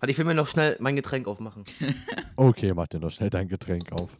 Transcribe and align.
Warte, 0.00 0.10
ich 0.10 0.18
will 0.18 0.24
mir 0.26 0.34
noch 0.34 0.46
schnell 0.48 0.76
mein 0.80 0.96
Getränk 0.96 1.26
aufmachen. 1.28 1.64
Okay, 2.38 2.74
mach 2.74 2.86
dir 2.86 3.00
noch 3.00 3.10
schnell 3.10 3.30
dein 3.30 3.48
Getränk 3.48 3.90
auf. 3.92 4.10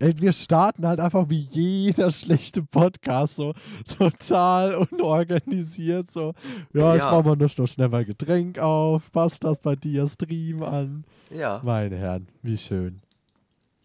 Ey, 0.00 0.12
wir 0.20 0.32
starten 0.32 0.84
halt 0.84 0.98
einfach 0.98 1.30
wie 1.30 1.46
jeder 1.52 2.10
schlechte 2.10 2.64
Podcast 2.64 3.36
so 3.36 3.54
total 3.96 4.74
unorganisiert 4.74 6.10
so. 6.10 6.34
Ja, 6.74 6.96
ich 6.96 7.02
Ja. 7.02 7.12
mach 7.12 7.24
mal 7.24 7.36
noch 7.36 7.56
noch 7.56 7.66
schnell 7.68 7.88
mein 7.88 8.06
Getränk 8.06 8.58
auf. 8.58 9.12
Passt 9.12 9.44
das 9.44 9.60
bei 9.60 9.76
dir? 9.76 10.08
Stream 10.08 10.64
an. 10.64 11.04
Ja. 11.30 11.60
Meine 11.62 11.96
Herren, 11.96 12.26
wie 12.42 12.58
schön. 12.58 13.02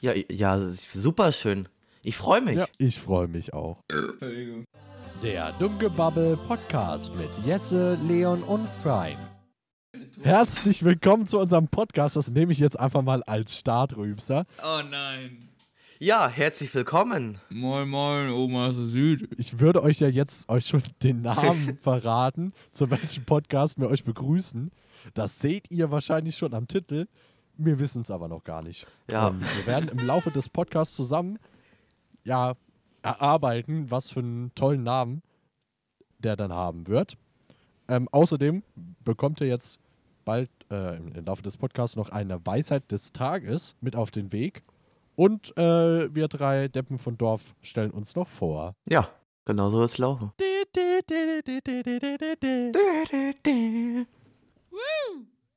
Ja, 0.02 0.14
ja, 0.32 0.60
super 0.96 1.32
schön. 1.32 1.68
Ich 2.02 2.18
freue 2.18 2.42
mich. 2.42 2.56
Ja, 2.58 2.66
ich 2.80 3.00
freue 3.00 3.28
mich 3.28 3.54
auch. 3.54 3.84
Der 5.22 5.52
Dummgebabbel 5.60 6.38
Podcast 6.48 7.12
mit 7.16 7.30
Jesse, 7.46 8.00
Leon 8.08 8.42
und 8.42 8.68
Prime. 8.82 9.18
Herzlich 10.22 10.84
willkommen 10.84 11.28
zu 11.28 11.40
unserem 11.40 11.68
Podcast. 11.68 12.16
Das 12.16 12.32
nehme 12.32 12.52
ich 12.52 12.60
jetzt 12.60 12.80
einfach 12.80 13.02
mal 13.02 13.24
als 13.24 13.58
Startrübser. 13.58 14.46
Oh 14.64 14.82
nein. 14.90 15.50
Ja, 16.00 16.28
herzlich 16.28 16.74
willkommen. 16.74 17.40
Moin, 17.50 17.88
moin, 17.88 18.30
Oma 18.30 18.68
aus 18.68 18.76
der 18.76 18.86
Süd. 18.86 19.30
Ich 19.38 19.60
würde 19.60 19.84
euch 19.84 20.00
ja 20.00 20.08
jetzt 20.08 20.50
euch 20.50 20.66
schon 20.66 20.84
den 21.04 21.22
Namen 21.22 21.78
verraten, 21.82 22.54
zu 22.72 22.90
welchem 22.90 23.26
Podcast 23.26 23.80
wir 23.80 23.90
euch 23.90 24.04
begrüßen. 24.04 24.72
Das 25.14 25.40
seht 25.40 25.70
ihr 25.72 25.92
wahrscheinlich 25.92 26.38
schon 26.38 26.54
am 26.54 26.68
Titel. 26.68 27.08
Wir 27.58 27.80
wissen 27.80 28.02
es 28.02 28.12
aber 28.12 28.28
noch 28.28 28.44
gar 28.44 28.64
nicht. 28.64 28.88
Ja. 29.10 29.28
Und 29.28 29.42
wir 29.42 29.66
werden 29.66 29.90
im 29.90 30.06
Laufe 30.06 30.32
des 30.32 30.50
Podcasts 30.50 30.96
zusammen 30.96 31.40
ja, 32.24 32.56
erarbeiten, 33.02 33.92
was 33.92 34.12
für 34.12 34.20
einen 34.20 34.54
tollen 34.56 34.84
Namen 34.84 35.22
der 36.20 36.36
dann 36.36 36.52
haben 36.52 36.88
wird. 36.88 37.18
Ähm, 37.88 38.10
außerdem 38.12 38.64
bekommt 39.04 39.42
ihr 39.42 39.48
jetzt 39.48 39.80
bald 40.26 40.50
äh, 40.70 40.98
im, 40.98 41.14
Laufe 41.26 41.44
des 41.44 41.58
Podcasts 41.58 41.96
noch 41.96 42.10
eine 42.10 42.46
Weisheit 42.46 42.92
des 42.92 43.14
Tages 43.14 43.76
mit 43.82 43.96
auf 43.96 44.12
den 44.12 44.32
Weg. 44.32 44.64
Und 45.16 45.56
äh, 45.58 46.14
wir 46.14 46.28
drei 46.28 46.68
Deppen 46.68 47.00
von 47.00 47.18
Dorf 47.18 47.56
stellen 47.62 47.92
uns 47.92 48.16
noch 48.16 48.28
vor. 48.28 48.76
Ja, 48.90 49.08
genau 49.46 49.70
so 49.70 49.82
es 49.84 49.98
laufen. 49.98 50.34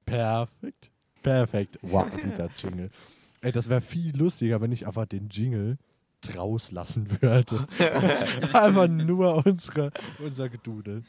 Perfekt. 0.07 0.91
Perfekt. 1.23 1.79
Wow, 1.83 2.07
dieser 2.25 2.49
Jingle. 2.57 2.91
Ey, 3.41 3.53
das 3.53 3.69
wäre 3.69 3.81
viel 3.81 4.17
lustiger, 4.17 4.61
wenn 4.61 4.73
ich 4.73 4.87
einfach 4.87 5.07
den 5.07 5.29
Jingle 5.29 5.79
draus 6.21 6.71
lassen 6.71 7.21
würde. 7.21 7.67
einfach 8.53 8.89
nur 8.89 9.45
unsere, 9.47 9.93
unser 10.19 10.49
Gedudel. 10.49 11.05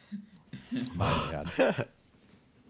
Meine 0.95 1.55
Herren. 1.55 1.85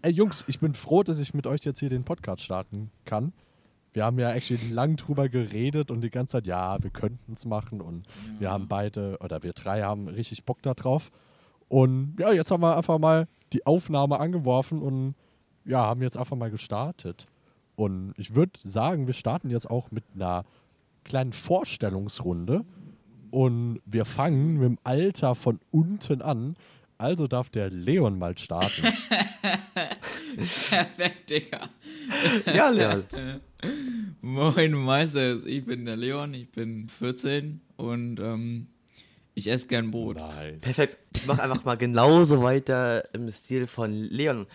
Ey, 0.02 0.12
Jungs, 0.12 0.46
ich 0.48 0.60
bin 0.60 0.72
froh, 0.72 1.02
dass 1.02 1.18
ich 1.18 1.34
mit 1.34 1.46
euch 1.46 1.62
jetzt 1.64 1.80
hier 1.80 1.90
den 1.90 2.04
Podcast 2.04 2.42
starten 2.42 2.90
kann. 3.04 3.34
Wir 3.92 4.06
haben 4.06 4.18
ja 4.18 4.32
actually 4.32 4.70
lang 4.70 4.96
drüber 4.96 5.28
geredet 5.28 5.90
und 5.90 6.00
die 6.00 6.08
ganze 6.08 6.32
Zeit, 6.32 6.46
ja, 6.46 6.82
wir 6.82 6.88
könnten 6.88 7.34
es 7.34 7.44
machen 7.44 7.82
und 7.82 8.06
wir 8.38 8.50
haben 8.50 8.66
beide, 8.66 9.18
oder 9.20 9.42
wir 9.42 9.52
drei 9.52 9.82
haben 9.82 10.08
richtig 10.08 10.44
Bock 10.44 10.62
da 10.62 10.72
drauf. 10.72 11.10
Und 11.68 12.16
ja, 12.18 12.32
jetzt 12.32 12.50
haben 12.50 12.62
wir 12.62 12.78
einfach 12.78 12.98
mal 12.98 13.28
die 13.52 13.66
Aufnahme 13.66 14.20
angeworfen 14.20 14.80
und 14.80 15.16
ja, 15.66 15.80
haben 15.80 16.00
jetzt 16.00 16.16
einfach 16.16 16.36
mal 16.36 16.50
gestartet. 16.50 17.26
Und 17.76 18.14
ich 18.16 18.34
würde 18.34 18.58
sagen, 18.64 19.06
wir 19.06 19.14
starten 19.14 19.50
jetzt 19.50 19.68
auch 19.68 19.90
mit 19.90 20.04
einer 20.14 20.46
kleinen 21.04 21.34
Vorstellungsrunde. 21.34 22.64
Und 23.30 23.80
wir 23.84 24.06
fangen 24.06 24.54
mit 24.54 24.62
dem 24.62 24.78
Alter 24.82 25.34
von 25.34 25.60
unten 25.70 26.22
an. 26.22 26.56
Also 27.00 27.26
darf 27.26 27.48
der 27.48 27.70
Leon 27.70 28.18
mal 28.18 28.36
starten. 28.36 28.82
Perfekt, 30.36 31.30
Digga. 31.30 31.70
Ja, 32.44 32.68
Leon. 32.68 33.04
Moin, 34.20 34.72
Meister. 34.72 35.42
Ich 35.46 35.64
bin 35.64 35.86
der 35.86 35.96
Leon, 35.96 36.34
ich 36.34 36.52
bin 36.52 36.90
14 36.90 37.62
und 37.78 38.20
ähm, 38.20 38.66
ich 39.32 39.48
esse 39.48 39.66
gern 39.68 39.90
Brot. 39.90 40.18
nice. 40.18 40.60
Perfekt. 40.60 40.98
Ich 41.16 41.26
mache 41.26 41.42
einfach 41.42 41.64
mal 41.64 41.78
genauso 41.78 42.42
weiter 42.42 43.08
im 43.14 43.30
Stil 43.30 43.66
von 43.66 43.94
Leon. 43.94 44.46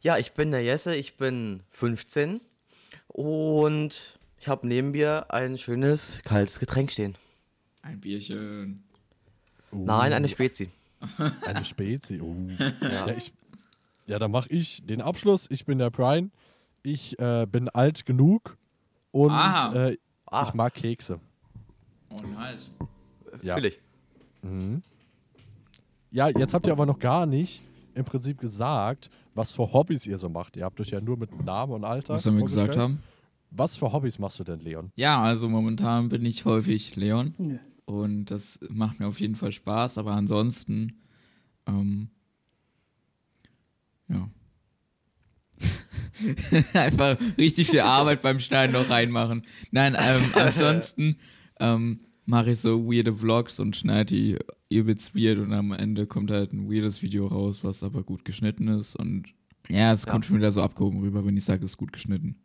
Ja, 0.00 0.18
ich 0.18 0.34
bin 0.34 0.52
der 0.52 0.62
Jesse, 0.62 0.94
ich 0.94 1.16
bin 1.16 1.64
15 1.70 2.40
und 3.08 4.20
ich 4.38 4.46
habe 4.46 4.68
neben 4.68 4.92
mir 4.92 5.32
ein 5.34 5.58
schönes 5.58 6.20
kaltes 6.22 6.60
Getränk 6.60 6.92
stehen. 6.92 7.16
Ein 7.82 7.98
Bierchen. 7.98 8.84
Uh, 9.72 9.84
Nein, 9.84 10.12
eine 10.12 10.28
Spezi. 10.28 10.70
Eine 11.46 11.64
Spezi. 11.64 12.20
Uh. 12.20 12.48
Ja. 12.80 13.06
Ja, 13.06 13.08
ich, 13.16 13.32
ja, 14.06 14.18
dann 14.18 14.30
mache 14.30 14.48
ich 14.50 14.82
den 14.86 15.00
Abschluss. 15.00 15.46
Ich 15.50 15.64
bin 15.64 15.78
der 15.78 15.90
Brian. 15.90 16.30
Ich 16.82 17.18
äh, 17.18 17.46
bin 17.46 17.68
alt 17.68 18.06
genug 18.06 18.56
und 19.10 19.30
Ah. 19.30 19.88
äh, 19.88 19.96
Ah, 20.30 20.44
ich 20.46 20.52
mag 20.54 20.74
Kekse. 20.74 21.20
Oh, 22.10 22.20
nice. 22.34 22.70
Ja. 23.42 23.54
fühl 23.56 23.66
ich. 23.66 23.80
Mhm. 24.42 24.82
Ja, 26.10 26.28
jetzt 26.28 26.52
habt 26.54 26.66
ihr 26.66 26.72
aber 26.72 26.84
noch 26.86 26.98
gar 26.98 27.24
nicht 27.26 27.62
im 27.94 28.04
Prinzip 28.04 28.38
gesagt, 28.38 29.10
was 29.34 29.54
für 29.54 29.72
Hobbys 29.72 30.06
ihr 30.06 30.18
so 30.18 30.28
macht. 30.28 30.56
Ihr 30.56 30.64
habt 30.64 30.80
euch 30.80 30.90
ja 30.90 31.00
nur 31.00 31.16
mit 31.16 31.44
Namen 31.44 31.72
und 31.72 31.84
Alter. 31.84 32.14
Was 32.14 32.24
sollen 32.24 32.36
wir 32.36 32.44
gesagt 32.44 32.76
haben? 32.76 33.02
Was 33.50 33.76
für 33.76 33.90
Hobbys 33.92 34.18
machst 34.18 34.38
du 34.38 34.44
denn, 34.44 34.60
Leon? 34.60 34.92
Ja, 34.96 35.22
also 35.22 35.48
momentan 35.48 36.08
bin 36.08 36.24
ich 36.26 36.44
häufig 36.44 36.94
Leon. 36.96 37.58
Und 37.88 38.26
das 38.26 38.60
macht 38.68 39.00
mir 39.00 39.06
auf 39.06 39.18
jeden 39.18 39.34
Fall 39.34 39.50
Spaß, 39.50 39.96
aber 39.96 40.12
ansonsten, 40.12 40.98
ähm, 41.66 42.10
ja. 44.10 44.28
Einfach 46.74 47.16
richtig 47.38 47.70
viel 47.70 47.80
Arbeit 47.80 48.20
beim 48.20 48.40
Schneiden 48.40 48.74
noch 48.74 48.90
reinmachen. 48.90 49.42
Nein, 49.70 49.96
ähm, 49.98 50.22
ansonsten 50.34 51.16
ähm, 51.60 52.00
mache 52.26 52.50
ich 52.50 52.60
so 52.60 52.84
weirde 52.92 53.14
Vlogs 53.14 53.58
und 53.58 53.74
schneide 53.74 54.14
die 54.14 54.36
übelst 54.68 55.14
weird 55.14 55.38
und 55.38 55.54
am 55.54 55.72
Ende 55.72 56.06
kommt 56.06 56.30
halt 56.30 56.52
ein 56.52 56.70
weirdes 56.70 57.00
Video 57.00 57.26
raus, 57.26 57.64
was 57.64 57.82
aber 57.82 58.02
gut 58.02 58.22
geschnitten 58.26 58.68
ist 58.68 58.96
und 58.96 59.28
ja, 59.70 59.92
es 59.92 60.04
Ja. 60.04 60.12
kommt 60.12 60.26
schon 60.26 60.36
wieder 60.36 60.52
so 60.52 60.60
abgehoben 60.60 61.00
rüber, 61.00 61.24
wenn 61.24 61.38
ich 61.38 61.44
sage, 61.46 61.64
es 61.64 61.70
ist 61.70 61.76
gut 61.78 61.94
geschnitten. 61.94 62.36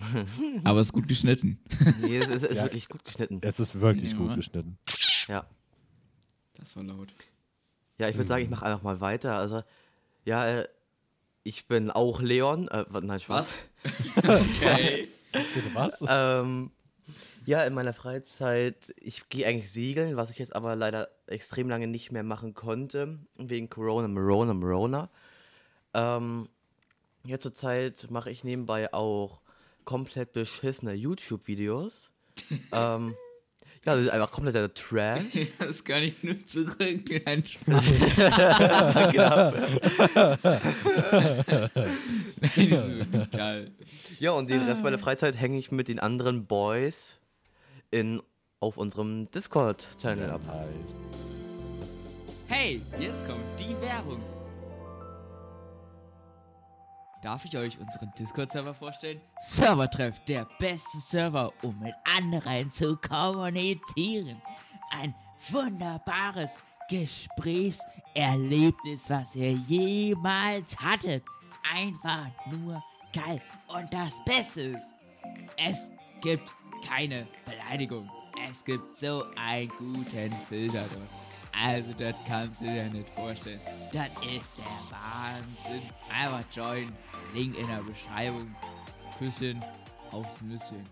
aber 0.64 0.80
es 0.80 0.88
ist 0.88 0.92
gut 0.92 1.08
geschnitten. 1.08 1.58
Nee, 2.00 2.18
es 2.18 2.28
ist, 2.28 2.42
ist 2.44 2.56
Ja. 2.56 2.62
wirklich 2.64 2.88
gut 2.88 3.04
geschnitten. 3.04 3.38
Es 3.42 3.58
ist 3.60 3.80
wirklich 3.80 4.12
Ja. 4.12 4.18
gut 4.18 4.34
geschnitten. 4.36 4.78
Ja. 5.26 5.46
Das 6.54 6.76
war 6.76 6.82
laut. 6.84 7.08
Ja, 7.98 8.08
ich 8.08 8.16
würde 8.16 8.28
sagen, 8.28 8.44
ich 8.44 8.50
mache 8.50 8.64
einfach 8.64 8.82
mal 8.82 9.00
weiter. 9.00 9.36
Also, 9.36 9.62
ja, 10.24 10.46
äh, 10.60 10.68
ich 11.42 11.66
bin 11.66 11.90
auch 11.90 12.20
Leon. 12.20 12.68
Äh, 12.68 12.84
nein, 13.02 13.20
Spaß. 13.20 13.56
Okay. 14.16 15.08
Bitte 15.32 15.74
was? 15.74 15.98
Ähm, 16.08 16.70
ja, 17.46 17.64
in 17.64 17.74
meiner 17.74 17.92
Freizeit, 17.94 18.92
ich 18.96 19.28
gehe 19.28 19.46
eigentlich 19.46 19.70
segeln, 19.70 20.16
was 20.16 20.30
ich 20.30 20.38
jetzt 20.38 20.54
aber 20.54 20.76
leider 20.76 21.08
extrem 21.26 21.68
lange 21.68 21.86
nicht 21.86 22.12
mehr 22.12 22.22
machen 22.22 22.54
konnte, 22.54 23.18
wegen 23.36 23.68
Corona, 23.70 24.08
Morona, 24.08 24.54
Morona. 24.54 25.08
Ähm, 25.94 26.48
jetzt 27.24 27.42
zur 27.44 27.54
Zeit 27.54 28.08
mache 28.10 28.30
ich 28.30 28.44
nebenbei 28.44 28.92
auch 28.92 29.40
komplett 29.88 30.34
beschissene 30.34 30.92
YouTube-Videos. 30.92 32.10
ähm, 32.72 33.14
ja, 33.86 33.94
das 33.94 34.04
ist 34.04 34.10
einfach 34.10 34.30
kompletter 34.30 34.74
Trash. 34.74 35.22
Das 35.58 35.82
kann 35.82 36.02
ich 36.02 36.22
nur 36.22 36.44
zurück. 36.44 36.76
Ein 37.24 37.46
Spaß. 37.46 37.84
genau. 39.12 39.50
Nein, 42.36 42.70
das 42.70 42.84
ist 42.84 42.98
wirklich 42.98 43.30
geil. 43.30 43.70
Ja, 44.20 44.32
und 44.32 44.50
den 44.50 44.60
Rest 44.64 44.82
meiner 44.82 44.98
Freizeit 44.98 45.40
hänge 45.40 45.58
ich 45.58 45.70
mit 45.70 45.88
den 45.88 46.00
anderen 46.00 46.44
Boys 46.44 47.18
in, 47.90 48.20
auf 48.60 48.76
unserem 48.76 49.30
Discord-Channel 49.30 50.28
ab. 50.32 50.42
Hey, 52.48 52.82
jetzt 53.00 53.26
kommt 53.26 53.40
die 53.58 53.74
Werbung. 53.80 54.20
Darf 57.20 57.44
ich 57.44 57.56
euch 57.56 57.76
unseren 57.80 58.12
Discord-Server 58.16 58.74
vorstellen? 58.74 59.20
Servertreff, 59.40 60.20
der 60.20 60.46
beste 60.60 60.98
Server, 60.98 61.52
um 61.62 61.76
mit 61.80 61.92
anderen 62.16 62.70
zu 62.70 62.96
kommunizieren. 62.96 64.40
Ein 64.90 65.12
wunderbares 65.50 66.56
Gesprächserlebnis, 66.88 69.10
was 69.10 69.34
ihr 69.34 69.50
jemals 69.52 70.78
hattet. 70.78 71.24
Einfach 71.74 72.28
nur 72.52 72.80
geil. 73.12 73.42
Und 73.66 73.92
das 73.92 74.24
Beste 74.24 74.60
ist, 74.60 74.94
es 75.56 75.90
gibt 76.20 76.48
keine 76.88 77.26
Beleidigung. 77.44 78.08
Es 78.48 78.64
gibt 78.64 78.96
so 78.96 79.24
einen 79.34 79.68
guten 79.70 80.30
Filter 80.48 80.84
dort. 80.92 81.17
Also, 81.64 81.92
das 81.98 82.14
kannst 82.26 82.60
du 82.60 82.66
dir 82.66 82.84
nicht 82.84 83.08
vorstellen. 83.08 83.60
Das 83.92 84.08
ist 84.36 84.54
der 84.56 84.64
Wahnsinn. 84.90 85.82
Einfach 86.08 86.44
join. 86.52 86.92
Link 87.34 87.58
in 87.58 87.66
der 87.66 87.82
Beschreibung. 87.82 88.54
Küsschen 89.18 89.62
aufs 90.12 90.40
Nüsschen. 90.42 90.84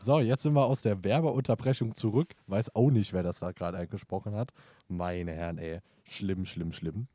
So, 0.00 0.20
jetzt 0.20 0.42
sind 0.42 0.54
wir 0.54 0.64
aus 0.64 0.82
der 0.82 1.02
Werbeunterbrechung 1.04 1.94
zurück. 1.94 2.34
Weiß 2.46 2.74
auch 2.74 2.90
nicht, 2.90 3.12
wer 3.12 3.22
das 3.22 3.40
da 3.40 3.52
gerade 3.52 3.78
eingesprochen 3.78 4.34
hat. 4.34 4.52
Meine 4.88 5.32
Herren, 5.32 5.58
ey. 5.58 5.80
Schlimm, 6.04 6.44
schlimm, 6.44 6.72
schlimm. 6.72 7.06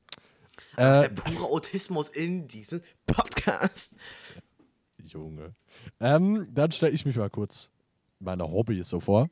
Der 0.78 1.04
Äh, 1.06 1.10
pure 1.10 1.46
Autismus 1.46 2.10
in 2.10 2.48
diesem 2.48 2.82
Podcast. 3.08 3.96
Junge. 5.04 5.56
Ähm, 6.00 6.48
dann 6.52 6.72
stelle 6.72 6.92
ich 6.92 7.06
mich 7.06 7.16
mal 7.16 7.30
kurz 7.30 7.70
meine 8.20 8.44
Hobbys 8.50 8.90
so 8.90 9.00
vor. 9.00 9.28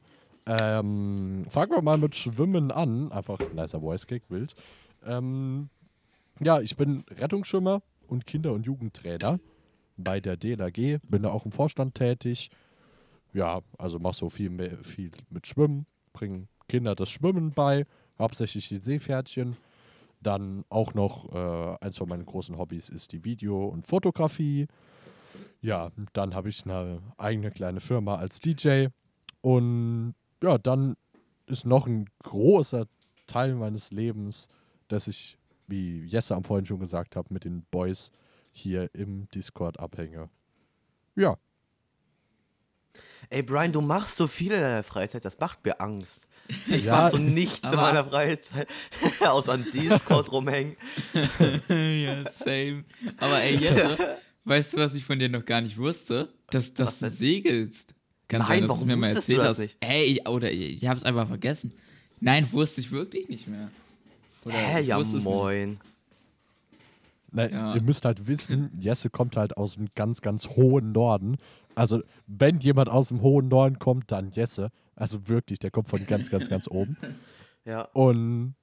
Ähm, 0.47 1.45
fangen 1.49 1.71
wir 1.71 1.81
mal 1.81 1.97
mit 1.97 2.15
Schwimmen 2.15 2.71
an. 2.71 3.11
Einfach 3.11 3.37
nicer 3.53 3.81
Voice 3.81 4.07
Kick, 4.07 4.23
wild. 4.29 4.55
Ähm, 5.05 5.69
ja, 6.39 6.61
ich 6.61 6.77
bin 6.77 7.03
Rettungsschwimmer 7.09 7.81
und 8.07 8.25
Kinder- 8.25 8.53
und 8.53 8.65
Jugendtrainer 8.65 9.39
bei 9.97 10.21
der 10.21 10.37
DLAG. 10.37 11.01
Bin 11.03 11.23
da 11.23 11.31
auch 11.31 11.45
im 11.45 11.51
Vorstand 11.51 11.95
tätig. 11.95 12.49
Ja, 13.33 13.59
also 13.77 13.99
mach 13.99 14.13
so 14.13 14.29
viel, 14.29 14.49
mehr, 14.49 14.77
viel 14.83 15.11
mit 15.29 15.47
Schwimmen, 15.47 15.85
bringe 16.13 16.47
Kinder 16.69 16.95
das 16.95 17.09
Schwimmen 17.09 17.51
bei, 17.51 17.85
hauptsächlich 18.17 18.69
die 18.69 18.77
Seepferdchen. 18.77 19.57
Dann 20.21 20.63
auch 20.69 20.93
noch 20.93 21.31
äh, 21.33 21.85
eins 21.85 21.97
von 21.97 22.07
meinen 22.07 22.25
großen 22.25 22.57
Hobbys 22.57 22.89
ist 22.89 23.11
die 23.11 23.25
Video- 23.25 23.65
und 23.65 23.85
Fotografie. 23.85 24.67
Ja, 25.61 25.91
dann 26.13 26.33
habe 26.33 26.49
ich 26.49 26.65
eine 26.65 27.01
eigene 27.17 27.51
kleine 27.51 27.81
Firma 27.81 28.15
als 28.15 28.39
DJ. 28.39 28.87
Und 29.41 30.15
ja, 30.43 30.57
dann 30.57 30.95
ist 31.45 31.65
noch 31.65 31.87
ein 31.87 32.09
großer 32.23 32.87
Teil 33.25 33.55
meines 33.55 33.91
Lebens, 33.91 34.49
dass 34.87 35.07
ich, 35.07 35.37
wie 35.67 36.05
Jesse 36.05 36.35
am 36.35 36.43
vorhin 36.43 36.65
schon 36.65 36.79
gesagt 36.79 37.15
hat, 37.15 37.31
mit 37.31 37.43
den 37.43 37.63
Boys 37.71 38.11
hier 38.51 38.89
im 38.93 39.27
Discord 39.29 39.79
abhänge. 39.79 40.29
Ja, 41.15 41.37
Ey, 43.29 43.41
Brian, 43.41 43.71
du 43.71 43.81
machst 43.81 44.15
so 44.15 44.27
viel 44.27 44.51
in 44.53 44.61
deiner 44.61 44.83
Freizeit, 44.83 45.25
das 45.25 45.37
macht 45.39 45.63
mir 45.65 45.81
Angst. 45.81 46.27
Ich 46.67 46.85
Ja, 46.85 46.93
mach 46.93 47.11
so 47.11 47.17
nichts 47.17 47.69
in 47.69 47.75
meiner 47.75 48.05
Freizeit, 48.05 48.69
außer 49.19 49.53
an 49.53 49.65
Discord 49.73 50.31
rumhängen. 50.31 50.77
ja, 51.67 52.31
same. 52.31 52.85
Aber 53.17 53.41
ey, 53.41 53.57
Jesse, 53.57 53.97
weißt 54.45 54.73
du, 54.73 54.77
was 54.77 54.93
ich 54.93 55.03
von 55.03 55.19
dir 55.19 55.27
noch 55.27 55.43
gar 55.43 55.59
nicht 55.59 55.77
wusste? 55.77 56.29
Dass, 56.51 56.73
dass 56.73 56.99
du 56.99 57.09
segelst. 57.09 57.95
Kann 58.27 58.39
Nein, 58.39 58.47
sein, 58.47 58.59
dass 58.61 58.67
du 58.67 58.73
warum 58.73 58.87
mir 58.87 58.97
mal 58.97 59.09
du 59.11 59.15
erzählt 59.17 59.41
hast. 59.41 59.59
nicht? 59.59 59.77
Ey, 59.79 60.03
ich, 60.03 60.27
oder 60.27 60.51
ich, 60.51 60.83
ich 60.83 60.87
hab's 60.87 61.03
einfach 61.03 61.27
vergessen. 61.27 61.71
Nein, 62.19 62.51
wusste 62.51 62.81
ich 62.81 62.91
wirklich 62.91 63.29
nicht 63.29 63.47
mehr. 63.47 63.69
Oder 64.43 64.55
Hä, 64.55 64.81
ich 64.81 64.87
ja 64.87 64.99
es 64.99 65.13
moin. 65.23 65.79
Na, 67.31 67.49
Ja. 67.49 67.75
Ihr 67.75 67.81
müsst 67.81 68.05
halt 68.05 68.27
wissen, 68.27 68.71
Jesse 68.79 69.09
kommt 69.09 69.37
halt 69.37 69.55
aus 69.57 69.75
dem 69.75 69.87
ganz, 69.95 70.21
ganz 70.21 70.47
hohen 70.49 70.91
Norden. 70.91 71.37
Also, 71.75 72.01
wenn 72.25 72.59
jemand 72.59 72.89
aus 72.89 73.09
dem 73.09 73.21
hohen 73.21 73.47
Norden 73.49 73.79
kommt, 73.79 74.11
dann 74.11 74.31
Jesse. 74.31 74.71
Also 74.95 75.27
wirklich, 75.27 75.59
der 75.59 75.69
kommt 75.69 75.89
von 75.89 76.05
ganz, 76.07 76.29
ganz, 76.29 76.49
ganz 76.49 76.67
oben. 76.67 76.97
Ja. 77.65 77.81
Und 77.91 78.55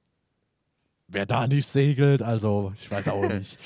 wer 1.08 1.26
da 1.26 1.46
nicht 1.46 1.68
segelt, 1.68 2.22
also 2.22 2.72
ich 2.74 2.90
weiß 2.90 3.08
auch 3.08 3.28
nicht. 3.28 3.58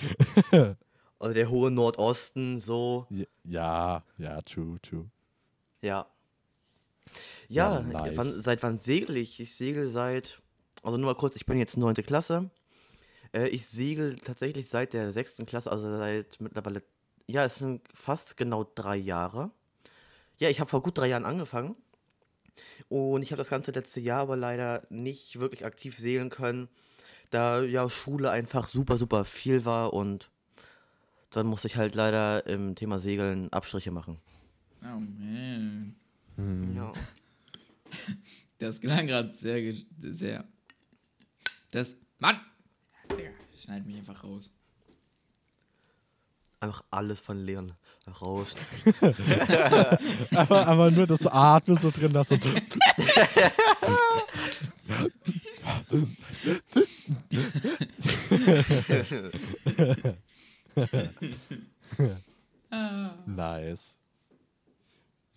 Also 1.20 1.34
der 1.34 1.48
hohe 1.50 1.70
Nordosten, 1.70 2.58
so. 2.60 3.06
Ja, 3.44 4.04
ja, 4.18 4.40
true, 4.42 4.80
true. 4.82 5.06
Ja. 5.82 6.06
Ja, 7.48 7.80
Ja, 7.80 7.80
nice. 7.80 8.16
wann, 8.16 8.42
seit 8.42 8.62
wann 8.62 8.78
segel 8.80 9.16
ich? 9.16 9.40
Ich 9.40 9.54
segel 9.56 9.88
seit, 9.88 10.40
also 10.82 10.98
nur 10.98 11.06
mal 11.12 11.18
kurz, 11.18 11.36
ich 11.36 11.46
bin 11.46 11.58
jetzt 11.58 11.76
neunte 11.76 12.02
Klasse. 12.02 12.50
Äh, 13.32 13.48
ich 13.48 13.66
segel 13.66 14.16
tatsächlich 14.16 14.68
seit 14.68 14.92
der 14.92 15.12
sechsten 15.12 15.46
Klasse, 15.46 15.70
also 15.70 15.98
seit 15.98 16.40
mittlerweile, 16.40 16.82
ja, 17.26 17.44
es 17.44 17.56
sind 17.56 17.82
fast 17.94 18.36
genau 18.36 18.70
drei 18.74 18.96
Jahre. 18.96 19.50
Ja, 20.38 20.48
ich 20.48 20.60
habe 20.60 20.70
vor 20.70 20.82
gut 20.82 20.98
drei 20.98 21.08
Jahren 21.08 21.24
angefangen. 21.24 21.76
Und 22.88 23.22
ich 23.22 23.30
habe 23.30 23.38
das 23.38 23.50
ganze 23.50 23.70
letzte 23.70 24.00
Jahr 24.00 24.22
aber 24.22 24.36
leider 24.36 24.82
nicht 24.90 25.40
wirklich 25.40 25.64
aktiv 25.64 25.96
segeln 25.98 26.30
können, 26.30 26.68
da 27.30 27.62
ja 27.62 27.88
Schule 27.88 28.30
einfach 28.30 28.66
super, 28.66 28.96
super 28.96 29.24
viel 29.24 29.64
war 29.64 29.92
und 29.92 30.30
dann 31.30 31.46
musste 31.46 31.68
ich 31.68 31.76
halt 31.76 31.94
leider 31.94 32.46
im 32.46 32.74
Thema 32.74 32.98
Segeln 32.98 33.52
Abstriche 33.52 33.90
machen. 33.90 34.18
Oh 34.82 35.00
man. 35.00 35.94
Hm. 36.36 36.76
Ja. 36.76 36.92
Das 38.58 38.80
klang 38.80 39.06
gerade 39.06 39.32
sehr, 39.32 39.74
sehr. 39.98 40.44
Das. 41.70 41.96
Mann! 42.18 42.38
Digga, 43.10 43.30
schneid 43.56 43.86
mich 43.86 43.96
einfach 43.96 44.22
raus. 44.24 44.52
Einfach 46.60 46.84
alles 46.90 47.20
von 47.20 47.38
Leon 47.38 47.72
raus. 48.20 48.56
Aber, 50.34 50.66
aber 50.66 50.90
nur 50.90 51.06
das 51.06 51.26
Atmen 51.26 51.78
so 51.78 51.90
drin 51.90 52.12
lassen. 52.12 52.40
Nice. 63.26 63.96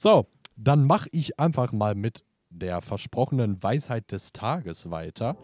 So, 0.04 0.26
dann 0.56 0.84
mache 0.88 1.10
ich 1.12 1.40
einfach 1.40 1.72
mal 1.74 1.94
mit 1.94 2.26
der 2.50 2.82
versprochenen 2.82 3.62
Weisheit 3.62 4.12
des 4.12 4.34
Tages 4.34 4.90
weiter. 4.90 5.38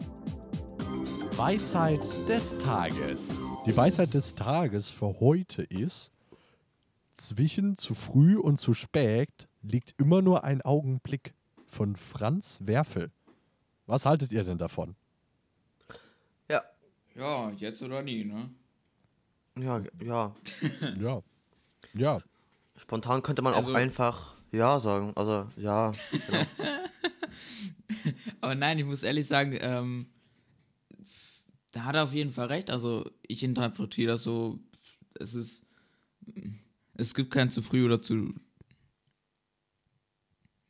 Weisheit 1.36 2.00
des 2.28 2.58
Tages. 2.58 3.38
Die 3.66 3.76
Weisheit 3.76 4.14
des 4.14 4.34
Tages 4.34 4.90
für 4.90 5.20
heute 5.20 5.62
ist, 5.62 6.10
zwischen 7.12 7.76
zu 7.76 7.94
früh 7.94 8.36
und 8.36 8.58
zu 8.58 8.74
spät 8.74 9.46
liegt 9.62 9.94
immer 9.96 10.22
nur 10.22 10.42
ein 10.42 10.60
Augenblick 10.62 11.34
von 11.68 11.94
Franz 11.94 12.58
Werfel. 12.60 13.12
Was 13.86 14.06
haltet 14.06 14.32
ihr 14.32 14.42
denn 14.42 14.58
davon? 14.58 14.96
Ja, 16.50 16.64
Ja, 17.14 17.50
jetzt 17.50 17.80
oder 17.80 18.02
nie, 18.02 18.24
ne? 18.24 18.50
ja, 19.56 19.80
ja. 20.02 20.34
Ja. 20.98 21.22
Ja. 21.94 22.18
Spontan 22.74 23.22
könnte 23.22 23.42
man 23.42 23.54
Also- 23.54 23.70
auch 23.70 23.76
einfach 23.76 24.34
ja 24.52 24.80
sagen. 24.80 25.12
Also, 25.16 25.48
ja. 25.56 25.92
Genau. 26.26 26.46
Aber 28.40 28.54
nein, 28.54 28.78
ich 28.78 28.84
muss 28.84 29.02
ehrlich 29.02 29.26
sagen, 29.26 29.56
ähm, 29.60 30.06
da 31.72 31.84
hat 31.84 31.96
er 31.96 32.04
auf 32.04 32.12
jeden 32.12 32.32
Fall 32.32 32.46
recht. 32.46 32.70
Also, 32.70 33.10
ich 33.22 33.42
interpretiere 33.42 34.12
das 34.12 34.24
so, 34.24 34.58
es 35.18 35.34
ist, 35.34 35.64
es 36.94 37.14
gibt 37.14 37.30
kein 37.30 37.50
zu 37.50 37.62
früh 37.62 37.84
oder 37.84 38.00
zu. 38.00 38.34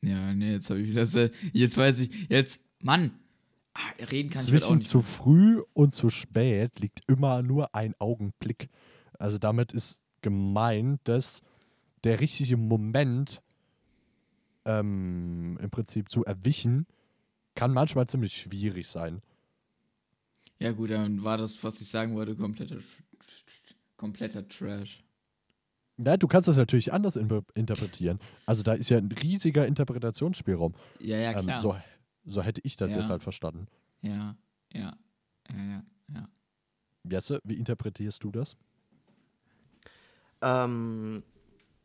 Ja, 0.01 0.33
nee, 0.35 0.53
jetzt 0.53 0.71
habe 0.71 0.81
ich 0.81 0.91
wieder, 0.91 1.31
jetzt 1.53 1.77
weiß 1.77 2.01
ich, 2.01 2.11
jetzt, 2.29 2.65
Mann, 2.83 3.13
ah, 3.75 3.81
reden 4.11 4.31
kann 4.31 4.45
ich 4.45 4.53
heute 4.53 4.67
auch 4.67 4.69
Zwischen 4.69 4.79
nicht. 4.79 4.89
zu 4.89 5.03
früh 5.03 5.63
und 5.73 5.93
zu 5.93 6.11
spät 6.11 6.79
liegt 6.79 7.01
immer 7.09 7.43
nur 7.43 7.75
ein 7.75 7.95
Augenblick. 7.99 8.69
Also 9.19 9.39
damit 9.39 9.73
ist 9.73 10.01
gemeint, 10.23 11.01
dass 11.05 11.43
der 12.05 12.21
richtige 12.21 12.57
Moment 12.57 13.43
ähm, 14.69 15.59
im 15.61 15.71
Prinzip 15.71 16.11
zu 16.11 16.25
erwischen, 16.25 16.87
kann 17.55 17.73
manchmal 17.73 18.07
ziemlich 18.07 18.37
schwierig 18.37 18.87
sein. 18.89 19.23
Ja, 20.61 20.73
gut, 20.73 20.91
dann 20.91 21.25
war 21.25 21.39
das, 21.39 21.63
was 21.65 21.81
ich 21.81 21.89
sagen 21.89 22.15
wollte, 22.15 22.37
kompletter, 22.37 22.79
kompletter 23.97 24.47
Trash. 24.47 25.03
Ja, 25.97 26.17
du 26.17 26.29
kannst 26.29 26.47
das 26.49 26.57
natürlich 26.57 26.93
anders 26.93 27.17
in 27.17 27.29
interpretieren. 27.55 28.21
Also 28.47 28.63
da 28.63 28.75
ist 28.75 28.89
ja 28.91 28.99
ein 28.99 29.11
riesiger 29.11 29.67
Interpretationsspielraum. 29.67 30.75
Ja, 31.01 31.17
ja, 31.17 31.33
Ähm, 31.33 31.47
klar. 31.47 31.61
so, 31.61 31.77
so 32.25 32.43
hätte 32.43 32.61
ich 32.63 32.77
das 32.77 32.93
Ja. 32.93 32.99
jetzt 32.99 33.09
halt 33.09 33.23
verstanden. 33.23 33.67
Ja, 34.03 34.37
ja, 34.73 34.97
ja, 35.51 35.57
ja, 35.57 35.83
ja. 36.15 36.29
Jesse, 37.11 37.41
wie 37.43 37.55
interpretierst 37.57 38.23
du 38.23 38.31
das? 38.31 38.57
ähm, 40.41 41.23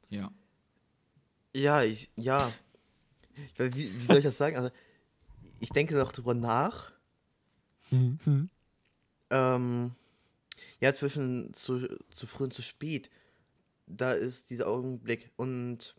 Ja. 0.09 0.31
ja, 1.55 1.81
ich, 1.81 2.11
ja. 2.15 2.51
Wie, 3.57 3.99
wie 3.99 4.05
soll 4.05 4.17
ich 4.17 4.23
das 4.23 4.37
sagen? 4.37 4.57
Also, 4.57 4.69
ich 5.59 5.69
denke 5.69 5.95
noch 5.95 6.11
drüber 6.11 6.33
nach. 6.33 6.91
Mhm. 7.91 8.49
Ähm, 9.29 9.91
ja, 10.79 10.93
zwischen 10.93 11.53
zu, 11.53 11.87
zu 12.13 12.27
früh 12.27 12.45
und 12.45 12.53
zu 12.53 12.61
spät. 12.61 13.09
Da 13.87 14.11
ist 14.11 14.49
dieser 14.49 14.67
Augenblick. 14.67 15.31
Und 15.35 15.95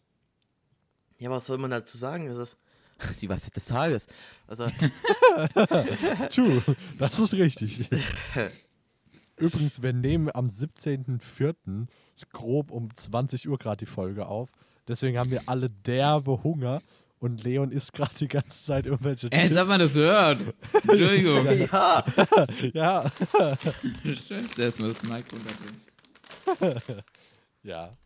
ja, 1.18 1.30
was 1.30 1.46
soll 1.46 1.58
man 1.58 1.70
dazu 1.70 1.96
sagen? 1.96 2.26
Es 2.26 2.36
ist 2.36 2.58
die 3.20 3.28
Weisheit 3.28 3.56
des 3.56 3.66
Tages. 3.66 4.06
Also, 4.46 4.64
True, 6.30 6.62
das 6.98 7.18
ist 7.18 7.34
richtig. 7.34 7.88
Übrigens, 9.36 9.82
wir 9.82 9.92
nehmen 9.92 10.30
am 10.32 10.46
17.04. 10.46 11.86
grob 12.32 12.70
um 12.70 12.94
20 12.94 13.48
Uhr 13.48 13.58
gerade 13.58 13.78
die 13.78 13.90
Folge 13.90 14.26
auf. 14.26 14.50
Deswegen 14.86 15.18
haben 15.18 15.30
wir 15.30 15.42
alle 15.46 15.70
derbe 15.70 16.42
Hunger 16.44 16.82
und 17.24 17.42
Leon 17.42 17.70
isst 17.72 17.92
gerade 17.94 18.14
die 18.18 18.28
ganze 18.28 18.62
Zeit 18.64 18.86
irgendwelche 18.86 19.30
Ey, 19.32 19.44
Chips. 19.48 19.54
sag 19.54 19.68
mal 19.68 19.78
das 19.78 19.94
hört. 19.94 20.40
Entschuldigung. 20.72 21.46
ja, 21.68 22.04
Ja, 22.74 23.10
Scheiße, 24.04 24.62
erstmal 24.62 24.90
das 24.90 25.02
Mic 25.02 25.24
runterdrehen. 25.32 27.02
ja. 27.62 27.96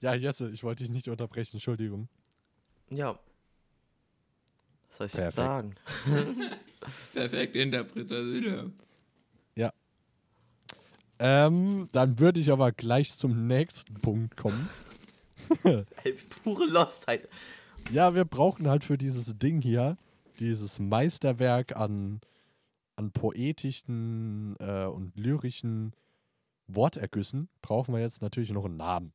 Ja, 0.00 0.14
Jesse, 0.14 0.50
ich 0.50 0.64
wollte 0.64 0.82
dich 0.84 0.92
nicht 0.92 1.08
unterbrechen, 1.08 1.56
Entschuldigung. 1.56 2.08
ja. 2.90 3.18
Was 4.96 4.96
soll 4.98 5.06
ich 5.06 5.34
Perfekt. 5.34 5.34
sagen? 5.34 5.74
Perfekte 7.12 7.58
Interpretation. 7.58 8.72
Ähm, 11.20 11.88
dann 11.92 12.18
würde 12.18 12.40
ich 12.40 12.50
aber 12.50 12.72
gleich 12.72 13.16
zum 13.16 13.46
nächsten 13.46 13.94
Punkt 13.94 14.36
kommen. 14.36 14.68
Ey, 16.02 16.12
pure 16.42 16.66
Lostheit. 16.66 17.28
Ja, 17.90 18.14
wir 18.14 18.24
brauchen 18.24 18.68
halt 18.68 18.84
für 18.84 18.98
dieses 18.98 19.38
Ding 19.38 19.60
hier, 19.60 19.96
dieses 20.38 20.78
Meisterwerk 20.78 21.76
an, 21.76 22.20
an 22.96 23.12
poetischen 23.12 24.56
äh, 24.58 24.86
und 24.86 25.16
lyrischen 25.16 25.92
Wortergüssen, 26.66 27.48
brauchen 27.62 27.94
wir 27.94 28.00
jetzt 28.00 28.22
natürlich 28.22 28.50
noch 28.50 28.64
einen 28.64 28.76
Namen. 28.76 29.12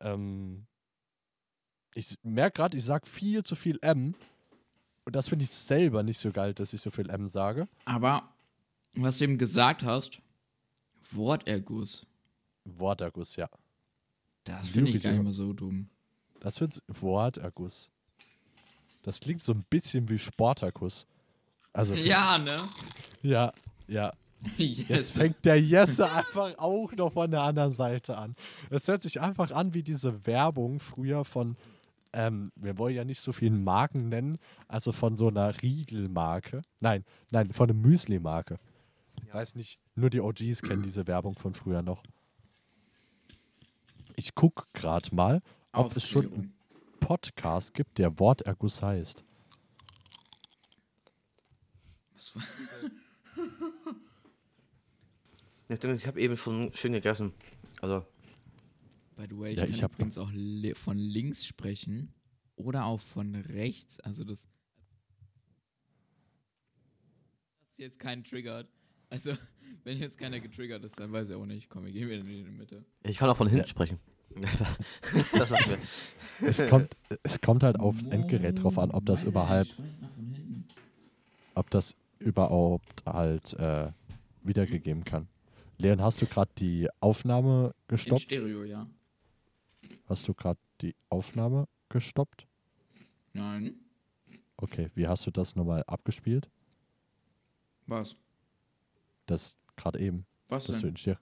Ähm, 0.00 0.66
ich 1.94 2.16
merke 2.22 2.58
gerade, 2.58 2.76
ich 2.76 2.84
sage 2.84 3.06
viel 3.06 3.42
zu 3.42 3.56
viel 3.56 3.78
M. 3.82 4.14
Und 5.04 5.16
das 5.16 5.28
finde 5.28 5.44
ich 5.44 5.50
selber 5.50 6.02
nicht 6.02 6.18
so 6.18 6.30
geil, 6.30 6.54
dass 6.54 6.72
ich 6.72 6.80
so 6.80 6.90
viel 6.90 7.08
M 7.08 7.28
sage. 7.28 7.66
Aber, 7.86 8.28
was 8.94 9.18
du 9.18 9.24
eben 9.24 9.38
gesagt 9.38 9.82
hast, 9.82 10.20
Worterguss, 11.12 12.06
Worterguss, 12.64 13.36
ja. 13.36 13.48
das 14.44 14.68
finde 14.68 14.90
ich 14.90 15.02
gar 15.02 15.12
nicht 15.12 15.22
mal 15.22 15.32
so 15.32 15.52
dumm. 15.52 15.88
Das 16.40 16.60
wird 16.60 16.82
Worterguss. 16.88 17.90
Das 19.02 19.20
klingt 19.20 19.42
so 19.42 19.52
ein 19.52 19.64
bisschen 19.68 20.08
wie 20.08 20.18
Sporterguss. 20.18 21.06
Also, 21.72 21.94
Ja, 22.12 22.38
ne? 22.38 22.56
ja, 23.22 23.52
ja. 23.86 24.12
yes. 24.56 24.88
Jetzt 24.88 25.16
fängt 25.16 25.44
der 25.44 25.60
Jesse 25.60 26.10
einfach 26.10 26.56
auch 26.58 26.92
noch 26.92 27.12
von 27.12 27.30
der 27.30 27.42
anderen 27.42 27.72
Seite 27.72 28.16
an. 28.16 28.34
Es 28.70 28.86
hört 28.86 29.02
sich 29.02 29.20
einfach 29.20 29.50
an 29.50 29.74
wie 29.74 29.82
diese 29.82 30.26
Werbung 30.26 30.78
früher 30.78 31.24
von, 31.24 31.56
ähm, 32.12 32.52
wir 32.54 32.78
wollen 32.78 32.94
ja 32.94 33.04
nicht 33.04 33.20
so 33.20 33.32
viele 33.32 33.56
Marken 33.56 34.08
nennen, 34.08 34.38
also 34.68 34.92
von 34.92 35.16
so 35.16 35.28
einer 35.28 35.60
Riegelmarke. 35.60 36.62
Nein, 36.80 37.04
nein, 37.30 37.52
von 37.52 37.70
einer 37.70 37.78
Müsli-Marke. 37.78 38.58
Ich 39.26 39.34
weiß 39.34 39.56
nicht, 39.56 39.78
nur 39.96 40.10
die 40.10 40.20
OGs 40.20 40.62
kennen 40.62 40.82
diese 40.82 41.06
Werbung 41.06 41.34
von 41.34 41.54
früher 41.54 41.82
noch. 41.82 42.02
Ich 44.16 44.34
gucke 44.34 44.64
gerade 44.72 45.14
mal, 45.14 45.42
ob 45.72 45.96
es 45.96 46.08
schon 46.08 46.32
einen 46.32 46.52
Podcast 47.00 47.74
gibt, 47.74 47.98
der 47.98 48.18
Worterguss 48.18 48.82
heißt. 48.82 49.24
Was 52.14 52.34
war- 52.36 52.42
Ich, 55.70 55.84
ich 55.84 56.06
habe 56.06 56.18
eben 56.20 56.36
schon 56.38 56.72
schön 56.74 56.92
gegessen. 56.94 57.34
Also, 57.82 58.06
By 59.16 59.26
the 59.28 59.36
way, 59.38 59.50
ich 59.52 59.58
Ja, 59.58 59.64
kann 59.66 59.74
ich 59.74 59.82
übrigens 59.82 60.16
auch 60.16 60.30
li 60.32 60.72
von 60.74 60.96
links 60.96 61.44
sprechen 61.44 62.14
oder 62.56 62.86
auch 62.86 63.00
von 63.00 63.34
rechts. 63.34 64.00
Also 64.00 64.24
das. 64.24 64.48
Das 67.64 67.72
ist 67.72 67.78
jetzt 67.78 67.98
keinen 67.98 68.24
triggert. 68.24 68.70
Also, 69.10 69.34
wenn 69.84 69.98
jetzt 69.98 70.16
keiner 70.16 70.40
getriggert 70.40 70.84
ist, 70.84 70.98
dann 70.98 71.12
weiß 71.12 71.28
ich 71.28 71.34
auch 71.34 71.44
nicht. 71.44 71.68
Komm, 71.68 71.84
wir 71.84 71.92
gehen 71.92 72.08
wieder 72.08 72.20
in 72.20 72.26
die 72.26 72.50
Mitte. 72.50 72.86
ich 73.02 73.18
kann 73.18 73.28
auch 73.28 73.36
von 73.36 73.46
hinten 73.48 73.64
Ja. 73.64 73.68
sprechen. 73.68 73.98
Das 74.40 75.66
mir. 75.66 75.78
Es 76.40 76.66
kommt, 76.68 76.96
es 77.22 77.40
kommt 77.40 77.62
halt 77.62 77.80
aufs 77.80 78.06
Endgerät 78.06 78.62
drauf 78.62 78.78
an, 78.78 78.90
ob 78.90 79.04
das 79.06 79.24
überhaupt 79.24 79.76
ob 81.54 81.70
das 81.70 81.96
überhaupt 82.20 83.04
halt 83.04 83.54
äh, 83.54 83.90
wiedergegeben 84.42 85.04
kann. 85.04 85.28
Leon, 85.78 86.02
hast 86.02 86.22
du 86.22 86.26
gerade 86.26 86.50
die 86.58 86.88
Aufnahme 87.00 87.66
In 87.66 87.72
gestoppt? 87.88 88.22
Stereo, 88.22 88.64
ja. 88.64 88.86
Hast 90.08 90.26
du 90.28 90.34
gerade 90.34 90.58
die 90.80 90.94
Aufnahme 91.08 91.66
gestoppt? 91.88 92.46
Nein. 93.32 93.74
Okay, 94.56 94.90
wie 94.94 95.06
hast 95.06 95.26
du 95.26 95.30
das 95.30 95.54
nochmal 95.54 95.84
abgespielt? 95.86 96.48
Was? 97.86 98.16
Das 99.26 99.56
gerade 99.76 100.00
eben, 100.00 100.26
Was 100.48 100.66
dass 100.66 100.76
du 100.76 100.82
denn? 100.82 100.90
in 100.90 100.96
Stereo. 100.96 101.18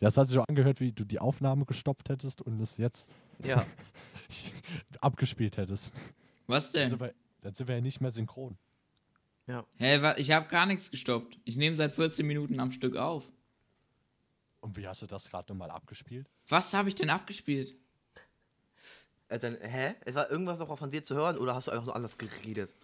Ja, 0.00 0.08
es 0.08 0.16
hat 0.16 0.28
sich 0.28 0.34
so 0.34 0.42
angehört, 0.42 0.80
wie 0.80 0.92
du 0.92 1.04
die 1.04 1.18
Aufnahme 1.18 1.64
gestoppt 1.64 2.08
hättest 2.08 2.42
und 2.42 2.60
es 2.60 2.76
jetzt 2.76 3.08
Ja. 3.42 3.66
abgespielt 5.00 5.56
hättest. 5.56 5.92
Was 6.46 6.70
Dann 6.72 6.80
denn? 6.82 6.88
sind 6.90 7.00
wir, 7.00 7.14
dann 7.42 7.54
sind 7.54 7.68
wir 7.68 7.74
ja 7.76 7.80
nicht 7.80 8.00
mehr 8.00 8.10
synchron. 8.10 8.56
Hä, 9.78 10.02
wa- 10.02 10.16
ich 10.18 10.32
habe 10.32 10.48
gar 10.48 10.66
nichts 10.66 10.90
gestoppt. 10.90 11.38
Ich 11.44 11.56
nehme 11.56 11.76
seit 11.76 11.92
14 11.92 12.26
Minuten 12.26 12.58
am 12.58 12.72
Stück 12.72 12.96
auf. 12.96 13.30
Und 14.60 14.76
wie 14.76 14.88
hast 14.88 15.02
du 15.02 15.06
das 15.06 15.28
gerade 15.30 15.52
nochmal 15.52 15.70
abgespielt? 15.70 16.28
Was 16.48 16.74
habe 16.74 16.88
ich 16.88 16.96
denn 16.96 17.10
abgespielt? 17.10 17.74
Äh, 19.28 19.38
dann, 19.38 19.56
hä? 19.60 19.94
Es 20.04 20.14
war 20.16 20.28
irgendwas 20.30 20.58
noch 20.58 20.76
von 20.76 20.90
dir 20.90 21.04
zu 21.04 21.14
hören 21.14 21.38
oder 21.38 21.54
hast 21.54 21.68
du 21.68 21.70
einfach 21.70 21.84
so 21.86 21.92
anders 21.92 22.18
geredet? 22.18 22.74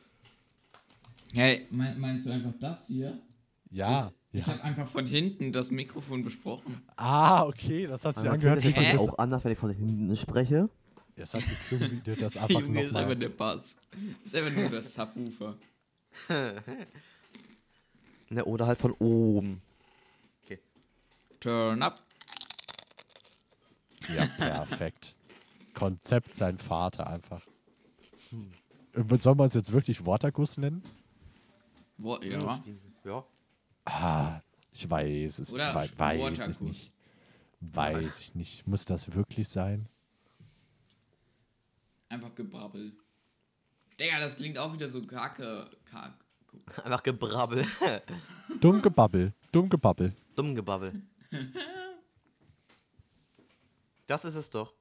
Hey, 1.32 1.66
meinst 1.70 2.26
du 2.26 2.30
einfach 2.30 2.52
das 2.60 2.86
hier? 2.86 3.18
Ja. 3.70 4.12
Ich 4.32 4.46
ja. 4.46 4.52
habe 4.54 4.64
einfach 4.64 4.88
von 4.88 5.06
hinten 5.06 5.52
das 5.52 5.70
Mikrofon 5.70 6.24
besprochen. 6.24 6.82
Ah, 6.96 7.44
okay, 7.44 7.86
das 7.86 8.04
hat 8.04 8.16
sich 8.16 8.24
Aber 8.26 8.34
angehört, 8.34 8.64
du 8.64 8.72
das 8.72 8.92
das 8.92 9.00
auch 9.00 9.18
anders, 9.18 9.44
wenn 9.44 9.52
ich 9.52 9.58
von 9.58 9.70
hinten 9.70 10.16
spreche. 10.16 10.68
Es 11.16 11.34
hat 11.34 11.42
geklungen, 11.44 12.02
das 12.18 12.36
einfach 12.38 12.60
Junge, 12.60 12.82
ist 12.82 12.96
einfach 12.96 13.14
der 13.14 13.28
Bass. 13.28 13.76
Ist 14.24 14.34
einfach 14.34 14.52
nur 14.52 14.70
das 14.70 14.94
Subwoofer. 14.94 15.56
Ne, 18.30 18.42
oder 18.46 18.66
halt 18.66 18.78
von 18.78 18.92
oben. 18.92 19.60
Turn 21.38 21.82
up. 21.82 22.02
Ja, 24.08 24.24
perfekt. 24.24 25.14
Konzept 25.74 26.34
sein 26.34 26.56
Vater 26.56 27.08
einfach. 27.08 27.44
Äh, 28.94 29.18
Sollen 29.18 29.38
wir 29.38 29.44
uns 29.44 29.52
jetzt 29.52 29.72
wirklich 29.72 30.06
Waterguss 30.06 30.56
nennen? 30.56 30.82
Wo, 31.98 32.16
ja. 32.22 32.62
Ja. 33.04 33.24
Ah, 33.84 34.40
ich 34.72 34.88
weiß 34.88 35.40
es. 35.40 35.52
Oder 35.52 35.74
wei- 35.74 35.88
weiß 35.98 36.48
ich 36.48 36.60
nicht. 36.60 36.92
Weiß 37.60 38.18
ich 38.20 38.34
nicht. 38.34 38.66
Muss 38.66 38.84
das 38.84 39.12
wirklich 39.14 39.48
sein? 39.48 39.88
Einfach 42.08 42.34
gebrabbel. 42.34 42.92
Digga, 43.98 44.18
das 44.20 44.36
klingt 44.36 44.58
auch 44.58 44.72
wieder 44.72 44.88
so 44.88 45.04
kacke. 45.06 45.70
Kacke. 45.84 46.14
Einfach 46.84 47.02
gebrabbel. 47.02 47.66
Dumm 48.60 48.82
gebabbel. 48.82 49.32
Dumm 49.52 49.68
gebabbel. 49.68 50.14
Dumm 50.36 50.54
gebabbel. 50.54 50.92
Das 54.06 54.24
ist 54.26 54.34
es 54.34 54.50
doch. 54.50 54.74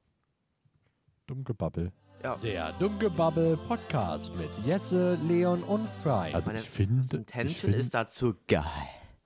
Dumm 1.27 1.43
gebabbel. 1.45 1.91
Ja. 2.23 2.35
Der 2.35 2.71
Dummgebabbel 2.73 3.57
Podcast 3.67 4.31
mit 4.35 4.49
Jesse, 4.65 5.17
Leon 5.27 5.63
und 5.63 5.87
Fry. 6.03 6.31
Also 6.33 6.49
Meine 6.49 6.59
ich 6.59 6.69
finde, 6.69 7.07
ich, 7.07 7.13
Intention 7.13 7.71
find, 7.71 7.75
ist 7.75 7.93
dazu 7.95 8.35
geil. 8.47 8.63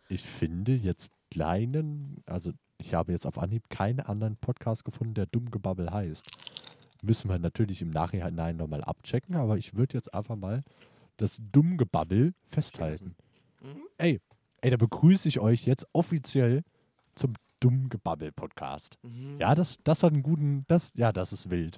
ich 0.07 0.23
finde 0.23 0.73
jetzt 0.73 1.11
kleinen, 1.29 2.23
also 2.25 2.51
ich 2.77 2.93
habe 2.93 3.11
jetzt 3.11 3.25
auf 3.25 3.37
Anhieb 3.37 3.69
keinen 3.69 3.99
anderen 3.99 4.37
Podcast 4.37 4.85
gefunden, 4.85 5.13
der 5.13 5.25
Dummgebabbel 5.25 5.91
heißt. 5.91 6.25
Müssen 7.01 7.29
wir 7.29 7.37
natürlich 7.37 7.81
im 7.81 7.89
Nachhinein 7.89 8.55
nochmal 8.55 8.83
abchecken, 8.83 9.35
aber 9.35 9.57
ich 9.57 9.75
würde 9.75 9.95
jetzt 9.95 10.13
einfach 10.13 10.37
mal 10.37 10.63
das 11.17 11.41
Dummgebabbel 11.51 12.33
festhalten. 12.47 13.15
Mhm. 13.61 13.81
Ey, 13.97 14.21
ey, 14.61 14.69
da 14.69 14.77
begrüße 14.77 15.27
ich 15.27 15.39
euch 15.39 15.65
jetzt 15.65 15.85
offiziell 15.91 16.63
zum 17.13 17.33
Dummgebabbel 17.59 18.31
Podcast. 18.31 18.97
Mhm. 19.03 19.37
Ja, 19.39 19.53
das, 19.53 19.79
das 19.83 20.01
hat 20.01 20.13
einen 20.13 20.23
guten, 20.23 20.63
das, 20.69 20.93
ja, 20.95 21.11
das 21.11 21.33
ist 21.33 21.49
wild. 21.49 21.77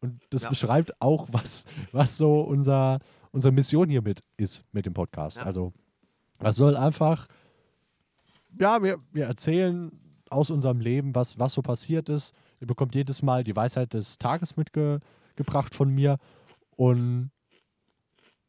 Und 0.00 0.20
das 0.30 0.42
Ja. 0.42 0.48
beschreibt 0.50 0.92
auch, 1.00 1.28
was, 1.30 1.64
was 1.92 2.16
so 2.16 2.40
unser, 2.40 2.98
unsere 3.32 3.52
Mission 3.52 3.88
hier 3.88 4.02
mit 4.02 4.20
ist 4.36 4.64
mit 4.72 4.86
dem 4.86 4.94
Podcast. 4.94 5.38
Ja. 5.38 5.44
Also, 5.44 5.72
es 6.40 6.56
soll 6.56 6.76
einfach, 6.76 7.26
ja, 8.58 8.82
wir, 8.82 8.98
wir 9.12 9.24
erzählen 9.26 9.90
aus 10.30 10.50
unserem 10.50 10.80
Leben, 10.80 11.14
was, 11.14 11.38
was 11.38 11.54
so 11.54 11.62
passiert 11.62 12.08
ist. 12.08 12.34
Ihr 12.60 12.66
bekommt 12.66 12.94
jedes 12.94 13.22
Mal 13.22 13.44
die 13.44 13.54
Weisheit 13.56 13.94
des 13.94 14.18
Tages 14.18 14.56
mitgebracht 14.56 15.74
von 15.74 15.90
mir. 15.94 16.18
Und 16.76 17.30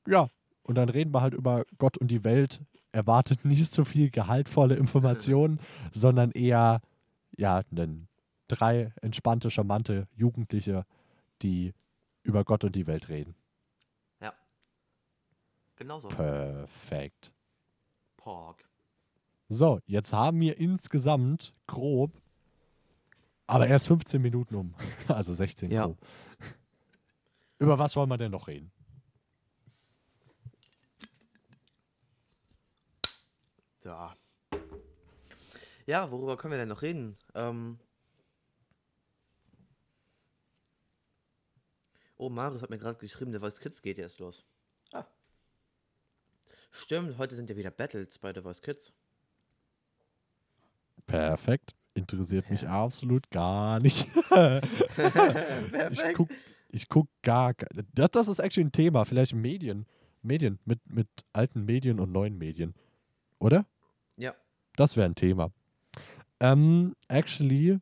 ja, 0.07 0.27
und 0.63 0.75
dann 0.75 0.89
reden 0.89 1.13
wir 1.13 1.21
halt 1.21 1.33
über 1.33 1.63
Gott 1.77 1.97
und 1.97 2.09
die 2.09 2.23
Welt. 2.23 2.61
Erwartet 2.93 3.45
nicht 3.45 3.71
so 3.71 3.85
viel 3.85 4.09
gehaltvolle 4.09 4.75
Informationen, 4.75 5.59
sondern 5.91 6.31
eher, 6.31 6.81
ja, 7.37 7.61
einen 7.71 8.07
drei 8.47 8.91
entspannte, 9.01 9.51
charmante 9.51 10.07
Jugendliche, 10.15 10.83
die 11.41 11.73
über 12.23 12.43
Gott 12.43 12.63
und 12.63 12.75
die 12.75 12.87
Welt 12.87 13.09
reden. 13.09 13.35
Ja. 14.19 14.33
Genau 15.75 15.99
so. 15.99 16.09
Perfekt. 16.09 17.31
Pork. 18.17 18.67
So, 19.49 19.79
jetzt 19.85 20.11
haben 20.11 20.39
wir 20.41 20.57
insgesamt 20.57 21.53
grob, 21.67 22.11
aber 23.45 23.67
erst 23.67 23.87
15 23.87 24.21
Minuten 24.21 24.55
um. 24.55 24.75
Also 25.07 25.33
16 25.33 25.71
Ja. 25.71 25.85
grob. 25.85 25.97
Über 27.59 27.79
was 27.79 27.95
wollen 27.95 28.09
wir 28.09 28.17
denn 28.17 28.31
noch 28.31 28.47
reden? 28.47 28.71
Da. 33.81 34.15
Ja, 35.85 36.11
worüber 36.11 36.35
können 36.35 36.51
wir 36.51 36.57
denn 36.57 36.67
noch 36.67 36.81
reden? 36.81 37.17
Ähm. 37.35 37.79
Oh, 42.17 42.29
Marius 42.29 42.63
hat 42.63 42.69
mir 42.69 42.79
gerade 42.79 42.97
geschrieben, 42.97 43.31
der 43.31 43.39
Voice 43.39 43.59
Kids 43.59 43.81
geht 43.81 43.97
jetzt 43.97 44.19
los. 44.19 44.43
Ah. 44.91 45.05
Stimmt, 46.71 47.17
heute 47.17 47.35
sind 47.35 47.49
ja 47.49 47.55
wieder 47.55 47.71
Battles 47.71 48.17
bei 48.17 48.33
The 48.33 48.41
Voice 48.41 48.61
Kids. 48.61 48.91
Perfekt. 51.05 51.75
Interessiert 51.93 52.49
mich 52.49 52.67
absolut 52.67 53.29
gar 53.31 53.79
nicht. 53.79 54.07
ich 55.91 56.13
guck, 56.13 56.29
ich 56.69 56.89
guck 56.89 57.07
gar 57.23 57.53
das, 57.93 58.11
das 58.11 58.27
ist 58.27 58.39
actually 58.39 58.67
ein 58.67 58.71
Thema, 58.71 59.05
vielleicht 59.05 59.33
Medien. 59.33 59.87
Medien, 60.21 60.59
mit, 60.65 60.79
mit 60.89 61.07
alten 61.33 61.65
Medien 61.65 61.99
und 61.99 62.11
neuen 62.11 62.37
Medien. 62.37 62.75
Oder? 63.39 63.65
Ja. 64.17 64.35
Das 64.75 64.95
wäre 64.95 65.07
ein 65.07 65.15
Thema. 65.15 65.51
Ähm, 66.39 66.95
actually 67.07 67.79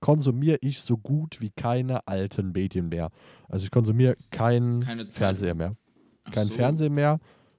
konsumiere 0.00 0.58
ich 0.60 0.80
so 0.80 0.96
gut 0.96 1.40
wie 1.40 1.50
keine 1.50 2.06
alten 2.06 2.52
Medien 2.52 2.88
mehr. 2.88 3.10
Also 3.48 3.64
ich 3.64 3.70
konsumiere 3.70 4.16
keinen. 4.30 4.82
Fernseher 5.10 5.54
mehr. 5.54 5.76
Ach 6.26 6.32
Kein 6.32 6.46
so. 6.48 6.54
Fernsehen 6.54 6.94
mehr. 6.94 7.18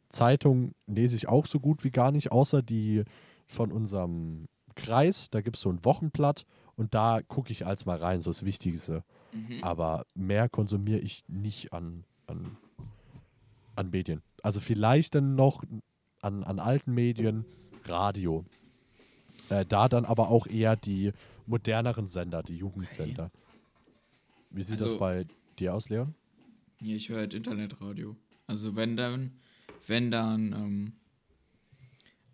Zeitung 0.09 0.73
lese 0.85 1.15
ich 1.15 1.27
auch 1.27 1.45
so 1.45 1.59
gut 1.59 1.83
wie 1.83 1.91
gar 1.91 2.11
nicht, 2.11 2.31
außer 2.31 2.61
die 2.61 3.03
von 3.45 3.71
unserem 3.71 4.47
Kreis. 4.75 5.29
Da 5.31 5.41
gibt 5.41 5.57
es 5.57 5.61
so 5.61 5.69
ein 5.69 5.83
Wochenblatt 5.83 6.45
und 6.75 6.93
da 6.93 7.21
gucke 7.27 7.51
ich 7.51 7.65
als 7.65 7.85
mal 7.85 7.97
rein, 7.97 8.21
so 8.21 8.29
das 8.29 8.45
Wichtigste. 8.45 9.03
Mhm. 9.33 9.63
Aber 9.63 10.05
mehr 10.15 10.47
konsumiere 10.49 10.99
ich 10.99 11.23
nicht 11.27 11.73
an, 11.73 12.03
an, 12.27 12.57
an 13.75 13.89
Medien. 13.89 14.21
Also 14.43 14.59
vielleicht 14.59 15.15
dann 15.15 15.35
noch 15.35 15.63
an, 16.21 16.43
an 16.43 16.59
alten 16.59 16.93
Medien, 16.93 17.45
Radio. 17.85 18.45
Äh, 19.49 19.65
da 19.65 19.87
dann 19.87 20.05
aber 20.05 20.29
auch 20.29 20.47
eher 20.47 20.75
die 20.75 21.13
moderneren 21.47 22.07
Sender, 22.07 22.43
die 22.43 22.57
Jugendsender. 22.57 23.31
Wie 24.51 24.63
sieht 24.63 24.75
das 24.79 24.91
Also- 24.93 24.99
bei 24.99 25.25
dir 25.59 25.73
aus, 25.73 25.89
Leon? 25.89 26.13
Ja, 26.81 26.95
ich 26.95 27.09
höre 27.09 27.17
halt 27.19 27.33
Internetradio. 27.33 28.15
Also 28.45 28.75
wenn 28.75 28.95
dann, 28.95 29.31
wenn 29.87 30.11
dann 30.11 30.53
ähm, 30.53 30.93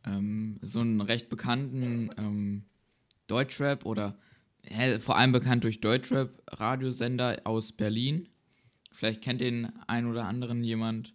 ähm, 0.05 0.60
so 0.62 0.79
einen 0.82 1.00
recht 1.01 1.29
bekannten 1.29 2.10
ähm, 2.17 2.63
Deutschrap 3.27 3.86
oder 3.86 4.17
hä, 4.65 5.00
vor 5.00 5.17
allem 5.17 5.32
bekannt 5.32 5.63
durch 5.63 5.79
Deutschrap-Radiosender 5.79 7.41
aus 7.46 7.72
Berlin. 7.72 8.27
Vielleicht 8.91 9.22
kennt 9.22 9.41
den 9.41 9.72
ein 9.88 10.05
oder 10.05 10.25
anderen 10.25 10.63
jemand. 10.63 11.13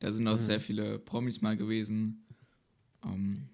Da 0.00 0.10
sind 0.12 0.26
auch 0.26 0.38
sehr 0.38 0.60
viele 0.60 0.98
Promis 0.98 1.42
mal 1.42 1.56
gewesen. 1.56 2.24
Ähm, 3.04 3.48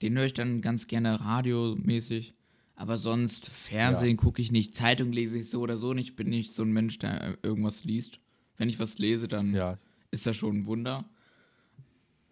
den 0.00 0.16
höre 0.16 0.24
ich 0.24 0.34
dann 0.34 0.62
ganz 0.62 0.86
gerne 0.86 1.20
radiomäßig. 1.20 2.34
Aber 2.80 2.96
sonst 2.96 3.44
Fernsehen 3.46 4.16
gucke 4.16 4.40
ich 4.40 4.52
nicht, 4.52 4.74
Zeitung 4.74 5.12
lese 5.12 5.38
ich 5.38 5.50
so 5.50 5.60
oder 5.60 5.76
so 5.76 5.92
nicht. 5.92 6.08
Ich 6.10 6.16
bin 6.16 6.30
nicht 6.30 6.54
so 6.54 6.62
ein 6.62 6.72
Mensch, 6.72 6.98
der 6.98 7.20
äh, 7.22 7.36
irgendwas 7.42 7.84
liest. 7.84 8.20
Wenn 8.56 8.70
ich 8.70 8.78
was 8.78 8.96
lese, 8.96 9.28
dann 9.28 9.52
Ja. 9.52 9.76
ist 10.10 10.24
das 10.26 10.34
schon 10.36 10.60
ein 10.60 10.66
Wunder. 10.66 11.04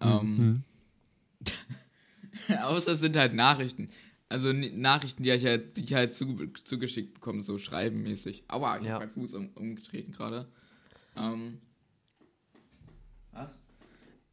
Mhm. 0.03 0.65
Ähm, 2.49 2.49
außer 2.63 2.93
es 2.93 3.01
sind 3.01 3.15
halt 3.19 3.35
Nachrichten. 3.35 3.91
Also 4.31 4.51
Nachrichten, 4.55 5.23
die 5.23 5.31
ich 5.33 5.45
halt, 5.45 5.77
die 5.77 5.85
ich 5.85 5.93
halt 5.93 6.15
zu, 6.15 6.35
zugeschickt 6.65 7.13
bekomme, 7.13 7.43
so 7.43 7.59
schreibenmäßig. 7.59 8.45
Aua, 8.49 8.79
ich 8.79 8.85
Ja. 8.87 8.95
habe 8.95 9.05
meinen 9.05 9.13
Fuß 9.15 9.35
um, 9.35 9.49
umgetreten 9.55 10.13
gerade. 10.13 10.49
Ähm, 11.15 11.59
was? 13.33 13.61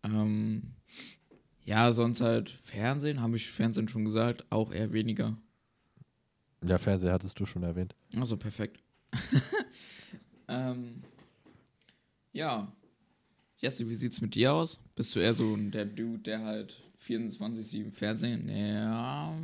Ähm, 0.03 0.63
ja, 1.65 1.91
sonst 1.91 2.22
halt 2.22 2.50
Fernsehen, 2.50 3.22
habe 3.22 3.36
ich 3.36 3.51
Fernsehen 3.51 3.89
schon 3.89 4.05
gesagt, 4.05 4.45
auch 4.50 4.72
eher 4.72 4.93
weniger. 4.93 5.36
Ja, 6.67 6.77
Fernseher 6.77 7.13
hattest 7.13 7.39
du 7.39 7.45
schon 7.45 7.63
erwähnt. 7.63 7.95
Also 8.15 8.38
perfekt. 8.38 8.84
ähm, 10.48 11.01
ja. 12.34 12.72
Jesse, 13.57 13.88
wie 13.89 13.95
sieht's 13.95 14.22
mit 14.22 14.36
dir 14.36 14.53
aus? 14.53 14.79
Bist 14.95 15.15
du 15.15 15.19
eher 15.19 15.34
so 15.34 15.53
ein- 15.55 15.72
der 15.72 15.86
Dude, 15.86 16.19
der 16.19 16.43
halt 16.43 16.81
24-7 17.00 17.91
Fernsehen? 17.91 18.50
Ja. 18.50 19.38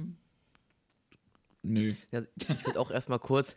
Nö. 1.64 1.94
Ja, 2.12 2.22
ich 2.36 2.66
würde 2.66 2.80
auch 2.80 2.92
erstmal 2.92 3.20
kurz 3.20 3.56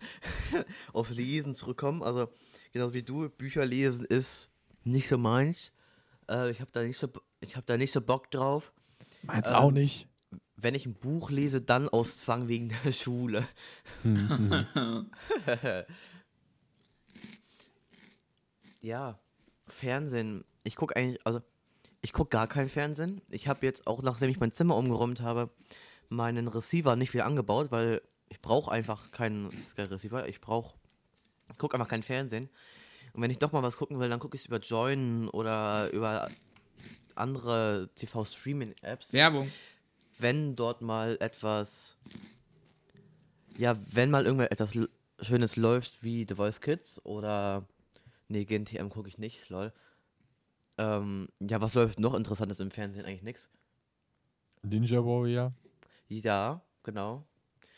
aufs 0.93 1.11
Lesen 1.13 1.55
zurückkommen. 1.55 2.03
Also, 2.03 2.29
genauso 2.73 2.95
wie 2.95 3.03
du, 3.03 3.29
Bücher 3.31 3.65
lesen 3.65 4.05
ist 4.05 4.51
nicht 4.85 5.09
so 5.09 5.17
meins. 5.19 5.73
Äh, 6.29 6.51
ich 6.51 6.61
habe 6.61 6.71
da, 6.73 6.83
nicht 6.83 6.99
so, 6.99 7.09
ich 7.41 7.57
hab 7.57 7.65
da 7.67 7.77
nicht 7.77 7.93
so 7.93 8.01
Bock 8.03 8.31
drauf. 8.31 8.73
Meins 9.23 9.49
Ähm, 9.51 9.57
auch 9.57 9.71
nicht. 9.71 10.07
Wenn 10.57 10.75
ich 10.75 10.87
ein 10.87 10.95
Buch 10.95 11.31
lese, 11.31 11.61
dann 11.61 11.89
aus 11.89 12.21
Zwang 12.21 12.49
wegen 12.49 12.73
der 12.85 12.93
Schule. 12.93 13.47
ja, 18.81 19.19
Fernsehen. 19.67 20.45
Ich 20.63 20.77
gucke 20.77 20.97
eigentlich, 20.97 21.27
also 21.27 21.41
ich 22.03 22.13
gucke 22.13 22.31
gar 22.31 22.47
kein 22.47 22.69
Fernsehen. 22.69 23.23
Ich 23.31 23.49
habe 23.49 23.65
jetzt 23.67 23.87
auch, 23.87 24.03
nachdem 24.03 24.31
ich 24.31 24.39
mein 24.39 24.53
Zimmer 24.53 24.77
umgeräumt 24.77 25.21
habe, 25.21 25.51
meinen 26.09 26.49
Receiver 26.49 26.97
nicht 26.97 27.15
wieder 27.15 27.27
angebaut, 27.27 27.71
weil 27.71 28.03
ich 28.29 28.41
brauche 28.41 28.71
einfach 28.71 29.11
keinen 29.11 29.51
Sky 29.63 29.83
Receiver. 29.83 30.29
Ich 30.29 30.41
brauche, 30.41 30.75
ich 31.51 31.59
gucke 31.59 31.75
einfach 31.75 31.89
kein 31.89 32.03
Fernsehen. 32.03 32.51
Und 33.15 33.23
wenn 33.23 33.31
ich 33.31 33.39
doch 33.39 33.53
mal 33.53 33.63
was 33.63 33.77
gucken 33.77 34.01
will, 34.01 34.09
dann 34.09 34.21
gucke 34.21 34.37
ich 34.37 34.43
es 34.43 34.47
über 34.47 34.59
Join 34.59 35.29
oder 35.29 35.91
über 35.93 36.29
andere 37.15 37.89
TV-Streaming-Apps 37.95 39.13
Werbung. 39.13 39.51
Wenn 40.19 40.57
dort 40.57 40.83
mal 40.83 41.17
etwas, 41.21 41.97
ja, 43.57 43.77
wenn 43.91 44.11
mal 44.11 44.25
irgendwer 44.25 44.53
etwas 44.53 44.73
Schönes 45.21 45.57
läuft 45.57 46.03
wie 46.03 46.27
The 46.29 46.35
Voice 46.35 46.61
Kids 46.61 47.05
oder, 47.05 47.67
nee, 48.29 48.45
GNTM 48.45 48.89
gucke 48.89 49.09
ich 49.09 49.19
nicht, 49.19 49.49
lol. 49.49 49.73
Ähm, 50.77 51.29
ja, 51.41 51.61
was 51.61 51.75
läuft 51.75 52.01
noch 52.01 52.15
Interessantes 52.15 52.61
im 52.61 52.71
Fernsehen? 52.71 53.05
Eigentlich 53.05 53.23
nichts. 53.23 53.49
Ninja 54.63 55.05
Warrior. 55.05 55.53
Ja, 56.09 56.63
genau. 56.83 57.25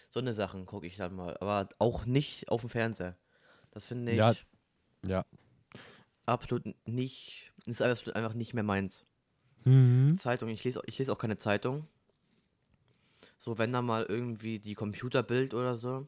So 0.09 0.21
eine 0.21 0.35
Sachen 0.35 0.67
gucke 0.67 0.87
ich 0.87 0.97
dann 0.97 1.15
mal, 1.15 1.37
aber 1.39 1.69
auch 1.79 2.07
nicht 2.07 2.49
auf 2.49 2.63
dem 2.63 2.71
Fernseher. 2.71 3.17
Das 3.73 3.87
finde 3.87 4.13
ich 4.13 4.19
Ja. 4.19 4.35
Ja. 5.05 5.25
absolut 6.25 6.65
nicht, 6.87 7.53
ist 7.67 7.83
absolut 7.83 8.17
einfach 8.17 8.35
nicht 8.35 8.55
mehr 8.55 8.63
meins. 8.63 9.05
Mhm. 9.65 10.17
Zeitung, 10.17 10.49
ich 10.49 10.65
lese, 10.65 10.81
ich 10.87 10.99
lese 10.99 11.13
auch 11.13 11.19
keine 11.19 11.39
Zeitung. 11.39 11.87
So, 13.39 13.59
wenn 13.59 13.73
da 13.73 13.83
mal 13.83 14.05
irgendwie 14.09 14.59
die 14.59 14.75
Computerbild 14.75 15.55
oder 15.55 15.77
so, 15.77 16.07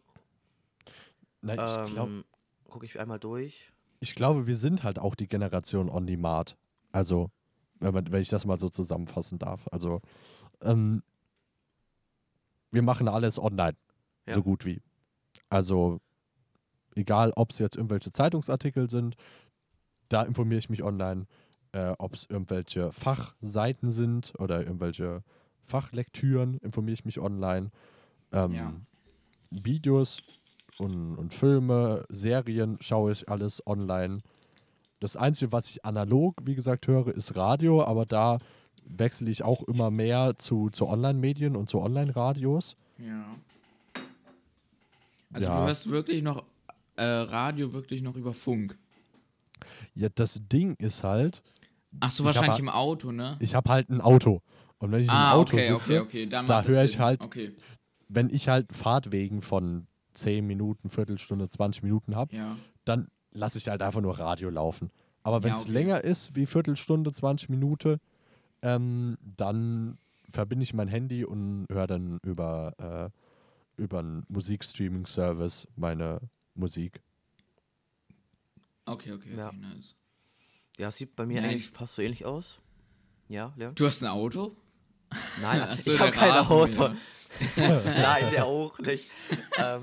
Na, 1.43 1.55
ich, 1.87 1.97
ähm, 1.97 2.25
gucke 2.65 2.87
ich 2.87 2.99
einmal 2.99 3.19
durch. 3.19 3.71
ich 4.01 4.15
glaube, 4.15 4.47
wir 4.47 4.57
sind 4.57 4.83
halt 4.83 4.99
auch 4.99 5.15
die 5.15 5.29
Generation 5.29 5.89
on 5.89 6.07
demand. 6.07 6.57
Also, 6.93 7.31
wenn, 7.81 7.95
man, 7.95 8.11
wenn 8.11 8.23
ich 8.23 8.29
das 8.29 8.45
mal 8.45 8.59
so 8.59 8.69
zusammenfassen 8.69 9.39
darf. 9.39 9.69
Also, 9.71 10.01
ähm, 10.63 11.03
wir 12.71 12.83
machen 12.83 13.09
alles 13.09 13.39
online. 13.39 13.77
Ja. 14.27 14.35
So 14.35 14.43
gut 14.43 14.65
wie. 14.65 14.81
Also, 15.49 16.01
egal, 16.95 17.33
ob 17.37 17.51
es 17.51 17.59
jetzt 17.59 17.77
irgendwelche 17.77 18.11
Zeitungsartikel 18.11 18.91
sind, 18.91 19.17
da 20.09 20.23
informiere 20.23 20.59
ich 20.59 20.71
mich 20.71 20.83
online. 20.83 21.27
Äh, 21.73 21.95
ob 21.99 22.15
es 22.15 22.25
irgendwelche 22.29 22.93
Fachseiten 22.93 23.91
sind 23.91 24.33
oder 24.39 24.63
irgendwelche 24.63 25.23
Fachlektüren, 25.69 26.59
informiere 26.59 26.95
ich 26.95 27.05
mich 27.05 27.21
online. 27.21 27.71
Ähm, 28.33 28.53
Ja. 28.53 28.73
Videos 29.51 30.23
und, 30.79 31.17
und 31.17 31.33
Filme, 31.35 32.05
Serien 32.09 32.79
schaue 32.81 33.13
ich 33.13 33.29
alles 33.29 33.67
online. 33.67 34.21
Das 35.01 35.17
Einzige, 35.17 35.53
was 35.53 35.71
ich 35.71 35.85
analog, 35.85 36.37
wie 36.45 36.55
gesagt, 36.55 36.87
höre, 36.87 37.09
ist 37.15 37.37
Radio, 37.37 37.85
aber 37.85 38.05
da 38.05 38.39
wechsle 38.85 39.31
ich 39.31 39.43
auch 39.45 39.63
immer 39.65 39.91
mehr 39.91 40.35
zu, 40.39 40.71
zu 40.71 40.89
Online-Medien 40.89 41.57
und 41.57 41.69
zu 41.69 41.81
Online-Radios. 41.81 42.77
Ja. 42.99 43.25
Also 45.33 45.47
Ja. 45.49 45.61
du 45.61 45.67
hörst 45.67 45.91
wirklich 45.91 46.23
noch 46.23 46.45
äh, 46.97 47.05
Radio 47.05 47.73
wirklich 47.73 48.03
noch 48.03 48.17
über 48.17 48.35
Funk. 48.35 48.77
Ja, 49.95 50.09
das 50.15 50.41
Ding 50.51 50.75
ist 50.79 51.05
halt, 51.05 51.43
Ach 52.01 52.11
so, 52.11 52.23
Ich 52.23 52.29
hab 52.29 52.35
wahrscheinlich 52.37 52.51
halt- 52.53 52.61
im 52.61 52.69
Auto, 52.69 53.13
ne? 53.13 53.37
ich 53.41 53.55
habe 53.55 53.71
halt 53.71 53.89
ein 53.89 54.01
Auto. 54.01 54.43
Und 54.79 54.93
wenn 54.93 55.01
ich 55.03 55.11
ah, 55.11 55.33
im 55.35 55.41
Auto 55.41 55.57
okay, 55.57 55.73
sitze, 55.73 55.75
okay, 55.77 55.99
okay. 56.01 56.27
Dann 56.27 56.47
da 56.47 56.63
höre 56.63 56.85
ich 56.85 56.93
Sinn. 56.93 57.01
halt- 57.01 57.21
Okay, 57.21 57.53
wenn 58.09 58.31
ich 58.31 58.49
halt 58.49 58.73
Fahrtwegen 58.75 59.43
von 59.43 59.87
10 60.15 60.47
Minuten, 60.47 60.89
Viertelstunde, 60.89 61.49
20 61.49 61.83
Minuten 61.83 62.15
habe, 62.17 62.35
ja. 62.35 62.57
dann 62.85 63.09
lasse 63.33 63.59
ich 63.59 63.69
halt 63.69 63.83
einfach 63.83 64.01
nur 64.01 64.19
Radio 64.19 64.51
laufen. 64.51 64.91
Aber 65.23 65.43
wenn 65.43 65.51
Ja, 65.51 65.57
es 65.57 65.63
okay. 65.65 65.73
länger 65.73 66.05
ist, 66.05 66.35
wie 66.35 66.47
Viertelstunde, 66.47 67.13
20 67.13 67.49
Minuten, 67.51 67.99
ähm, 68.63 69.19
dann 69.37 69.99
verbinde 70.31 70.63
ich 70.63 70.75
mein 70.75 70.89
Handy 70.89 71.25
und 71.25 71.67
höre 71.71 71.87
dann 71.87 72.19
über, 72.23 73.13
äh, 73.77 73.81
über 73.83 73.99
einen 74.01 74.25
Musikstreaming-Service 74.29 75.69
meine 75.77 76.21
Musik. 76.55 77.01
Okay, 78.87 79.13
okay, 79.13 79.31
okay, 79.33 79.37
Ja. 79.37 79.53
nice. 79.53 79.97
Ja, 80.79 80.91
sieht 80.91 81.15
bei 81.17 81.27
mir 81.27 81.41
Nee. 81.43 81.49
eigentlich 81.49 81.69
fast 81.71 81.95
so 81.97 82.03
ähnlich 82.03 82.25
aus. 82.25 82.61
Ja, 83.29 83.53
Leon? 83.57 83.75
Du 83.75 83.87
hast 83.87 84.03
ein 84.03 84.09
Auto? 84.09 84.57
Nein, 85.43 85.79
so, 85.79 85.93
ich 85.93 85.99
habe 85.99 86.11
der 86.11 86.21
kein 86.21 86.31
Rasenmäher. 86.31 86.91
Auto. 86.91 86.95
Nein, 87.85 88.31
der 88.31 88.47
auch 88.47 88.79
nicht. 88.79 89.11
ähm, 89.59 89.83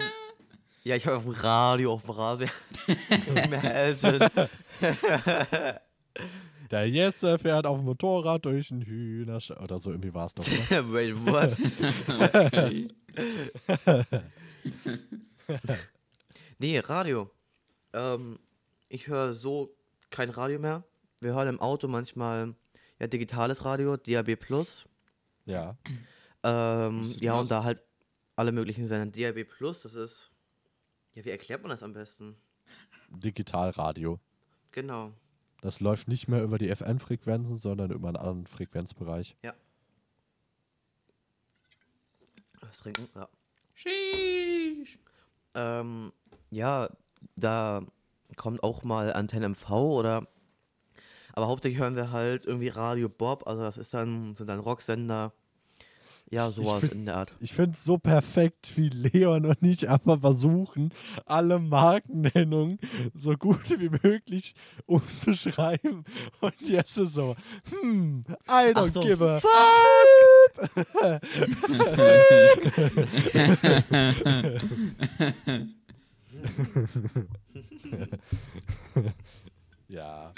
ja, 0.84 0.96
ich 0.96 1.06
höre 1.06 1.18
auf 1.18 1.24
dem 1.24 1.34
Radio, 1.34 1.94
auf 1.94 2.02
dem 2.04 2.12
Radio. 2.12 2.48
Imagine. 3.44 4.30
Der 6.72 6.90
Jesse 6.90 7.38
fährt 7.38 7.66
auf 7.68 7.78
dem 7.78 7.86
Motorrad 7.86 8.46
durch 8.46 8.70
den 8.70 8.82
Hühnerstall. 8.82 9.58
Oder 9.58 9.78
so 9.78 9.92
irgendwie 9.92 10.14
war 10.14 10.28
es 10.28 10.36
noch. 10.36 10.46
Oder? 10.48 10.92
Wait, 10.94 11.16
what? 11.26 11.56
Okay. 12.36 12.88
nee, 16.58 16.80
Radio. 16.80 17.30
Ähm, 17.94 18.40
ich 18.90 19.08
höre 19.08 19.34
so 19.34 19.76
kein 20.10 20.30
Radio 20.30 20.60
mehr. 20.60 20.84
Wir 21.20 21.34
hören 21.34 21.48
im 21.48 21.62
Auto 21.62 21.88
manchmal 21.88 22.56
ja, 23.00 23.08
digitales 23.08 23.64
Radio, 23.64 23.98
DAB 23.98 24.36
Plus. 24.36 24.86
Ja. 25.46 25.78
Ähm, 26.44 27.04
ja, 27.20 27.40
und 27.40 27.50
da 27.50 27.64
halt 27.64 27.82
alle 28.36 28.52
möglichen 28.52 28.86
Sender. 28.86 29.12
DAB 29.12 29.46
Plus, 29.46 29.82
das 29.82 29.94
ist. 29.94 30.32
Ja, 31.14 31.24
wie 31.26 31.30
erklärt 31.30 31.62
man 31.62 31.70
das 31.70 31.84
am 31.84 31.94
besten? 31.94 32.36
Digitalradio. 33.10 34.20
Genau. 34.72 35.14
Das 35.62 35.80
läuft 35.80 36.08
nicht 36.08 36.28
mehr 36.28 36.44
über 36.44 36.58
die 36.58 36.74
FM-Frequenzen, 36.76 37.58
sondern 37.58 37.92
über 37.92 38.10
einen 38.10 38.18
anderen 38.18 38.48
Frequenzbereich. 38.48 39.38
Was 42.62 42.80
trinken? 42.80 43.08
Ja. 43.16 43.30
Sheesh. 43.74 45.00
Ähm, 45.54 46.12
ja, 46.50 46.90
da 47.36 47.86
kommt 48.36 48.64
auch 48.64 48.84
mal 48.84 49.14
Antenne 49.14 49.50
MV 49.50 49.70
oder. 49.72 50.28
Aber 51.36 51.48
hauptsächlich 51.48 51.80
hören 51.80 51.96
wir 51.98 52.12
halt 52.12 52.46
irgendwie 52.46 52.70
Radio 52.70 53.10
Bob, 53.10 53.46
also 53.46 53.62
das 53.62 53.78
ist 53.78 53.94
dann, 53.94 54.34
sind 54.36 54.48
dann 54.48 54.60
Rocksender. 54.60 55.34
Ja, 56.32 56.50
sowas 56.50 56.86
in 56.86 57.06
der 57.06 57.18
Art. 57.18 57.36
Ich 57.40 57.54
finde 57.54 57.76
es 57.76 57.84
so 57.84 58.00
perfekt, 58.00 58.76
wie 58.78 58.90
Leon 58.90 59.46
und 59.46 59.62
ich 59.62 59.88
einfach 59.88 60.22
versuchen, 60.22 60.92
alle 61.28 61.60
Markennennungen 61.60 62.80
so 63.14 63.38
gut 63.38 63.70
wie 63.80 63.90
möglich 63.90 64.56
umzuschreiben. 64.88 66.04
Und 66.42 66.62
jetzt 66.62 66.98
ist 66.98 67.14
so, 67.14 67.36
hm, 67.70 68.26
I 68.48 68.74
don't 68.74 68.90
so, 68.90 69.02
give 69.02 69.24
a 69.24 69.40
Ja. 79.88 80.34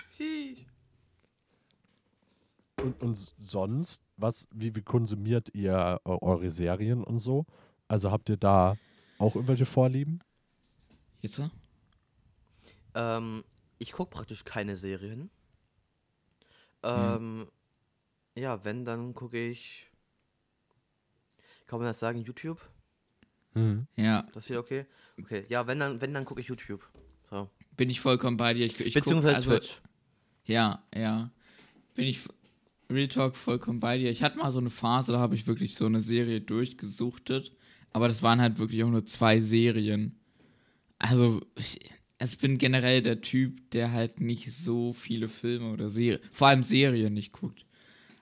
Und, 2.81 3.01
und 3.01 3.15
sonst, 3.15 4.01
was, 4.17 4.47
wie, 4.51 4.75
wie 4.75 4.81
konsumiert 4.81 5.49
ihr 5.53 5.99
eu- 6.05 6.19
eure 6.21 6.51
Serien 6.51 7.03
und 7.03 7.19
so? 7.19 7.45
Also 7.87 8.11
habt 8.11 8.29
ihr 8.29 8.37
da 8.37 8.77
auch 9.17 9.35
irgendwelche 9.35 9.65
Vorlieben? 9.65 10.19
Jetzt? 11.21 11.41
Ähm, 12.93 13.43
ich 13.79 13.91
gucke 13.91 14.11
praktisch 14.11 14.43
keine 14.43 14.75
Serien. 14.75 15.29
Ähm, 16.83 17.47
ja, 18.35 18.63
wenn, 18.63 18.85
dann 18.85 19.13
gucke 19.13 19.37
ich. 19.49 19.89
Kann 21.65 21.79
man 21.79 21.87
das 21.87 21.99
sagen, 21.99 22.21
YouTube? 22.21 22.61
Hm. 23.53 23.87
Ja, 23.95 24.21
Das 24.33 24.47
wieder 24.47 24.59
okay? 24.59 24.85
Okay, 25.19 25.45
ja, 25.49 25.65
wenn 25.65 25.79
dann, 25.79 25.99
wenn 25.99 26.13
dann 26.13 26.25
gucke 26.25 26.41
ich 26.41 26.47
YouTube. 26.47 26.87
So. 27.29 27.49
bin 27.75 27.89
ich 27.89 27.99
vollkommen 27.99 28.37
bei 28.37 28.53
dir. 28.53 28.65
Ich, 28.65 28.79
ich 28.79 28.93
guck, 28.93 29.03
Beziehungsweise 29.03 29.35
also, 29.35 29.49
Twitch. 29.49 29.81
Ja, 30.45 30.83
ja. 30.95 31.31
Bin 31.95 32.05
ich 32.05 32.27
Real 32.89 33.07
Talk 33.07 33.35
vollkommen 33.35 33.79
bei 33.79 33.97
dir. 33.97 34.09
Ich 34.11 34.23
hatte 34.23 34.37
mal 34.37 34.51
so 34.51 34.59
eine 34.59 34.69
Phase, 34.69 35.11
da 35.11 35.19
habe 35.19 35.35
ich 35.35 35.47
wirklich 35.47 35.75
so 35.75 35.85
eine 35.85 36.01
Serie 36.01 36.41
durchgesuchtet. 36.41 37.53
Aber 37.91 38.07
das 38.07 38.23
waren 38.23 38.41
halt 38.41 38.59
wirklich 38.59 38.83
auch 38.83 38.89
nur 38.89 39.05
zwei 39.05 39.39
Serien. 39.39 40.19
Also, 40.99 41.41
ich, 41.55 41.79
also 42.19 42.33
ich 42.33 42.39
bin 42.39 42.57
generell 42.57 43.01
der 43.01 43.21
Typ, 43.21 43.71
der 43.71 43.91
halt 43.91 44.19
nicht 44.21 44.51
so 44.53 44.93
viele 44.93 45.27
Filme 45.27 45.71
oder 45.71 45.89
Serien, 45.89 46.21
vor 46.31 46.47
allem 46.47 46.63
Serien 46.63 47.13
nicht 47.13 47.31
guckt. 47.31 47.65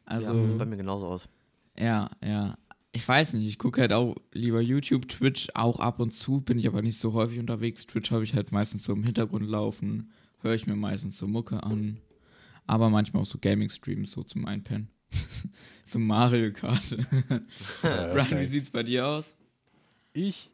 Also, 0.05 0.33
ja, 0.33 0.47
sieht 0.47 0.57
bei 0.57 0.65
mir 0.65 0.77
genauso 0.77 1.07
aus. 1.07 1.29
ja, 1.77 2.09
ja. 2.23 2.57
Ich 2.91 3.05
weiß 3.05 3.33
nicht, 3.33 3.45
ich 3.45 3.57
gucke 3.59 3.81
halt 3.81 3.91
auch 3.91 4.15
lieber 4.31 4.61
YouTube, 4.61 5.09
Twitch 5.09 5.49
auch 5.53 5.79
ab 5.81 5.99
und 5.99 6.11
zu, 6.11 6.39
bin 6.39 6.57
ich 6.57 6.67
aber 6.67 6.81
nicht 6.81 6.97
so 6.97 7.11
häufig 7.11 7.39
unterwegs. 7.39 7.85
Twitch 7.85 8.11
habe 8.11 8.23
ich 8.23 8.33
halt 8.33 8.53
meistens 8.53 8.85
so 8.85 8.93
im 8.93 9.03
Hintergrund 9.03 9.49
laufen, 9.49 10.13
höre 10.39 10.53
ich 10.53 10.65
mir 10.65 10.77
meistens 10.77 11.17
so 11.17 11.27
Mucke 11.27 11.61
an. 11.61 11.97
Aber 12.67 12.89
manchmal 12.89 13.23
auch 13.23 13.27
so 13.27 13.37
Gaming-Streams 13.39 14.11
so 14.11 14.23
zum 14.23 14.45
Einpennen. 14.45 14.89
so 15.85 15.99
Mario 15.99 16.51
Kart. 16.51 16.97
Brian, 17.81 18.39
wie 18.39 18.45
sieht's 18.45 18.69
bei 18.71 18.83
dir 18.83 19.07
aus? 19.07 19.37
Ich? 20.13 20.51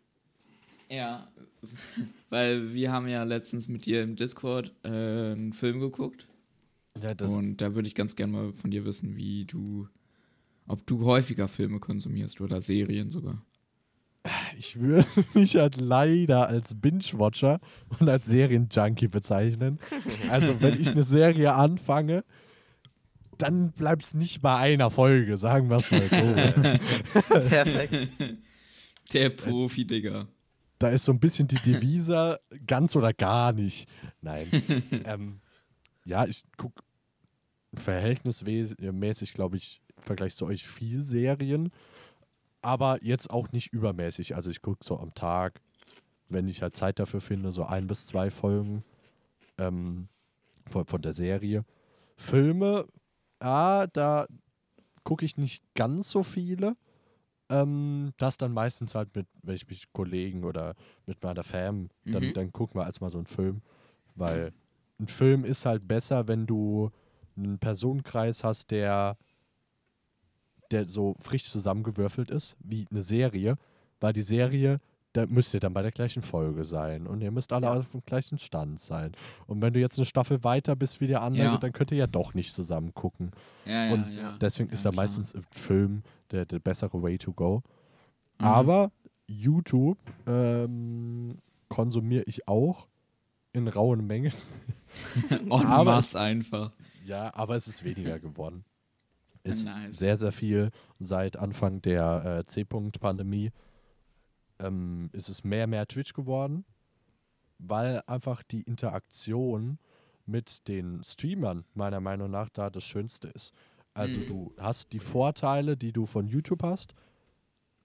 Ja, 0.90 1.32
weil 2.30 2.74
wir 2.74 2.92
haben 2.92 3.08
ja 3.08 3.24
letztens 3.24 3.68
mit 3.68 3.86
dir 3.86 4.04
im 4.04 4.16
Discord 4.16 4.74
äh, 4.84 4.90
einen 4.90 5.54
Film 5.54 5.80
geguckt. 5.80 6.28
Ja, 7.02 7.14
das, 7.14 7.32
Und 7.32 7.58
da 7.58 7.74
würde 7.76 7.88
ich 7.88 7.96
ganz 7.96 8.16
gerne 8.16 8.34
mal 8.34 8.54
von 8.54 8.72
dir 8.72 8.84
wissen, 8.84 9.16
wie 9.16 9.46
du, 9.46 9.88
ob 10.68 10.86
du 10.86 11.06
häufiger 11.06 11.48
Filme 11.48 11.80
konsumierst 11.80 12.42
oder 12.42 12.60
Serien 12.60 13.10
sogar. 13.10 13.46
Ich 14.58 14.80
würde 14.80 15.08
mich 15.34 15.56
halt 15.56 15.78
leider 15.78 16.48
als 16.48 16.80
Binge-Watcher 16.80 17.60
und 18.00 18.08
als 18.10 18.26
Serienjunkie 18.26 19.08
bezeichnen. 19.08 19.80
Also, 20.30 20.62
wenn 20.62 20.80
ich 20.80 20.92
eine 20.92 21.04
Serie 21.04 21.54
anfange, 21.54 22.24
dann 23.38 23.72
bleibt 23.72 24.04
es 24.04 24.14
nicht 24.14 24.42
bei 24.42 24.56
einer 24.56 24.92
Folge, 24.92 25.38
sagen 25.38 25.70
wir 25.70 25.78
es 25.78 25.92
mal 25.92 26.02
so. 26.02 27.30
Perfekt. 27.50 28.10
Der 29.14 29.30
Profi, 29.32 29.86
Digga. 29.86 30.28
Da 30.78 30.90
ist 30.90 31.06
so 31.06 31.12
ein 31.12 31.20
bisschen 31.20 31.48
die 31.48 31.56
Devise 31.56 32.40
ganz 32.66 32.96
oder 32.96 33.14
gar 33.14 33.54
nicht. 33.54 33.88
Nein. 34.22 34.48
ähm, 35.06 35.40
ja, 36.06 36.26
ich 36.26 36.44
gucke 36.58 36.84
verhältnismäßig, 37.74 39.34
glaube 39.34 39.58
ich, 39.58 39.82
im 39.96 40.04
Vergleich 40.04 40.36
zu 40.36 40.46
euch 40.46 40.68
viel 40.68 41.02
Serien, 41.02 41.72
aber 42.62 43.04
jetzt 43.04 43.30
auch 43.30 43.52
nicht 43.52 43.74
übermäßig. 43.74 44.36
Also 44.36 44.50
ich 44.50 44.62
gucke 44.62 44.84
so 44.86 44.98
am 45.00 45.14
Tag, 45.14 45.62
wenn 46.30 46.48
ich 46.48 46.62
halt 46.62 46.76
Zeit 46.76 47.00
dafür 47.00 47.22
finde, 47.22 47.52
so 47.52 47.64
ein 47.64 47.88
bis 47.88 48.08
zwei 48.08 48.30
Folgen 48.30 48.84
ähm, 49.58 50.08
von, 50.70 50.86
von 50.86 51.02
der 51.02 51.14
Serie. 51.14 51.66
Filme, 52.18 52.86
ah, 53.40 53.88
da 53.88 54.28
gucke 55.04 55.26
ich 55.26 55.38
nicht 55.38 55.64
ganz 55.76 56.10
so 56.12 56.24
viele. 56.24 56.76
Ähm, 57.50 58.14
das 58.18 58.38
dann 58.38 58.54
meistens 58.54 58.96
halt 58.96 59.14
mit, 59.16 59.28
wenn 59.44 59.56
ich 59.56 59.68
mich 59.68 59.92
Kollegen 59.92 60.44
oder 60.46 60.76
mit 61.06 61.22
meiner 61.24 61.44
Fam, 61.44 61.90
dann, 62.06 62.28
Mhm. 62.30 62.34
dann 62.34 62.52
gucken 62.54 62.80
wir 62.80 62.86
als 62.86 63.02
mal 63.02 63.10
so 63.10 63.18
einen 63.18 63.28
Film. 63.28 63.62
Weil 64.16 64.54
ein 65.00 65.08
Film 65.08 65.44
ist 65.44 65.66
halt 65.66 65.88
besser, 65.88 66.28
wenn 66.28 66.46
du 66.46 66.92
einen 67.36 67.60
Personenkreis 67.60 68.44
hast, 68.44 68.72
der, 68.72 69.18
der 70.72 70.88
so 70.88 71.16
frisch 71.20 71.44
zusammengewürfelt 71.46 72.32
ist, 72.32 72.58
wie 72.60 72.86
eine 72.92 73.04
Serie. 73.04 73.58
Weil 74.00 74.14
die 74.14 74.22
Serie, 74.24 74.80
da 75.14 75.26
müsst 75.26 75.54
ihr 75.54 75.60
dann 75.60 75.74
bei 75.74 75.82
der 75.82 75.92
gleichen 75.92 76.22
Folge 76.24 76.64
sein 76.64 77.06
und 77.06 77.22
ihr 77.22 77.32
müsst 77.32 77.52
alle 77.54 77.68
Ja. 77.68 77.74
auf 77.78 77.90
dem 77.92 78.02
gleichen 78.06 78.38
Stand 78.40 78.80
sein. 78.80 79.12
Und 79.46 79.62
wenn 79.62 79.74
du 79.74 79.80
jetzt 79.80 79.98
eine 80.00 80.06
Staffel 80.06 80.44
weiter 80.44 80.76
bist 80.76 81.02
wie 81.02 81.08
der 81.08 81.22
andere, 81.22 81.44
Ja. 81.44 81.58
dann 81.58 81.74
könnt 81.74 81.92
ihr 81.92 81.98
ja 81.98 82.08
doch 82.08 82.34
nicht 82.34 82.54
zusammen 82.56 82.94
gucken. 82.94 83.32
Ja, 83.66 83.92
Und. 83.94 84.06
Deswegen 84.42 84.70
ist 84.70 84.86
da 84.86 84.92
meistens 84.92 85.36
ein 85.36 85.44
Film 85.52 86.04
der, 86.32 86.46
der 86.46 86.60
bessere 86.60 87.02
Way 87.04 87.18
to 87.20 87.34
go. 87.34 87.62
Mhm. 88.40 88.46
Aber 88.46 88.92
YouTube 89.28 89.98
ähm, 90.28 91.38
konsumiere 91.70 92.24
ich 92.26 92.48
auch 92.48 92.88
in 93.54 93.68
rauen 93.68 94.08
Mengen. 94.08 94.34
En 95.30 95.48
masse 95.50 96.20
einfach. 96.20 96.72
Ja, 97.06 97.34
aber 97.34 97.56
es 97.56 97.68
ist 97.68 97.84
weniger 97.86 98.20
geworden. 98.20 98.66
Ist 99.44 99.66
Nice. 99.66 99.98
sehr, 99.98 100.18
sehr 100.18 100.32
viel 100.32 100.70
seit 101.00 101.38
Anfang 101.38 101.82
der 101.82 102.40
äh, 102.40 102.46
C-Punkt-Pandemie. 102.46 103.52
Ähm, 104.60 105.10
ist 105.14 105.30
es 105.30 105.44
mehr, 105.44 105.66
mehr 105.68 105.88
Twitch 105.88 106.14
geworden, 106.14 106.66
weil 107.58 108.02
einfach 108.06 108.44
die 108.44 108.62
Interaktion 108.62 109.80
mit 110.28 110.68
den 110.68 111.04
Streamern 111.04 111.66
meiner 111.74 112.00
Meinung 112.00 112.30
nach 112.30 112.50
da 112.50 112.70
das 112.70 112.84
Schönste 112.86 113.30
ist. 113.30 113.54
Also 113.94 114.20
Mhm. 114.20 114.26
du 114.28 114.54
hast 114.60 114.94
die 114.94 115.00
Vorteile, 115.00 115.76
die 115.76 115.92
du 115.92 116.06
von 116.06 116.28
YouTube 116.28 116.62
hast, 116.64 116.94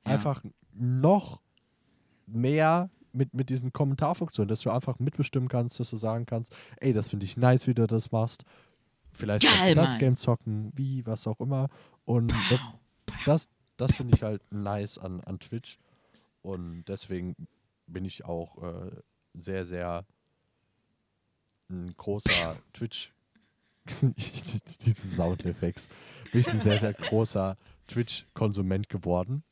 Ja. 0.07 0.13
einfach 0.13 0.43
noch 0.73 1.41
mehr 2.27 2.91
mit, 3.13 3.33
mit 3.33 3.49
diesen 3.49 3.73
Kommentarfunktionen, 3.73 4.49
dass 4.49 4.61
du 4.61 4.71
einfach 4.71 4.99
mitbestimmen 4.99 5.49
kannst, 5.49 5.81
dass 5.81 5.89
du 5.91 5.97
sagen 5.97 6.27
kannst, 6.27 6.55
ey, 6.81 6.93
das 6.93 7.09
finde 7.09 7.25
ich 7.25 7.39
nice, 7.39 7.67
wie 7.67 7.75
du 7.75 7.87
das 7.87 8.13
machst. 8.13 8.45
Vielleicht 9.17 9.45
kannst 9.47 9.61
Geil, 9.61 9.75
du 9.75 9.81
das 9.81 9.91
Mann. 9.93 9.99
Game 10.01 10.17
zocken, 10.17 10.73
wie, 10.75 11.05
was 11.07 11.27
auch 11.27 11.41
immer. 11.41 11.69
Und 12.05 12.33
das, 12.51 12.61
das, 13.25 13.49
das 13.77 13.93
finde 13.95 14.15
ich 14.17 14.23
halt 14.23 14.43
nice 14.53 14.99
an, 14.99 15.21
an 15.23 15.39
Twitch. 15.41 15.79
Und 16.43 16.85
deswegen 16.87 17.35
bin 17.87 18.05
ich 18.05 18.25
auch 18.25 18.63
äh, 18.63 18.91
sehr, 19.35 19.65
sehr 19.65 20.05
ein 21.69 21.87
großer 21.97 22.57
Twitch. 22.73 23.13
Diese 24.17 25.09
Soundeffekte. 25.09 25.89
Bin 26.33 26.41
ich 26.41 26.49
ein 26.49 26.61
sehr, 26.61 26.79
sehr 26.79 26.93
großer 26.93 27.57
Twitch-Konsument 27.89 28.89
geworden. 28.89 29.43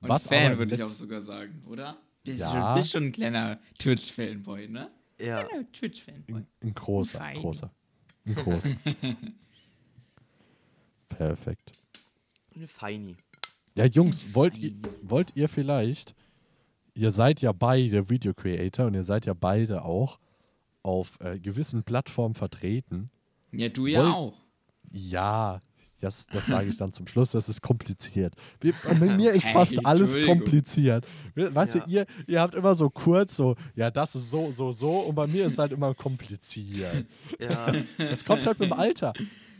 Und 0.00 0.08
Was 0.08 0.26
Fan 0.26 0.58
würde 0.58 0.74
ich 0.74 0.82
auch 0.82 0.88
sogar 0.88 1.20
sagen, 1.20 1.62
oder? 1.66 1.96
Bist, 2.24 2.40
Ja. 2.40 2.50
schon, 2.50 2.74
bist 2.80 2.92
schon 2.92 3.02
ein 3.04 3.12
kleiner 3.12 3.58
Twitch-Fanboy, 3.78 4.68
ne? 4.68 4.90
Ja. 5.18 5.44
Kleiner 5.44 5.70
Twitch-Fanboy. 5.72 6.34
Ein, 6.40 6.46
ein 6.62 6.74
großer, 6.74 7.18
Fein. 7.18 7.36
großer. 7.38 7.70
Ein 8.28 8.34
großer. 8.34 8.76
Perfekt. 11.08 11.72
Eine 12.54 12.68
Feini. 12.68 13.16
Ja, 13.74 13.86
Jungs, 13.86 14.34
wollt 14.34 14.58
ihr, 14.58 14.72
wollt 15.02 15.34
ihr 15.36 15.48
vielleicht 15.48 16.14
ihr 16.94 17.12
seid 17.12 17.40
ja 17.42 17.52
beide 17.52 18.10
Video 18.10 18.34
Creator 18.34 18.86
und 18.86 18.94
ihr 18.94 19.04
seid 19.04 19.24
ja 19.24 19.32
beide 19.32 19.84
auch 19.84 20.18
auf 20.82 21.20
äh, 21.20 21.38
gewissen 21.38 21.84
Plattformen 21.84 22.34
vertreten. 22.34 23.10
Ja, 23.52 23.68
du 23.68 23.86
ja 23.86 24.02
Woll- 24.02 24.12
auch. 24.12 24.34
Ja, 24.90 25.60
das, 26.00 26.26
das 26.26 26.46
sage 26.46 26.68
ich 26.68 26.76
dann 26.76 26.92
zum 26.92 27.06
Schluss, 27.06 27.32
das 27.32 27.48
ist 27.48 27.60
kompliziert. 27.62 28.34
Wir, 28.60 28.72
bei 28.84 28.94
mir 29.06 29.32
ist 29.34 29.44
Okay, 29.46 29.52
fast 29.54 29.86
alles 29.86 30.14
kompliziert. 30.26 31.04
We- 31.34 31.54
Weißt 31.54 31.74
Ja. 31.76 31.80
du, 31.84 31.90
ihr, 31.90 32.06
ihr 32.26 32.40
habt 32.40 32.54
immer 32.54 32.74
so 32.74 32.88
kurz 32.90 33.36
so, 33.36 33.56
ja, 33.74 33.90
das 33.90 34.14
ist 34.14 34.30
so, 34.30 34.50
so, 34.52 34.70
so 34.72 34.90
und 35.00 35.14
bei 35.14 35.26
mir 35.26 35.46
ist 35.46 35.58
halt 35.58 35.72
immer 35.72 35.94
kompliziert. 35.94 37.04
Ja, 37.38 37.72
Das 37.98 38.24
kommt 38.24 38.46
halt 38.46 38.58
mit 38.60 38.70
dem 38.70 38.78
Alter. 38.78 39.12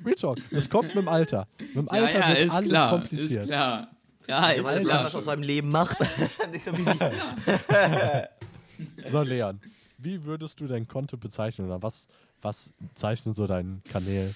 Real 0.04 0.14
Talk, 0.14 0.38
das 0.52 0.68
kommt 0.70 0.94
mit 0.94 0.96
dem 0.96 1.08
Alter. 1.08 1.48
Mit 1.58 1.74
dem 1.76 1.86
Ja, 1.86 1.92
Alter 1.92 2.20
ja, 2.20 2.28
wird 2.28 2.38
ist 2.38 2.50
alles 2.52 2.68
klar. 2.68 2.90
kompliziert. 2.90 3.42
Ist 3.42 3.48
klar. 3.48 3.88
Ja, 4.28 4.50
ist 4.50 4.64
weiß, 4.64 4.80
klar. 4.84 5.04
was 5.04 5.14
er 5.14 5.18
aus 5.18 5.24
seinem 5.24 5.42
Leben 5.42 5.70
macht. 5.70 5.96
So 9.10 9.22
Leon, 9.22 9.60
wie 9.98 10.22
würdest 10.24 10.60
du 10.60 10.66
dein 10.66 10.86
Konto 10.86 11.16
bezeichnen 11.16 11.66
oder 11.66 11.82
was, 11.82 12.06
was 12.42 12.72
zeichnen 12.94 13.34
so 13.34 13.46
deine 13.46 13.80
Kanäle, 13.90 14.34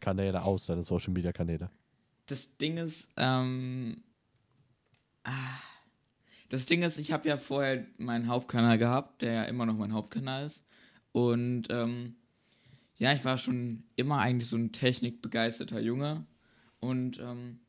Kanäle 0.00 0.42
aus, 0.42 0.66
deine 0.66 0.82
Social 0.82 1.12
Media 1.12 1.32
Kanäle? 1.32 1.68
das 2.30 2.56
Ding 2.56 2.76
ist, 2.76 3.10
ähm, 3.16 4.02
ah, 5.24 5.58
das 6.48 6.66
Ding 6.66 6.82
ist, 6.82 6.98
ich 6.98 7.12
habe 7.12 7.28
ja 7.28 7.36
vorher 7.36 7.86
meinen 7.98 8.28
Hauptkanal 8.28 8.78
gehabt, 8.78 9.22
der 9.22 9.32
ja 9.32 9.42
immer 9.44 9.66
noch 9.66 9.76
mein 9.76 9.92
Hauptkanal 9.92 10.46
ist. 10.46 10.66
Und 11.12 11.64
ähm, 11.70 12.16
ja, 12.96 13.12
ich 13.12 13.24
war 13.24 13.38
schon 13.38 13.84
immer 13.96 14.18
eigentlich 14.18 14.48
so 14.48 14.56
ein 14.56 14.72
technikbegeisterter 14.72 15.80
Junge. 15.80 16.26
Und 16.80 17.18
ähm, 17.18 17.60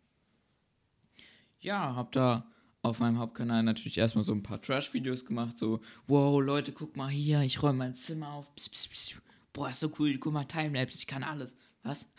ja, 1.59 1.95
habe 1.95 2.09
da 2.11 2.47
auf 2.81 2.99
meinem 2.99 3.19
Hauptkanal 3.19 3.61
natürlich 3.61 3.99
erstmal 3.99 4.23
so 4.23 4.33
ein 4.33 4.41
paar 4.41 4.61
Trash-Videos 4.61 5.25
gemacht, 5.25 5.57
so, 5.57 5.81
wow, 6.07 6.41
Leute, 6.41 6.71
guck 6.71 6.97
mal 6.97 7.09
hier, 7.09 7.41
ich 7.41 7.61
räume 7.61 7.79
mein 7.79 7.95
Zimmer 7.95 8.33
auf. 8.33 8.53
Pss, 8.55 8.69
pss, 8.69 8.87
pss. 8.87 9.15
Boah, 9.53 9.69
ist 9.69 9.81
so 9.81 9.91
cool, 9.99 10.17
guck 10.17 10.33
mal, 10.33 10.45
Timelapse, 10.45 10.97
ich 10.97 11.07
kann 11.07 11.23
alles. 11.23 11.55
Was? 11.83 12.11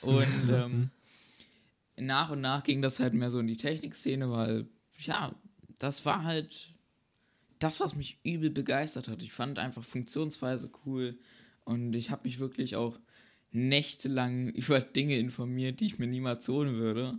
Und 0.00 0.48
ähm, 0.50 0.90
nach 1.96 2.30
und 2.30 2.40
nach 2.40 2.62
ging 2.62 2.82
das 2.82 3.00
halt 3.00 3.14
mehr 3.14 3.30
so 3.30 3.40
in 3.40 3.46
die 3.46 3.56
Technikszene, 3.56 4.30
weil, 4.30 4.66
ja, 4.98 5.34
das 5.78 6.04
war 6.04 6.24
halt 6.24 6.74
das, 7.58 7.80
was 7.80 7.94
mich 7.94 8.18
übel 8.22 8.50
begeistert 8.50 9.08
hat. 9.08 9.22
Ich 9.22 9.32
fand 9.32 9.58
einfach 9.58 9.82
Funktionsweise 9.82 10.70
cool 10.84 11.18
und 11.64 11.94
ich 11.96 12.10
habe 12.10 12.24
mich 12.24 12.38
wirklich 12.38 12.76
auch 12.76 12.98
nächtelang 13.50 14.48
über 14.50 14.80
Dinge 14.80 15.16
informiert, 15.18 15.80
die 15.80 15.86
ich 15.86 15.98
mir 15.98 16.06
niemals 16.06 16.46
holen 16.48 16.74
würde, 16.74 17.18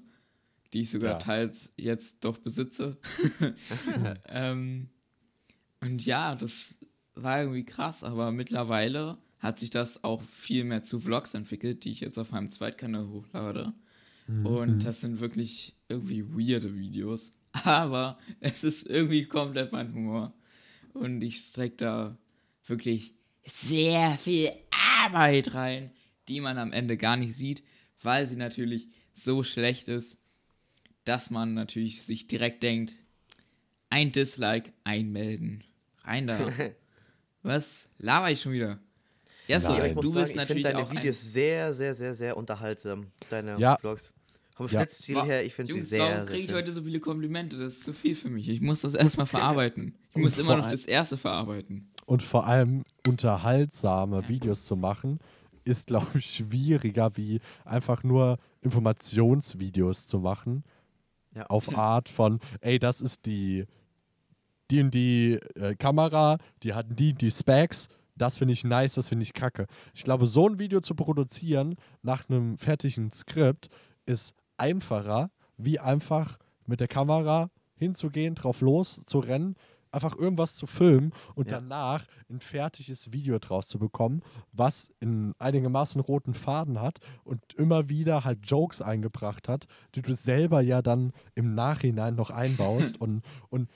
die 0.74 0.82
ich 0.82 0.90
sogar 0.92 1.14
Ja. 1.14 1.18
teils 1.18 1.74
jetzt 1.76 2.24
doch 2.24 2.38
besitze. 2.38 2.98
ähm, 4.28 4.90
und 5.82 6.06
ja, 6.06 6.36
das 6.36 6.76
war 7.16 7.40
irgendwie 7.42 7.66
krass, 7.66 8.04
aber 8.04 8.32
mittlerweile 8.32 9.18
hat 9.40 9.60
sich 9.60 9.70
das 9.70 10.04
auch 10.04 10.22
viel 10.22 10.64
mehr 10.64 10.84
zu 10.84 11.00
Vlogs 11.00 11.34
entwickelt, 11.34 11.84
die 11.84 11.92
ich 11.92 12.00
jetzt 12.00 12.18
auf 12.18 12.32
meinem 12.32 12.50
Zweitkanal 12.50 13.08
hochlade. 13.08 13.74
Und 14.44 14.84
das 14.84 15.02
sind 15.02 15.22
wirklich 15.22 15.74
irgendwie 15.88 16.26
weirde 16.26 16.76
Videos. 16.76 17.32
Aber 17.64 18.18
es 18.40 18.64
ist 18.64 18.88
irgendwie 18.88 19.26
komplett 19.26 19.72
mein 19.72 19.94
Humor. 19.94 20.34
Und 20.94 21.22
ich 21.22 21.38
stecke 21.38 21.78
da 21.78 22.18
wirklich 22.66 23.14
sehr 23.46 24.18
viel 24.18 24.52
Arbeit 25.02 25.54
rein, 25.54 25.92
die 26.28 26.42
man 26.42 26.58
am 26.58 26.74
Ende 26.74 26.98
gar 26.98 27.16
nicht 27.16 27.36
sieht, 27.36 27.64
weil 28.02 28.28
sie 28.28 28.36
natürlich 28.36 28.90
so 29.14 29.44
schlecht 29.44 29.88
ist, 29.88 30.20
dass 31.06 31.30
man 31.30 31.54
natürlich 31.54 32.02
sich 32.02 32.28
direkt 32.28 32.64
denkt, 32.64 32.96
ein 33.90 34.12
Dislike 34.12 34.74
einmelden. 34.84 35.64
Rein 36.04 36.28
da. 36.28 36.52
Was 37.44 37.90
laber 37.98 38.30
ich 38.30 38.42
schon 38.42 38.52
wieder? 38.52 38.80
Ja, 39.48 39.60
so, 39.60 39.70
Nein. 39.70 39.78
Aber 39.80 39.88
ich 39.88 39.96
muss 39.96 40.06
du 40.06 40.12
sagen, 40.12 40.22
bist 40.22 40.32
ich 40.32 40.38
finde 40.38 40.44
natürlich 40.44 40.64
deine 40.64 40.80
auch 40.86 40.90
ein 40.92 40.98
Videos 40.98 41.22
sehr, 41.22 41.74
sehr, 41.74 41.96
sehr, 41.96 42.16
sehr 42.16 42.38
unterhaltsam. 42.38 43.08
Deine 43.30 43.58
Ja. 43.60 43.78
Vlogs. 43.78 44.12
Vom 44.56 44.68
Ja. 44.68 44.80
Schnittziel 44.80 45.22
her, 45.22 45.46
ich 45.46 45.54
finde 45.54 45.72
sie 45.72 45.78
Jungs, 45.78 45.90
sehr, 45.90 46.02
warum 46.02 46.26
kriege 46.26 46.44
ich 46.44 46.54
heute 46.54 46.72
so 46.72 46.82
viele 46.82 47.00
Komplimente? 47.00 47.58
Das 47.58 47.74
ist 47.74 47.84
zu 47.86 47.94
viel 47.94 48.16
für 48.16 48.30
mich. 48.30 48.50
Ich 48.50 48.60
muss 48.60 48.82
das 48.82 48.96
erstmal 48.96 49.26
verarbeiten. 49.28 49.96
Ich 50.16 50.22
muss 50.22 50.38
immer 50.38 50.58
noch 50.58 50.70
das 50.70 50.86
erste 50.86 51.16
verarbeiten. 51.16 51.90
Und 52.08 52.24
vor 52.24 52.48
allem 52.48 52.84
unterhaltsame 53.08 54.28
Videos 54.28 54.66
zu 54.66 54.76
machen, 54.76 55.20
ist, 55.64 55.88
glaube 55.88 56.18
ich, 56.18 56.38
schwieriger, 56.38 57.12
wie 57.16 57.40
einfach 57.66 58.04
nur 58.04 58.40
Informationsvideos 58.62 60.08
zu 60.08 60.20
machen. 60.20 60.64
Ja. 61.36 61.46
Auf 61.48 61.78
Art 61.78 62.10
von, 62.10 62.40
ey, 62.62 62.80
das 62.80 63.02
ist 63.02 63.26
die, 63.26 63.66
die 64.72 64.82
und 64.82 64.92
die 64.94 65.34
äh, 65.56 65.76
Kamera, 65.76 66.38
die 66.64 66.74
hatten 66.74 66.96
die, 66.96 67.14
die 67.14 67.30
Specs, 67.30 67.90
das 68.18 68.38
finde 68.38 68.54
ich 68.54 68.64
nice, 68.64 68.96
das 68.96 69.10
finde 69.10 69.24
ich 69.24 69.34
kacke. 69.34 69.68
Ich 69.94 70.04
glaube, 70.04 70.26
so 70.28 70.48
ein 70.48 70.60
Video 70.60 70.82
zu 70.82 70.96
produzieren 70.96 71.76
nach 72.02 72.30
einem 72.30 72.58
fertigen 72.58 73.12
Skript 73.12 73.70
ist 74.06 74.36
einfacher, 74.58 75.30
wie 75.58 75.80
einfach 75.80 76.38
mit 76.66 76.80
der 76.80 76.88
Kamera 76.88 77.50
hinzugehen, 77.76 78.36
drauf 78.36 78.62
los 78.62 79.02
zu 79.06 79.20
rennen, 79.20 79.56
einfach 79.92 80.18
irgendwas 80.18 80.56
zu 80.56 80.68
filmen 80.68 81.14
und 81.36 81.50
Ja. 81.50 81.60
danach 81.60 82.06
ein 82.30 82.40
fertiges 82.42 83.12
Video 83.14 83.40
draus 83.40 83.68
zu 83.68 83.80
bekommen, 83.80 84.22
was 84.52 84.92
in 85.00 85.34
einigermaßen 85.40 86.02
roten 86.02 86.34
Faden 86.34 86.82
hat 86.82 87.00
und 87.24 87.42
immer 87.54 87.88
wieder 87.90 88.24
halt 88.26 88.40
Jokes 88.44 88.82
eingebracht 88.82 89.48
hat, 89.48 89.66
die 89.96 90.02
du 90.02 90.14
selber 90.14 90.62
ja 90.62 90.82
dann 90.82 91.14
im 91.36 91.56
Nachhinein 91.56 92.16
noch 92.16 92.30
einbaust 92.32 93.00
und, 93.02 93.24
und 93.50 93.70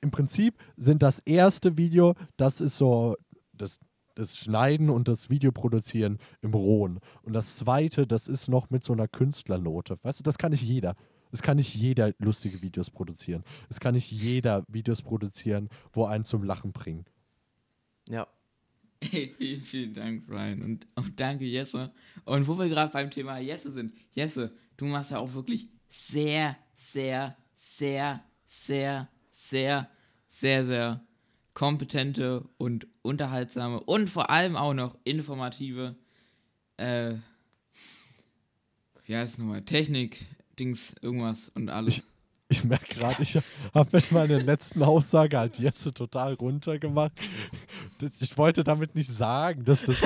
im 0.00 0.10
Prinzip 0.10 0.56
sind 0.76 1.02
das 1.02 1.20
erste 1.20 1.76
Video, 1.76 2.14
das 2.36 2.60
ist 2.60 2.76
so 2.76 3.16
das, 3.62 3.80
das 4.14 4.36
Schneiden 4.36 4.90
und 4.90 5.08
das 5.08 5.30
Video 5.30 5.52
produzieren 5.52 6.18
im 6.42 6.52
Rohen. 6.52 7.00
Und 7.22 7.32
das 7.32 7.56
zweite, 7.56 8.06
das 8.06 8.28
ist 8.28 8.48
noch 8.48 8.70
mit 8.70 8.84
so 8.84 8.92
einer 8.92 9.08
Künstlernote. 9.08 9.98
Weißt 10.02 10.20
du, 10.20 10.24
das 10.24 10.36
kann 10.36 10.52
nicht 10.52 10.62
jeder. 10.62 10.96
Es 11.30 11.40
kann 11.40 11.56
nicht 11.56 11.74
jeder 11.74 12.12
lustige 12.18 12.60
Videos 12.60 12.90
produzieren. 12.90 13.42
Es 13.70 13.80
kann 13.80 13.94
nicht 13.94 14.10
jeder 14.10 14.66
Videos 14.68 15.00
produzieren, 15.00 15.70
wo 15.92 16.04
einen 16.04 16.24
zum 16.24 16.42
Lachen 16.42 16.72
bringen. 16.72 17.06
Ja. 18.06 18.26
Hey, 19.00 19.34
vielen, 19.36 19.62
vielen 19.62 19.94
Dank, 19.94 20.26
Brian. 20.26 20.62
Und, 20.62 20.86
und 20.94 21.18
danke, 21.18 21.44
Jesse. 21.44 21.92
Und 22.24 22.46
wo 22.46 22.58
wir 22.58 22.68
gerade 22.68 22.92
beim 22.92 23.10
Thema 23.10 23.38
Jesse 23.38 23.70
sind. 23.70 23.94
Jesse, 24.12 24.52
du 24.76 24.84
machst 24.84 25.10
ja 25.10 25.18
auch 25.18 25.32
wirklich 25.32 25.68
sehr, 25.88 26.56
sehr, 26.74 27.36
sehr, 27.54 28.22
sehr, 28.44 29.08
sehr, 29.30 29.88
sehr, 30.28 30.66
sehr 30.66 31.00
kompetente 31.54 32.44
und 32.58 32.86
unterhaltsame 33.02 33.80
und 33.80 34.08
vor 34.08 34.30
allem 34.30 34.56
auch 34.56 34.74
noch 34.74 34.96
informative, 35.04 35.96
äh, 36.76 37.14
wie 39.04 39.16
heißt 39.16 39.34
es 39.34 39.38
nochmal, 39.38 39.62
Technik, 39.62 40.24
Dings, 40.58 40.94
irgendwas 41.02 41.48
und 41.50 41.68
alles. 41.68 42.06
Ich 42.52 42.64
merke 42.64 42.94
gerade, 42.94 43.22
ich 43.22 43.38
habe 43.72 43.88
mit 43.92 44.12
meiner 44.12 44.38
letzten 44.38 44.82
Aussage 44.82 45.38
halt 45.38 45.58
Jesse 45.58 45.94
total 45.94 46.34
runtergemacht. 46.34 47.12
Das, 47.98 48.20
ich 48.20 48.36
wollte 48.36 48.62
damit 48.62 48.94
nicht 48.94 49.10
sagen, 49.10 49.64
dass 49.64 49.82
das, 49.84 49.96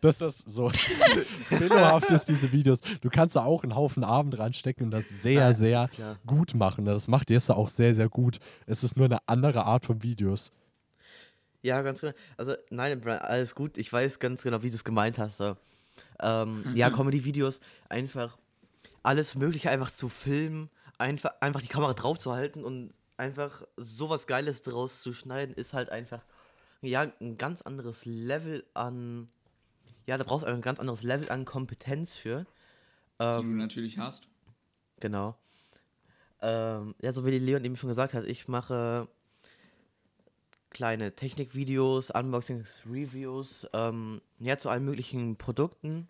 dass 0.00 0.18
das 0.18 0.38
so 0.38 0.70
billohaft 1.50 2.08
ist, 2.12 2.26
diese 2.26 2.52
Videos. 2.52 2.80
Du 3.00 3.10
kannst 3.10 3.34
da 3.34 3.44
auch 3.44 3.64
einen 3.64 3.74
Haufen 3.74 4.04
Abend 4.04 4.38
reinstecken 4.38 4.84
und 4.84 4.90
das 4.92 5.08
sehr, 5.08 5.46
Nein, 5.46 5.54
sehr 5.56 5.90
gut 6.24 6.54
machen. 6.54 6.84
Das 6.84 7.08
macht 7.08 7.28
Jesse 7.28 7.56
auch 7.56 7.68
sehr, 7.68 7.92
sehr 7.96 8.08
gut. 8.08 8.38
Es 8.66 8.84
ist 8.84 8.96
nur 8.96 9.06
eine 9.06 9.18
andere 9.26 9.64
Art 9.64 9.84
von 9.84 10.04
Videos. 10.04 10.52
Ja, 11.66 11.82
ganz 11.82 12.00
genau. 12.00 12.14
Also, 12.36 12.54
nein, 12.70 13.04
alles 13.08 13.56
gut. 13.56 13.76
Ich 13.76 13.92
weiß 13.92 14.20
ganz 14.20 14.44
genau, 14.44 14.62
wie 14.62 14.70
du 14.70 14.76
es 14.76 14.84
gemeint 14.84 15.18
hast. 15.18 15.38
So. 15.38 15.56
Ähm, 16.20 16.64
ja, 16.74 16.90
Comedy-Videos, 16.90 17.60
einfach 17.88 18.38
alles 19.02 19.34
Mögliche 19.34 19.68
einfach 19.70 19.90
zu 19.90 20.08
filmen, 20.08 20.70
einfach, 20.98 21.32
einfach 21.40 21.60
die 21.60 21.66
Kamera 21.66 21.92
drauf 21.94 22.20
zu 22.20 22.32
halten 22.32 22.62
und 22.62 22.94
einfach 23.16 23.62
sowas 23.76 24.28
Geiles 24.28 24.62
draus 24.62 25.00
zu 25.00 25.12
schneiden, 25.12 25.56
ist 25.56 25.72
halt 25.72 25.90
einfach, 25.90 26.24
ja, 26.82 27.10
ein 27.20 27.36
ganz 27.36 27.62
anderes 27.62 28.04
Level 28.04 28.64
an, 28.74 29.28
ja, 30.06 30.18
da 30.18 30.22
brauchst 30.24 30.46
du 30.46 30.48
ein 30.48 30.60
ganz 30.60 30.78
anderes 30.78 31.02
Level 31.02 31.30
an 31.30 31.44
Kompetenz 31.44 32.14
für. 32.14 32.46
die 33.20 33.24
du 33.24 33.40
Ähm, 33.40 33.56
natürlich 33.56 33.98
hast. 33.98 34.28
Genau. 35.00 35.36
Ähm, 36.42 36.94
ja, 37.02 37.12
so 37.12 37.24
wie 37.26 37.32
die 37.32 37.40
Leon 37.40 37.64
eben 37.64 37.76
schon 37.76 37.88
gesagt 37.88 38.14
hat, 38.14 38.24
ich 38.26 38.46
mache 38.46 39.08
kleine 40.70 41.14
Technikvideos, 41.14 42.10
Unboxings, 42.10 42.82
Reviews, 42.90 43.66
ähm, 43.72 44.20
ja, 44.38 44.58
zu 44.58 44.68
allen 44.68 44.84
möglichen 44.84 45.36
Produkten, 45.36 46.08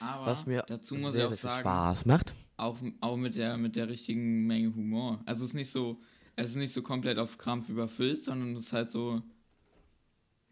Aber 0.00 0.26
was 0.26 0.46
mir 0.46 0.64
dazu 0.66 0.94
muss 0.96 1.12
sehr, 1.12 1.26
ich 1.26 1.32
auch 1.32 1.38
sagen, 1.38 1.60
Spaß 1.60 2.06
macht. 2.06 2.34
auch, 2.56 2.78
auch 3.00 3.16
mit, 3.16 3.36
der, 3.36 3.56
mit 3.56 3.76
der 3.76 3.88
richtigen 3.88 4.46
Menge 4.46 4.74
Humor. 4.74 5.20
Also 5.26 5.44
es 5.44 5.50
ist 5.50 5.54
nicht 5.54 5.70
so, 5.70 6.00
es 6.36 6.50
ist 6.50 6.56
nicht 6.56 6.72
so 6.72 6.82
komplett 6.82 7.18
auf 7.18 7.38
Krampf 7.38 7.68
überfüllt, 7.68 8.24
sondern 8.24 8.56
es 8.56 8.64
ist 8.66 8.72
halt 8.72 8.90
so, 8.90 9.22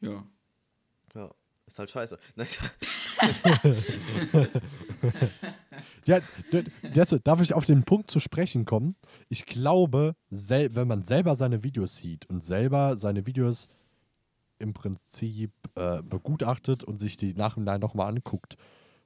ja. 0.00 0.24
Ja, 1.14 1.30
ist 1.66 1.78
halt 1.78 1.90
scheiße. 1.90 2.18
Ja, 6.10 6.18
Jesse, 6.92 7.20
darf 7.20 7.40
ich 7.40 7.54
auf 7.54 7.64
den 7.64 7.84
Punkt 7.84 8.10
zu 8.10 8.20
sprechen 8.20 8.64
kommen? 8.64 8.96
Ich 9.28 9.46
glaube, 9.46 10.16
wenn 10.30 10.88
man 10.88 11.02
selber 11.02 11.36
seine 11.36 11.62
Videos 11.62 11.96
sieht 11.96 12.26
und 12.26 12.42
selber 12.42 12.96
seine 12.96 13.26
Videos 13.26 13.68
im 14.58 14.72
Prinzip 14.74 15.52
äh, 15.74 16.02
begutachtet 16.02 16.84
und 16.84 16.98
sich 16.98 17.16
die 17.16 17.34
nachhinein 17.34 17.80
nochmal 17.80 18.08
anguckt, 18.08 18.56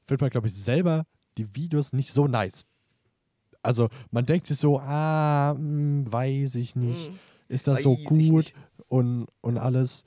findet 0.07 0.21
man, 0.23 0.31
glaube 0.31 0.49
ich, 0.49 0.55
selber 0.55 1.07
die 1.39 1.55
Videos 1.55 1.93
nicht 1.93 2.13
so 2.13 2.27
nice. 2.27 2.65
Also 3.63 3.89
man 4.11 4.27
denkt 4.27 4.47
sich 4.47 4.59
so, 4.59 4.79
ah, 4.79 5.55
hm, 5.55 6.11
weiß 6.11 6.57
ich 6.57 6.77
nicht, 6.77 7.09
Hm, 7.09 7.19
ist 7.49 7.67
das 7.67 7.83
so 7.83 7.97
gut 7.97 8.53
und, 8.89 9.27
und 9.41 9.59
alles. 9.59 10.05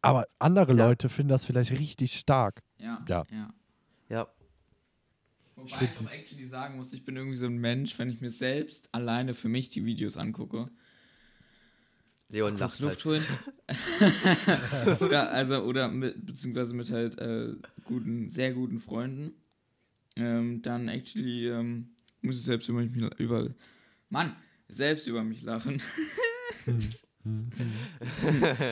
Aber 0.00 0.26
andere 0.38 0.74
Ja. 0.74 0.86
Leute 0.86 1.08
finden 1.08 1.30
das 1.30 1.44
vielleicht 1.44 1.72
richtig 1.72 2.18
stark. 2.18 2.62
Ja. 2.78 3.04
ja. 3.08 3.24
Ja. 3.30 3.50
Wobei 5.62 5.78
find 5.78 5.90
ich, 5.94 6.06
auch 6.06 6.10
actually 6.10 6.46
sagen 6.46 6.76
muss, 6.76 6.92
ich 6.92 7.04
bin 7.04 7.16
irgendwie 7.16 7.36
so 7.36 7.46
ein 7.46 7.58
Mensch, 7.58 7.98
wenn 7.98 8.10
ich 8.10 8.20
mir 8.20 8.30
selbst 8.30 8.88
alleine 8.92 9.34
für 9.34 9.48
mich 9.48 9.70
die 9.70 9.84
Videos 9.84 10.16
angucke. 10.16 10.68
Leon 12.28 12.56
lacht 12.56 12.80
Luft 12.80 13.04
halt. 13.04 13.24
holen. 13.24 13.24
oder 15.00 15.30
also 15.30 15.62
oder 15.62 15.88
mit, 15.88 16.24
beziehungsweise 16.24 16.74
mit 16.74 16.90
halt 16.90 17.18
äh, 17.18 17.54
guten, 17.84 18.30
sehr 18.30 18.52
guten 18.52 18.80
Freunden. 18.80 19.34
Ähm, 20.16 20.62
dann 20.62 20.88
actually 20.88 21.48
ähm, 21.48 21.90
muss 22.22 22.36
ich 22.36 22.42
selbst 22.42 22.68
über 22.68 22.80
mich 22.80 23.18
über 23.18 23.48
Mann, 24.08 24.34
selbst 24.68 25.06
über 25.06 25.22
mich 25.22 25.42
lachen. 25.42 25.80
das 26.66 27.06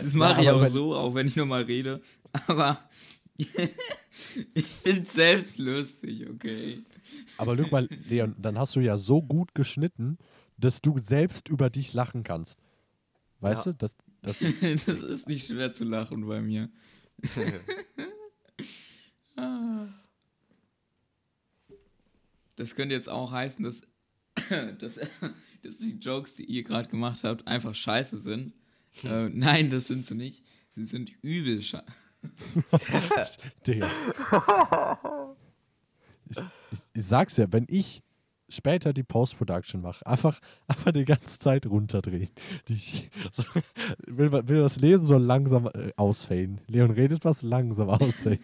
das 0.02 0.14
mache 0.14 0.42
ich 0.42 0.48
aber 0.48 0.66
auch 0.66 0.68
so, 0.68 0.94
auch 0.94 1.14
wenn 1.14 1.28
ich 1.28 1.36
nochmal 1.36 1.62
rede. 1.62 2.00
Aber 2.46 2.88
ich 4.54 4.66
finde 4.66 5.02
es 5.02 5.12
selbst 5.12 5.58
lustig, 5.58 6.28
okay. 6.28 6.82
Aber 7.38 7.56
guck 7.56 7.70
mal, 7.72 7.88
Leon, 8.08 8.34
dann 8.38 8.58
hast 8.58 8.76
du 8.76 8.80
ja 8.80 8.96
so 8.98 9.22
gut 9.22 9.54
geschnitten, 9.54 10.18
dass 10.58 10.80
du 10.82 10.98
selbst 10.98 11.48
über 11.48 11.70
dich 11.70 11.92
lachen 11.92 12.22
kannst. 12.22 12.58
Weißt 13.40 13.66
Ja. 13.66 13.72
du? 13.72 13.78
Das, 13.78 13.96
das, 14.22 14.38
das 14.86 15.02
ist 15.02 15.28
nicht 15.28 15.46
schwer 15.46 15.74
zu 15.74 15.84
lachen 15.84 16.26
bei 16.26 16.40
mir. 16.40 16.68
Ah. 19.36 19.86
das 22.56 22.74
könnte 22.74 22.94
jetzt 22.94 23.08
auch 23.08 23.32
heißen, 23.32 23.64
dass, 23.64 23.82
dass, 24.78 24.96
dass 25.62 25.78
die 25.78 25.98
Jokes, 25.98 26.34
die 26.34 26.44
ihr 26.44 26.62
gerade 26.62 26.88
gemacht 26.90 27.24
habt, 27.24 27.46
einfach 27.46 27.74
scheiße 27.74 28.18
sind. 28.18 28.52
Äh, 29.02 29.30
nein, 29.30 29.70
das 29.70 29.86
sind 29.86 30.06
sie 30.06 30.14
nicht. 30.14 30.44
Sie 30.68 30.84
sind 30.84 31.10
übel 31.22 31.62
scheiße. 31.62 31.86
Digga. 33.66 33.90
Ich, 36.28 36.38
ich, 36.38 36.78
ich 36.92 37.04
sag's 37.04 37.36
ja, 37.36 37.52
wenn 37.52 37.66
ich 37.68 38.02
später 38.50 38.92
die 38.92 39.02
Post-Production 39.02 39.80
mache, 39.80 40.06
einfach, 40.06 40.40
einfach 40.66 40.92
die 40.92 41.04
ganze 41.04 41.38
Zeit 41.38 41.66
runterdrehen. 41.66 42.30
Ich, 42.68 43.10
so, 43.32 43.44
will, 44.06 44.32
will 44.32 44.60
das 44.60 44.80
Lesen 44.80 45.06
so 45.06 45.16
langsam 45.16 45.66
äh, 45.68 45.92
ausfaden. 45.96 46.60
Leon 46.66 46.90
redet 46.90 47.24
was 47.24 47.42
langsam 47.42 47.90
ausfaden. 47.90 48.40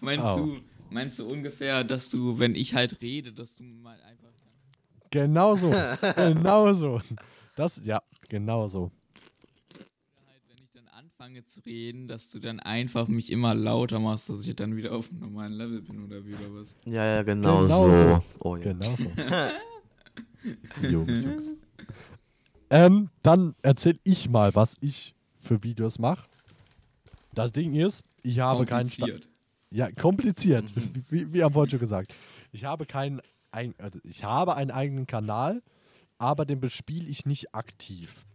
Meinst, 0.00 0.24
Au. 0.24 0.36
du, 0.36 0.60
meinst 0.90 1.18
du 1.18 1.26
ungefähr, 1.26 1.84
dass 1.84 2.08
du, 2.08 2.38
wenn 2.38 2.54
ich 2.54 2.74
halt 2.74 3.00
rede, 3.02 3.32
dass 3.32 3.56
du 3.56 3.62
mal 3.64 4.00
einfach. 4.02 4.29
Genau 5.10 5.56
so. 5.56 5.72
genau 6.16 6.72
so. 6.72 7.00
Das, 7.56 7.80
ja, 7.84 8.00
genau 8.28 8.68
so. 8.68 8.90
Wenn 10.48 10.62
ich 10.62 10.70
dann 10.72 10.86
anfange 10.88 11.44
zu 11.44 11.60
reden, 11.60 12.06
dass 12.08 12.28
du 12.30 12.38
dann 12.38 12.60
einfach 12.60 13.08
mich 13.08 13.30
immer 13.32 13.54
lauter 13.54 13.98
machst, 13.98 14.28
dass 14.28 14.46
ich 14.46 14.54
dann 14.56 14.76
wieder 14.76 14.92
auf 14.92 15.10
einem 15.10 15.20
normalen 15.20 15.52
Level 15.54 15.82
bin 15.82 16.04
oder 16.04 16.24
wie 16.24 16.34
oder 16.34 16.54
was? 16.60 16.76
Ja, 16.84 17.04
ja, 17.04 17.22
genau, 17.22 17.62
Genau 17.62 17.86
so. 17.88 17.94
so. 17.94 18.22
Oh, 18.40 18.56
ja. 18.56 18.62
Genau 18.72 18.96
so. 18.96 19.10
Jungs, 20.88 21.24
Jungs. 21.24 21.54
Ähm, 22.70 23.10
dann 23.22 23.54
erzähl 23.62 23.98
ich 24.04 24.30
mal, 24.30 24.54
was 24.54 24.76
ich 24.80 25.14
für 25.40 25.62
Videos 25.62 25.98
mache. 25.98 26.24
Das 27.34 27.52
Ding 27.52 27.74
ist, 27.74 28.04
ich 28.22 28.38
habe 28.38 28.64
keinen 28.64 28.88
Kompliziert. 28.88 29.28
Ja, 29.72 29.90
kompliziert, 29.92 30.64
wie, 31.10 31.32
wie 31.32 31.42
am 31.42 31.54
Wort 31.54 31.70
schon 31.70 31.78
gesagt. 31.78 32.12
Ich 32.52 32.64
habe 32.64 32.86
keinen, 32.86 33.20
ein, 33.52 33.74
also 33.78 33.98
ich 34.04 34.24
habe 34.24 34.56
einen 34.56 34.70
eigenen 34.70 35.06
Kanal, 35.06 35.62
aber 36.18 36.44
den 36.44 36.60
bespiele 36.60 37.08
ich 37.08 37.26
nicht 37.26 37.54
aktiv. 37.54 38.26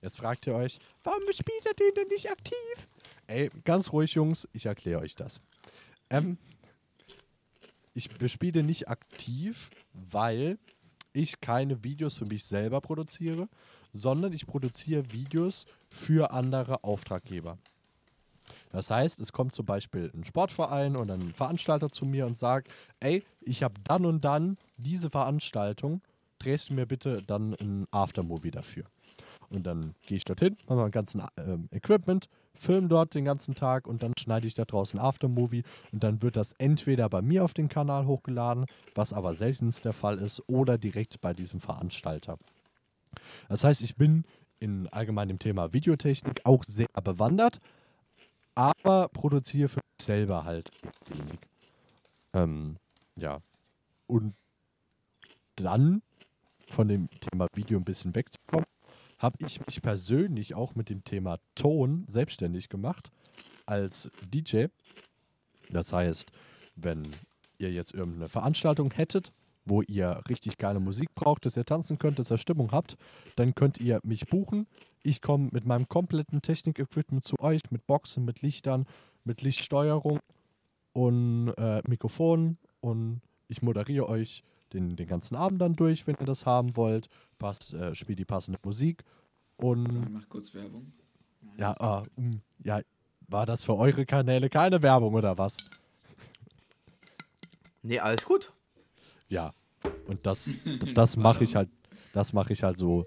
Jetzt 0.00 0.18
fragt 0.18 0.46
ihr 0.46 0.54
euch, 0.54 0.78
warum 1.04 1.20
bespielt 1.26 1.64
er 1.64 1.74
den 1.74 1.94
denn 1.94 2.08
nicht 2.08 2.30
aktiv? 2.30 2.88
Ey, 3.26 3.50
ganz 3.64 3.92
ruhig, 3.92 4.14
Jungs, 4.14 4.48
ich 4.52 4.66
erkläre 4.66 5.00
euch 5.00 5.14
das. 5.14 5.40
Ähm, 6.10 6.38
ich 7.94 8.08
bespiele 8.18 8.62
nicht 8.62 8.88
aktiv, 8.88 9.70
weil 9.92 10.58
ich 11.12 11.40
keine 11.40 11.84
Videos 11.84 12.16
für 12.16 12.24
mich 12.24 12.44
selber 12.44 12.80
produziere, 12.80 13.48
sondern 13.92 14.32
ich 14.32 14.46
produziere 14.46 15.12
Videos 15.12 15.66
für 15.90 16.32
andere 16.32 16.82
Auftraggeber. 16.84 17.58
Das 18.72 18.90
heißt, 18.90 19.20
es 19.20 19.32
kommt 19.32 19.54
zum 19.54 19.66
Beispiel 19.66 20.10
ein 20.14 20.24
Sportverein 20.24 20.96
oder 20.96 21.14
ein 21.14 21.32
Veranstalter 21.34 21.90
zu 21.90 22.06
mir 22.06 22.26
und 22.26 22.36
sagt, 22.36 22.68
ey, 23.00 23.22
ich 23.40 23.62
habe 23.62 23.74
dann 23.84 24.06
und 24.06 24.24
dann 24.24 24.56
diese 24.78 25.10
Veranstaltung, 25.10 26.00
drehst 26.38 26.70
du 26.70 26.74
mir 26.74 26.86
bitte 26.86 27.22
dann 27.22 27.54
ein 27.54 27.86
Aftermovie 27.90 28.50
dafür. 28.50 28.84
Und 29.50 29.64
dann 29.64 29.94
gehe 30.06 30.16
ich 30.16 30.24
dorthin, 30.24 30.56
mache 30.66 30.78
mein 30.78 30.90
ganzen 30.90 31.22
ähm, 31.36 31.68
Equipment, 31.70 32.28
film 32.54 32.88
dort 32.88 33.14
den 33.14 33.24
ganzen 33.24 33.54
Tag 33.54 33.86
und 33.86 34.02
dann 34.02 34.14
schneide 34.18 34.46
ich 34.46 34.54
da 34.54 34.64
draußen 34.64 34.98
Aftermovie 34.98 35.62
und 35.92 36.02
dann 36.02 36.22
wird 36.22 36.36
das 36.36 36.52
entweder 36.58 37.08
bei 37.08 37.20
mir 37.20 37.44
auf 37.44 37.52
den 37.52 37.68
Kanal 37.68 38.06
hochgeladen, 38.06 38.64
was 38.94 39.12
aber 39.12 39.34
seltenst 39.34 39.84
der 39.84 39.92
Fall 39.92 40.18
ist, 40.18 40.42
oder 40.48 40.78
direkt 40.78 41.20
bei 41.20 41.34
diesem 41.34 41.60
Veranstalter. 41.60 42.38
Das 43.48 43.62
heißt, 43.62 43.82
ich 43.82 43.96
bin 43.96 44.24
in 44.58 44.88
allgemein 44.88 45.28
dem 45.28 45.38
Thema 45.38 45.72
Videotechnik 45.72 46.40
auch 46.44 46.64
sehr 46.64 46.88
bewandert, 47.02 47.60
aber 48.54 49.08
produziere 49.08 49.68
für 49.68 49.80
mich 49.80 50.06
selber 50.06 50.44
halt 50.44 50.70
wenig. 51.08 51.38
Ähm, 52.32 52.76
ja. 53.16 53.40
Und 54.06 54.34
dann 55.56 56.02
von 56.68 56.88
dem 56.88 57.08
Thema 57.20 57.46
Video 57.54 57.78
ein 57.78 57.84
bisschen 57.84 58.14
wegzukommen, 58.14 58.66
habe 59.18 59.36
ich 59.46 59.64
mich 59.64 59.80
persönlich 59.82 60.54
auch 60.54 60.74
mit 60.74 60.88
dem 60.88 61.04
Thema 61.04 61.38
Ton 61.54 62.04
selbstständig 62.08 62.68
gemacht 62.68 63.10
als 63.66 64.10
DJ. 64.32 64.66
Das 65.70 65.92
heißt, 65.92 66.32
wenn 66.74 67.02
ihr 67.58 67.70
jetzt 67.70 67.94
irgendeine 67.94 68.28
Veranstaltung 68.28 68.90
hättet, 68.92 69.32
wo 69.64 69.82
ihr 69.82 70.20
richtig 70.28 70.58
geile 70.58 70.80
Musik 70.80 71.14
braucht, 71.14 71.46
dass 71.46 71.56
ihr 71.56 71.64
tanzen 71.64 71.98
könnt, 71.98 72.18
dass 72.18 72.30
ihr 72.30 72.38
Stimmung 72.38 72.72
habt, 72.72 72.96
dann 73.36 73.54
könnt 73.54 73.78
ihr 73.78 74.00
mich 74.02 74.26
buchen. 74.26 74.66
Ich 75.02 75.20
komme 75.20 75.48
mit 75.52 75.64
meinem 75.66 75.88
kompletten 75.88 76.42
Technik-Equipment 76.42 77.24
zu 77.24 77.38
euch, 77.40 77.62
mit 77.70 77.86
Boxen, 77.86 78.24
mit 78.24 78.42
Lichtern, 78.42 78.86
mit 79.24 79.42
Lichtsteuerung 79.42 80.20
und 80.92 81.52
äh, 81.56 81.82
Mikrofonen 81.88 82.58
und 82.80 83.20
ich 83.48 83.62
moderiere 83.62 84.08
euch 84.08 84.42
den, 84.72 84.96
den 84.96 85.06
ganzen 85.06 85.36
Abend 85.36 85.60
dann 85.60 85.74
durch, 85.74 86.06
wenn 86.06 86.16
ihr 86.18 86.26
das 86.26 86.46
haben 86.46 86.76
wollt. 86.76 87.08
Passt, 87.38 87.74
äh, 87.74 87.94
spielt 87.94 88.18
die 88.18 88.24
passende 88.24 88.58
Musik 88.62 89.04
und 89.56 90.12
Mach 90.12 90.28
kurz 90.28 90.54
Werbung. 90.54 90.92
ja, 91.58 91.74
ah, 91.80 92.04
mm, 92.16 92.36
ja, 92.64 92.80
war 93.28 93.46
das 93.46 93.64
für 93.64 93.76
eure 93.76 94.06
Kanäle 94.06 94.48
keine 94.48 94.82
Werbung 94.82 95.14
oder 95.14 95.38
was? 95.38 95.56
Nee, 97.82 97.98
alles 97.98 98.24
gut. 98.24 98.52
Ja. 99.32 99.54
Und 100.06 100.26
das, 100.26 100.50
das 100.94 101.16
mache 101.16 101.44
ich 101.44 101.56
halt, 101.56 101.70
das 102.12 102.34
mache 102.34 102.52
ich 102.52 102.62
halt 102.62 102.76
so 102.76 103.06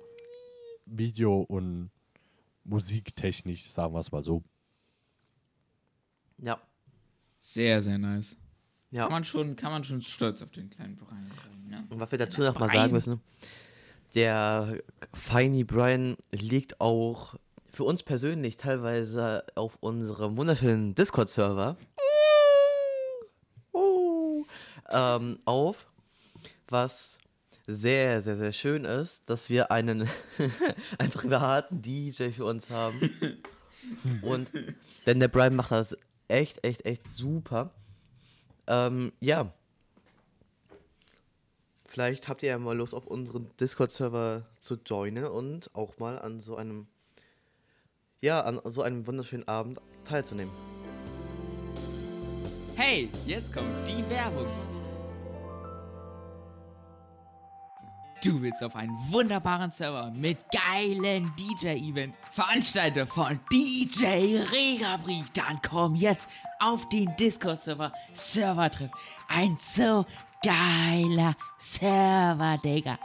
Video- 0.88 1.42
und 1.42 1.92
musiktechnisch, 2.64 3.70
sagen 3.70 3.94
wir 3.94 4.00
es 4.00 4.12
mal 4.12 4.24
so. 4.24 4.44
Ja. 6.40 6.60
Sehr, 7.40 7.80
sehr 7.80 8.00
nice. 8.00 8.40
Ja. 8.90 9.04
Kann, 9.04 9.12
man 9.12 9.24
schon, 9.24 9.56
kann 9.56 9.72
man 9.72 9.84
schon 9.84 10.02
stolz 10.02 10.42
auf 10.42 10.50
den 10.50 10.72
kleinen 10.72 10.96
Brian 10.96 11.30
sein. 11.30 11.68
Ne? 11.70 11.88
Und 11.90 12.00
was 12.00 12.12
wir 12.12 12.18
dazu 12.18 12.42
noch 12.42 12.58
mal 12.58 12.72
sagen 12.72 12.92
müssen, 12.92 13.22
der 14.16 14.82
Feini 15.14 15.64
Brian 15.64 16.18
liegt 16.32 16.82
auch 16.82 17.36
für 17.72 17.84
uns 17.84 18.02
persönlich 18.02 18.58
teilweise 18.58 19.46
auf 19.54 19.78
unserem 19.80 20.38
wunderschönen 20.38 20.96
Discord-Server 20.96 21.78
ähm, 24.92 25.40
auf, 25.46 25.88
was 26.70 27.18
sehr, 27.68 28.22
sehr, 28.22 28.38
sehr 28.38 28.52
schön 28.52 28.86
ist, 28.86 29.30
dass 29.30 29.50
wir 29.50 29.72
einen, 29.72 30.10
einen 30.98 31.12
privaten 31.12 31.82
DJ 31.82 32.30
für 32.30 32.46
uns 32.46 32.70
haben. 32.70 33.00
Und 34.22 34.50
denn 35.06 35.20
der 35.20 35.28
Brian 35.28 35.56
macht 35.56 35.72
das 35.72 35.98
echt, 36.28 36.64
echt, 36.64 36.86
echt 36.86 37.10
super. 37.10 37.72
Ähm, 38.68 39.14
ja. 39.20 39.52
Vielleicht 41.88 42.28
habt 42.28 42.44
ihr 42.44 42.50
ja 42.50 42.58
mal 42.58 42.76
Lust, 42.76 42.94
auf 42.94 43.08
unseren 43.08 43.50
Discord-Server 43.60 44.46
zu 44.60 44.76
joinen 44.86 45.26
und 45.26 45.74
auch 45.74 45.98
mal 45.98 46.20
an 46.20 46.40
so 46.40 46.56
einem 46.56 46.88
ja, 48.22 48.42
an 48.42 48.60
so 48.66 48.82
einem 48.82 49.06
wunderschönen 49.06 49.48
Abend 49.48 49.80
teilzunehmen. 50.04 50.52
Hey, 52.76 53.10
jetzt 53.26 53.54
kommt 53.54 53.88
die 53.88 54.08
Werbung. 54.10 54.75
Du 58.26 58.42
willst 58.42 58.64
auf 58.64 58.76
einen 58.76 58.98
wunderbaren 59.12 59.72
Server 59.72 60.10
mit 60.10 60.40
geilen 60.52 61.32
DJ-Events, 61.38 62.18
Veranstalter 62.32 63.06
von 63.06 63.40
DJ 63.52 64.40
Regabrief, 64.52 65.30
dann 65.36 65.60
komm 65.62 65.94
jetzt 65.94 66.28
auf 66.60 66.90
den 66.90 67.16
Discord-Server 67.18 67.94
Servertreff. 68.14 68.90
Ein 69.28 69.56
so 69.60 70.08
geiler 70.44 71.36
Server, 71.60 72.58
Digga. 72.64 72.98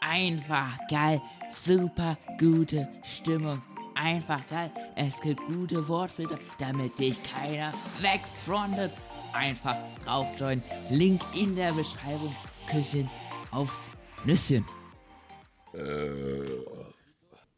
Einfach 0.00 0.76
geil, 0.90 1.22
super 1.48 2.18
gute 2.36 2.88
Stimmung. 3.04 3.62
Einfach 3.94 4.40
geil. 4.48 4.72
Es 4.96 5.20
gibt 5.20 5.46
gute 5.46 5.86
Wortfilter, 5.86 6.40
damit 6.58 6.98
dich 6.98 7.16
keiner 7.22 7.72
wegfrontet. 8.00 8.90
Einfach 9.32 9.76
drauf 10.04 10.26
joinen. 10.40 10.64
Link 10.90 11.22
in 11.36 11.54
der 11.54 11.72
Beschreibung. 11.72 12.34
Küsschen 12.68 13.08
aufs 13.52 13.90
Nüsschen. 14.24 14.64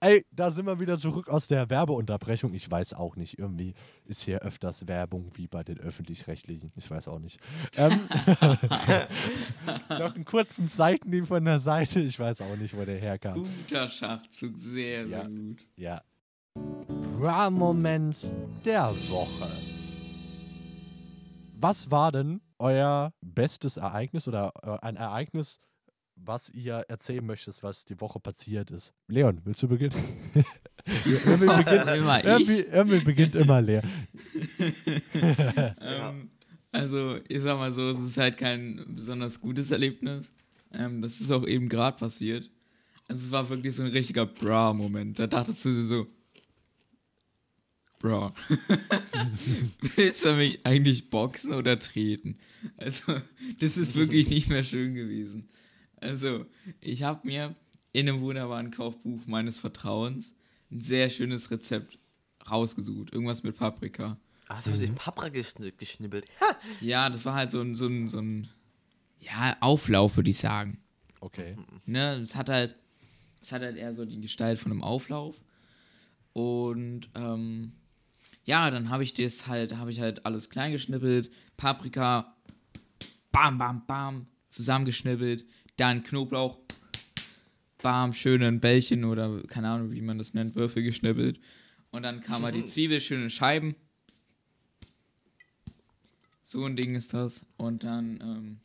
Ey, 0.01 0.25
da 0.31 0.51
sind 0.53 0.67
wir 0.67 0.79
wieder 0.79 0.97
zurück 0.99 1.29
aus 1.29 1.49
der 1.49 1.69
Werbeunterbrechung. 1.71 2.55
Ich 2.55 2.71
weiß 2.71 2.95
auch 2.95 3.17
nicht. 3.17 3.39
Irgendwie 3.39 3.75
ist 4.05 4.23
hier 4.23 4.41
öfters 4.43 4.87
Werbung 4.87 5.33
wie 5.35 5.49
bei 5.49 5.65
den 5.65 5.79
Öffentlich-Rechtlichen. 5.81 6.73
Ich 6.77 6.89
weiß 6.89 7.09
auch 7.09 7.19
nicht. 7.19 7.41
Ähm, 7.77 7.93
noch 9.91 10.15
einen 10.15 10.25
kurzen 10.25 10.69
Seitenhieb 10.69 11.27
von 11.27 11.45
der 11.45 11.59
Seite. 11.59 12.01
Ich 12.01 12.19
weiß 12.19 12.43
auch 12.43 12.57
nicht, 12.57 12.77
wo 12.77 12.85
der 12.85 12.99
herkam. 12.99 13.35
Guter 13.35 13.89
Schachzug, 13.89 14.57
sehr, 14.57 15.05
Ja. 15.07 15.23
sehr 15.23 15.29
gut. 15.31 15.67
Ja. 15.77 16.03
Bra-Moment 17.19 18.31
der 18.65 18.91
Woche. 19.09 19.51
Was 21.61 21.91
war 21.91 22.13
denn 22.13 22.41
euer 22.61 23.13
bestes 23.21 23.77
Ereignis 23.77 24.29
oder 24.29 24.53
äh, 24.63 24.79
ein 24.87 24.95
Ereignis, 24.95 25.59
was 26.25 26.49
ihr 26.51 26.85
erzählen 26.89 27.25
möchtet, 27.25 27.63
was 27.63 27.85
die 27.85 28.01
Woche 28.01 28.21
passiert 28.21 28.71
ist? 28.71 28.93
Leon, 29.07 29.41
willst 29.45 29.63
du 29.63 29.69
beginnen? 29.69 29.95
irgendwie, 30.85 31.47
beginnt, 31.65 31.89
Immer 31.89 32.25
irgendwie, 32.25 32.61
ich. 32.61 32.69
irgendwie 32.69 33.01
beginnt 33.01 33.35
immer 33.35 33.61
leer. 33.61 33.83
Ähm, 35.81 36.31
also, 36.71 37.19
ich 37.29 37.41
sag 37.41 37.57
mal 37.57 37.73
so, 37.73 37.89
es 37.91 37.99
ist 37.99 38.19
halt 38.19 38.37
kein 38.37 38.85
besonders 38.89 39.41
gutes 39.41 39.71
Erlebnis. 39.71 40.33
Ähm, 40.73 41.01
das 41.03 41.21
ist 41.21 41.31
auch 41.31 41.47
eben 41.47 41.69
gerade 41.69 41.97
passiert. 41.99 42.51
Also, 43.09 43.27
es 43.27 43.33
war 43.33 43.49
wirklich 43.49 43.75
so 43.75 43.83
ein 43.83 43.91
richtiger 43.91 44.27
Bra-Moment. 44.27 45.19
Da 45.19 45.27
dachtest 45.27 45.65
du 45.65 45.71
dir 45.71 45.85
so, 45.85 46.07
Bra, 47.99 48.33
willst 49.97 50.25
du 50.25 50.35
mich 50.35 50.65
eigentlich 50.65 51.11
boxen 51.11 51.53
oder 51.53 51.79
treten? 51.81 52.39
Also, 52.77 53.21
das 53.59 53.77
ist 53.77 53.97
wirklich 53.97 54.29
nicht 54.29 54.49
mehr 54.49 54.63
schön 54.63 54.95
gewesen. 54.95 55.49
Also, 56.01 56.47
ich 56.81 57.03
habe 57.03 57.27
mir 57.27 57.55
in 57.93 58.09
einem 58.09 58.21
wunderbaren 58.21 58.71
Kochbuch 58.71 59.27
meines 59.27 59.59
Vertrauens 59.59 60.37
ein 60.71 60.81
sehr 60.81 61.11
schönes 61.11 61.51
Rezept 61.51 61.99
rausgesucht. 62.51 63.13
Irgendwas 63.13 63.43
mit 63.43 63.57
Paprika. 63.57 64.19
Hast 64.49 64.67
du 64.67 64.73
den 64.73 64.95
Paprika 64.95 65.29
geschn 65.29 65.73
geschnibbelt? 65.77 66.27
Ja, 66.81 67.11
das 67.11 67.25
war 67.25 67.35
halt 67.35 67.53
so 67.53 67.61
ein, 67.61 67.75
so 67.75 67.87
ein, 67.87 68.09
so 68.09 68.19
ein 68.19 68.49
ja, 69.21 69.57
Auflauf, 69.61 70.17
würde 70.17 70.31
ich 70.31 70.39
sagen. 70.39 70.79
Okay. 71.21 71.57
Ne, 71.87 72.15
es 72.17 72.37
hat 72.37 72.49
halt, 72.49 72.77
es 73.41 73.53
hat 73.53 73.63
halt 73.63 73.77
eher 73.77 73.93
so 73.93 74.05
die 74.05 74.21
Gestalt 74.21 74.59
von 74.59 74.73
einem 74.73 74.83
Auflauf. 74.83 75.41
Und 76.33 77.11
ähm, 77.15 77.73
ja, 78.45 78.71
dann 78.71 78.91
habe 78.91 79.03
ich 79.03 79.13
das 79.15 79.47
halt, 79.47 79.77
habe 79.77 79.91
ich 79.91 80.01
halt 80.01 80.25
alles 80.25 80.49
klein 80.51 80.73
geschnippelt, 80.73 81.31
Paprika, 81.57 82.35
bam, 83.33 83.59
bam, 83.59 83.85
bam, 83.87 84.27
zusammengeschnippelt, 84.49 85.45
dann 85.79 86.03
Knoblauch, 86.03 86.59
bam, 87.79 88.13
schön 88.13 88.43
in 88.43 88.61
Bällchen 88.61 89.05
oder 89.05 89.43
keine 89.45 89.71
Ahnung, 89.71 89.93
wie 89.93 90.03
man 90.03 90.19
das 90.19 90.35
nennt, 90.35 90.55
Würfel 90.55 90.83
geschnippelt. 90.83 91.41
Und 91.91 92.03
dann 92.03 92.21
kam 92.21 92.43
halt 92.43 92.55
die 92.55 92.67
Zwiebel 92.67 93.01
schön 93.01 93.23
in 93.23 93.31
Scheiben. 93.31 93.75
So 96.43 96.65
ein 96.65 96.77
Ding 96.77 96.95
ist 96.95 97.15
das. 97.15 97.47
Und 97.57 97.85
dann, 97.85 98.19
ähm, 98.23 98.61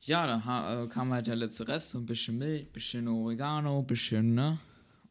ja, 0.00 0.26
dann 0.26 0.40
äh, 0.40 0.88
kam 0.88 1.12
halt 1.12 1.26
der 1.26 1.36
letzte 1.36 1.68
Rest, 1.68 1.90
so 1.90 1.98
ein 1.98 2.06
bisschen 2.06 2.38
Milch, 2.38 2.70
bisschen 2.72 3.08
Oregano, 3.08 3.82
bisschen, 3.82 4.34
ne? 4.34 4.58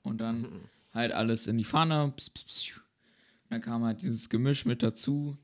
Und 0.02 0.20
dann 0.20 0.48
halt 0.94 1.14
alles 1.14 1.48
in 1.48 1.58
die 1.58 1.64
Pfanne. 1.64 2.14
Pss, 2.18 2.30
pss, 2.32 2.46
pss. 2.46 2.82
Dann 3.50 3.62
kam 3.62 3.86
halt 3.86 4.02
dieses 4.02 4.30
Gemisch 4.30 4.66
mit 4.66 4.84
dazu. 4.84 5.38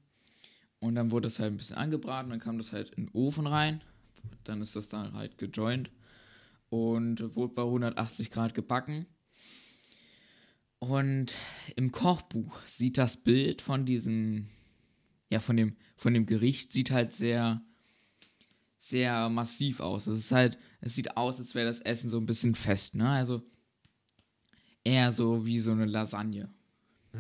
Und 0.79 0.95
dann 0.95 1.11
wurde 1.11 1.27
das 1.27 1.39
halt 1.39 1.53
ein 1.53 1.57
bisschen 1.57 1.77
angebraten, 1.77 2.29
dann 2.31 2.39
kam 2.39 2.57
das 2.57 2.73
halt 2.73 2.89
in 2.89 3.05
den 3.05 3.13
Ofen 3.13 3.47
rein. 3.47 3.81
Dann 4.43 4.61
ist 4.61 4.76
das 4.76 4.88
dann 4.88 5.13
halt 5.13 5.38
gejoint 5.38 5.91
und 6.69 7.36
wurde 7.36 7.53
bei 7.53 7.63
180 7.63 8.30
Grad 8.32 8.53
gebacken. 8.53 9.05
Und 10.80 11.34
im 11.76 11.91
Kochbuch 11.91 12.59
sieht 12.65 12.97
das 12.97 13.17
Bild 13.17 13.61
von 13.61 13.86
diesem, 13.86 14.47
ja, 15.30 15.39
von 15.39 15.55
dem, 15.55 15.78
von 15.95 16.13
dem 16.13 16.26
Gericht 16.26 16.74
sieht 16.74 16.91
halt 16.91 17.13
sehr, 17.13 17.61
sehr 18.78 19.30
massiv 19.30 19.80
aus. 19.80 20.07
Es 20.07 20.19
ist 20.19 20.32
halt, 20.34 20.57
es 20.82 20.95
sieht 20.95 21.15
aus, 21.15 21.39
als 21.39 21.55
wäre 21.55 21.67
das 21.67 21.80
Essen 21.80 22.09
so 22.09 22.17
ein 22.17 22.26
bisschen 22.26 22.53
fest, 22.53 22.95
ne? 22.95 23.09
Also 23.09 23.43
eher 24.84 25.13
so 25.13 25.45
wie 25.45 25.59
so 25.59 25.71
eine 25.71 25.86
Lasagne. 25.86 26.53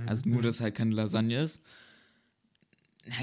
Also 0.07 0.27
nur, 0.27 0.41
dass 0.41 0.55
es 0.55 0.61
halt 0.61 0.75
keine 0.75 0.95
Lasagne 0.95 1.41
ist. 1.41 1.61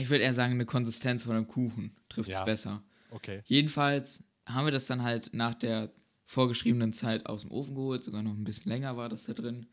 Ich 0.01 0.09
würde 0.09 0.25
eher 0.25 0.35
sagen, 0.35 0.55
eine 0.55 0.67
Konsistenz 0.67 1.25
von 1.25 1.37
einem 1.37 1.49
Kuchen 1.49 1.97
trifft 2.09 2.31
es 2.31 2.39
Ja. 2.39 2.45
besser. 2.45 2.83
Okay. 3.11 3.43
Jedenfalls 3.47 4.25
haben 4.47 4.67
wir 4.67 4.73
das 4.73 4.87
dann 4.87 5.03
halt 5.03 5.31
nach 5.33 5.55
der 5.55 5.91
vorgeschriebenen 6.25 6.93
Zeit 6.93 7.27
aus 7.27 7.43
dem 7.43 7.51
Ofen 7.51 7.75
geholt, 7.75 8.05
sogar 8.05 8.23
noch 8.23 8.33
ein 8.33 8.45
bisschen 8.45 8.71
länger 8.71 8.97
war 8.97 9.09
das 9.09 9.25
da 9.25 9.33
drin. 9.33 9.67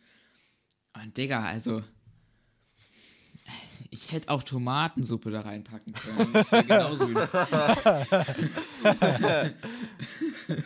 Und 0.93 1.15
Digga, 1.17 1.43
also 1.43 1.83
ich 3.89 4.11
hätte 4.11 4.29
auch 4.29 4.43
Tomatensuppe 4.43 5.31
da 5.31 5.41
reinpacken 5.41 5.93
können. 5.93 6.33
Das 6.33 6.51
wäre 6.51 6.63
genauso 6.67 7.09
wie. 7.09 7.13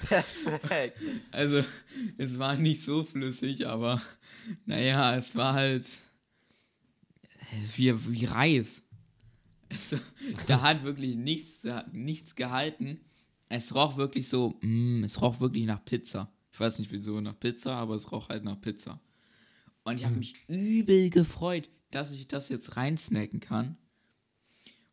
Perfekt. 0.07 0.97
Also, 1.32 1.63
es 2.17 2.39
war 2.39 2.55
nicht 2.55 2.84
so 2.84 3.03
flüssig, 3.03 3.67
aber 3.67 4.01
naja, 4.65 5.15
es 5.15 5.36
war 5.36 5.53
halt 5.53 5.86
äh, 7.51 7.55
wie, 7.76 8.11
wie 8.11 8.26
Reis. 8.26 8.84
Also, 9.72 9.97
da 10.47 10.61
hat 10.61 10.84
wirklich 10.84 11.15
nichts, 11.15 11.65
nichts 11.91 12.36
gehalten. 12.36 12.99
Es 13.49 13.74
roch 13.74 13.97
wirklich 13.97 14.28
so, 14.28 14.57
mm, 14.61 15.03
es 15.03 15.22
roch 15.22 15.39
wirklich 15.39 15.65
nach 15.65 15.84
Pizza. 15.84 16.32
Ich 16.53 16.59
weiß 16.59 16.80
nicht 16.80 16.91
wieso 16.91 17.22
nach 17.22 17.39
Pizza, 17.39 17.76
aber 17.76 17.95
es 17.95 18.11
roch 18.11 18.30
halt 18.30 18.43
nach 18.43 18.59
Pizza. 18.59 18.99
Und 19.84 19.95
ich 19.95 20.05
habe 20.05 20.15
mich 20.15 20.34
übel 20.47 21.09
gefreut, 21.09 21.69
dass 21.89 22.11
ich 22.11 22.28
das 22.28 22.49
jetzt 22.49 22.78
reinsnacken 22.78 23.39
kann. 23.39 23.78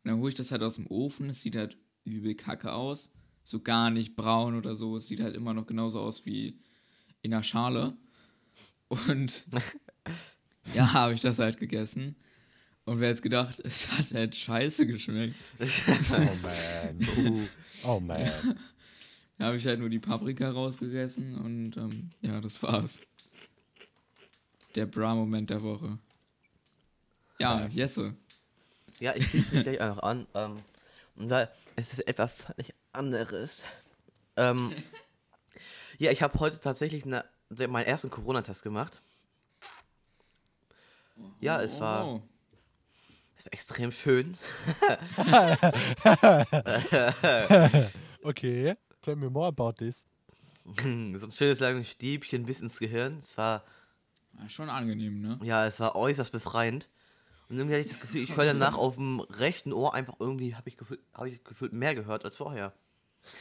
Und 0.02 0.10
dann 0.10 0.18
hole 0.18 0.30
ich 0.30 0.34
das 0.34 0.50
halt 0.50 0.62
aus 0.62 0.76
dem 0.76 0.86
Ofen. 0.86 1.30
Es 1.30 1.42
sieht 1.42 1.56
halt 1.56 1.76
übel 2.04 2.34
kacke 2.34 2.72
aus. 2.72 3.10
So 3.42 3.60
gar 3.60 3.90
nicht 3.90 4.16
braun 4.16 4.54
oder 4.54 4.76
so. 4.76 4.96
Es 4.96 5.06
sieht 5.06 5.20
halt 5.20 5.34
immer 5.34 5.54
noch 5.54 5.66
genauso 5.66 6.00
aus 6.00 6.26
wie 6.26 6.60
in 7.22 7.30
der 7.32 7.42
Schale. 7.42 7.96
Und 8.88 9.44
ja, 10.74 10.92
habe 10.92 11.14
ich 11.14 11.20
das 11.20 11.38
halt 11.38 11.58
gegessen. 11.58 12.16
Und 12.88 13.00
wer 13.00 13.10
jetzt 13.10 13.22
gedacht, 13.22 13.60
es 13.64 13.90
hat 13.92 14.12
halt 14.14 14.34
scheiße 14.34 14.86
geschmeckt. 14.86 15.34
Oh 15.60 16.32
man. 16.42 17.48
Oh 17.84 18.00
man. 18.00 18.30
Da 19.36 19.46
habe 19.46 19.56
ich 19.56 19.66
halt 19.66 19.78
nur 19.78 19.88
die 19.88 20.00
Paprika 20.00 20.50
rausgegessen 20.50 21.36
und 21.36 21.76
ähm, 21.76 22.10
ja, 22.22 22.40
das 22.40 22.60
war's. 22.62 23.02
Der 24.74 24.86
Bra-Moment 24.86 25.50
der 25.50 25.62
Woche. 25.62 25.98
Ja, 27.38 27.66
Jesse. 27.68 28.16
Ja, 28.98 29.14
ich 29.14 29.28
schließe 29.28 29.54
mich 29.54 29.62
gleich 29.62 29.80
einfach 29.80 30.02
an. 30.02 30.26
Ähm, 30.34 30.62
und 31.14 31.30
weil 31.30 31.48
es 31.76 31.92
ist 31.92 32.08
etwas 32.08 32.32
völlig 32.32 32.74
anderes. 32.92 33.62
Ähm, 34.36 34.72
ja, 35.98 36.10
ich 36.10 36.20
habe 36.22 36.40
heute 36.40 36.58
tatsächlich 36.58 37.04
eine, 37.04 37.24
meinen 37.68 37.86
ersten 37.86 38.10
Corona-Test 38.10 38.64
gemacht. 38.64 39.00
Ja, 41.38 41.62
es 41.62 41.78
war, 41.78 42.06
Oh. 42.08 42.16
es 42.16 42.20
war 42.22 42.28
extrem 43.50 43.92
schön. 43.92 44.36
Okay. 48.22 48.74
Tell 49.02 49.16
me 49.16 49.30
more 49.30 49.46
about 49.48 49.72
this. 49.78 50.06
so 50.64 50.82
ein 50.82 51.30
schönes 51.30 51.60
langes 51.60 51.90
Stäbchen 51.90 52.44
bis 52.44 52.60
ins 52.60 52.78
Gehirn. 52.78 53.18
Es 53.18 53.38
war, 53.38 53.64
Ja, 54.38 54.48
schon 54.48 54.68
angenehm, 54.68 55.20
ne? 55.20 55.38
ja, 55.42 55.66
es 55.66 55.80
war 55.80 55.94
äußerst 55.96 56.32
befreiend. 56.32 56.88
Und 57.48 57.56
irgendwie 57.56 57.76
hatte 57.76 57.86
ich 57.86 57.92
das 57.92 58.00
Gefühl, 58.00 58.22
ich 58.22 58.36
höre 58.36 58.44
danach 58.44 58.76
auf 58.76 58.96
dem 58.96 59.20
rechten 59.20 59.72
Ohr 59.72 59.94
einfach 59.94 60.16
irgendwie, 60.18 60.54
habe 60.54 60.68
ich, 60.68 60.76
gefühlt- 60.76 61.00
hab 61.14 61.24
ich 61.26 61.42
gefühlt 61.44 61.72
mehr 61.72 61.94
gehört 61.94 62.24
als 62.26 62.36
vorher. 62.36 62.74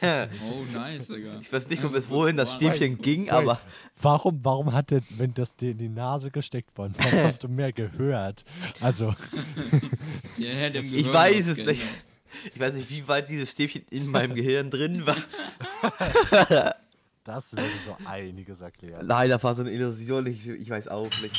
Oh, 0.02 0.64
nice, 0.72 1.08
Digga. 1.08 1.40
Ich 1.40 1.52
weiß 1.52 1.68
nicht, 1.68 1.82
Ja, 1.82 1.88
bis 1.88 2.08
wohin 2.08 2.36
das. 2.36 2.54
Stäbchen 2.54 2.98
ging, 2.98 3.24
Wait, 3.26 3.32
aber 3.32 3.60
Warum, 4.00 4.44
warum 4.44 4.72
hat 4.72 4.90
der, 4.90 5.02
wenn 5.16 5.34
das 5.34 5.56
dir 5.56 5.72
in 5.72 5.78
die 5.78 5.88
Nase 5.88 6.30
gesteckt 6.30 6.76
worden, 6.78 6.94
warum 6.98 7.18
hast 7.24 7.42
du 7.42 7.48
mehr 7.48 7.72
gehört? 7.72 8.44
Also, 8.80 9.14
Ja, 10.38 10.66
im 10.68 10.84
ich 10.84 11.12
weiß 11.12 11.48
es 11.50 11.58
nicht. 11.58 11.82
Ich 12.54 12.60
weiß 12.60 12.74
nicht, 12.74 12.88
wie 12.90 13.08
weit 13.08 13.28
dieses 13.28 13.50
Stäbchen 13.50 13.82
in 13.90 14.06
meinem 14.06 14.34
Gehirn 14.34 14.70
drin 14.70 15.04
war. 15.06 15.16
das 17.24 17.52
würde 17.52 17.68
so 17.84 17.96
einiges 18.06 18.60
erklären. 18.60 19.04
Leider 19.04 19.42
war 19.42 19.54
so 19.54 19.62
eine 19.62 19.72
Illusion, 19.72 20.26
ich, 20.26 20.46
ich 20.46 20.70
weiß 20.70 20.88
auch 20.88 21.10
nicht. 21.20 21.34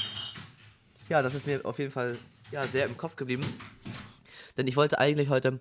Ja, 1.08 1.22
das 1.22 1.34
ist 1.34 1.46
mir 1.46 1.64
auf 1.66 1.80
jeden 1.80 1.92
Fall 1.92 2.18
ja, 2.52 2.64
sehr 2.64 2.86
im 2.86 2.98
Kopf 2.98 3.16
geblieben. 3.16 3.46
Denn 4.58 4.68
ich 4.68 4.76
wollte 4.76 5.00
eigentlich 5.00 5.30
heute 5.30 5.60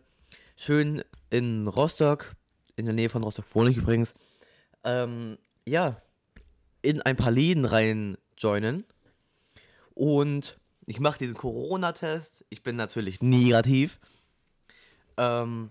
schön 0.57 1.03
in 1.31 1.69
Rostock, 1.69 2.33
in 2.79 2.87
der 2.87 2.95
Nähe 2.95 3.09
von 3.09 3.23
Rostock 3.23 3.45
wohne 3.55 3.71
ich 3.71 3.77
übrigens, 3.77 4.15
ähm, 4.85 5.37
ja, 5.67 6.01
in 6.83 7.03
ein 7.03 7.17
paar 7.17 7.33
Läden 7.33 7.65
rein 7.65 8.17
joinen. 8.37 8.85
Und 9.95 10.59
ich 10.87 11.01
mache 11.01 11.19
diesen 11.19 11.37
Corona-Test. 11.37 12.45
Ich 12.51 12.63
bin 12.63 12.77
natürlich 12.77 13.21
negativ. 13.21 13.99
Ähm, 15.17 15.71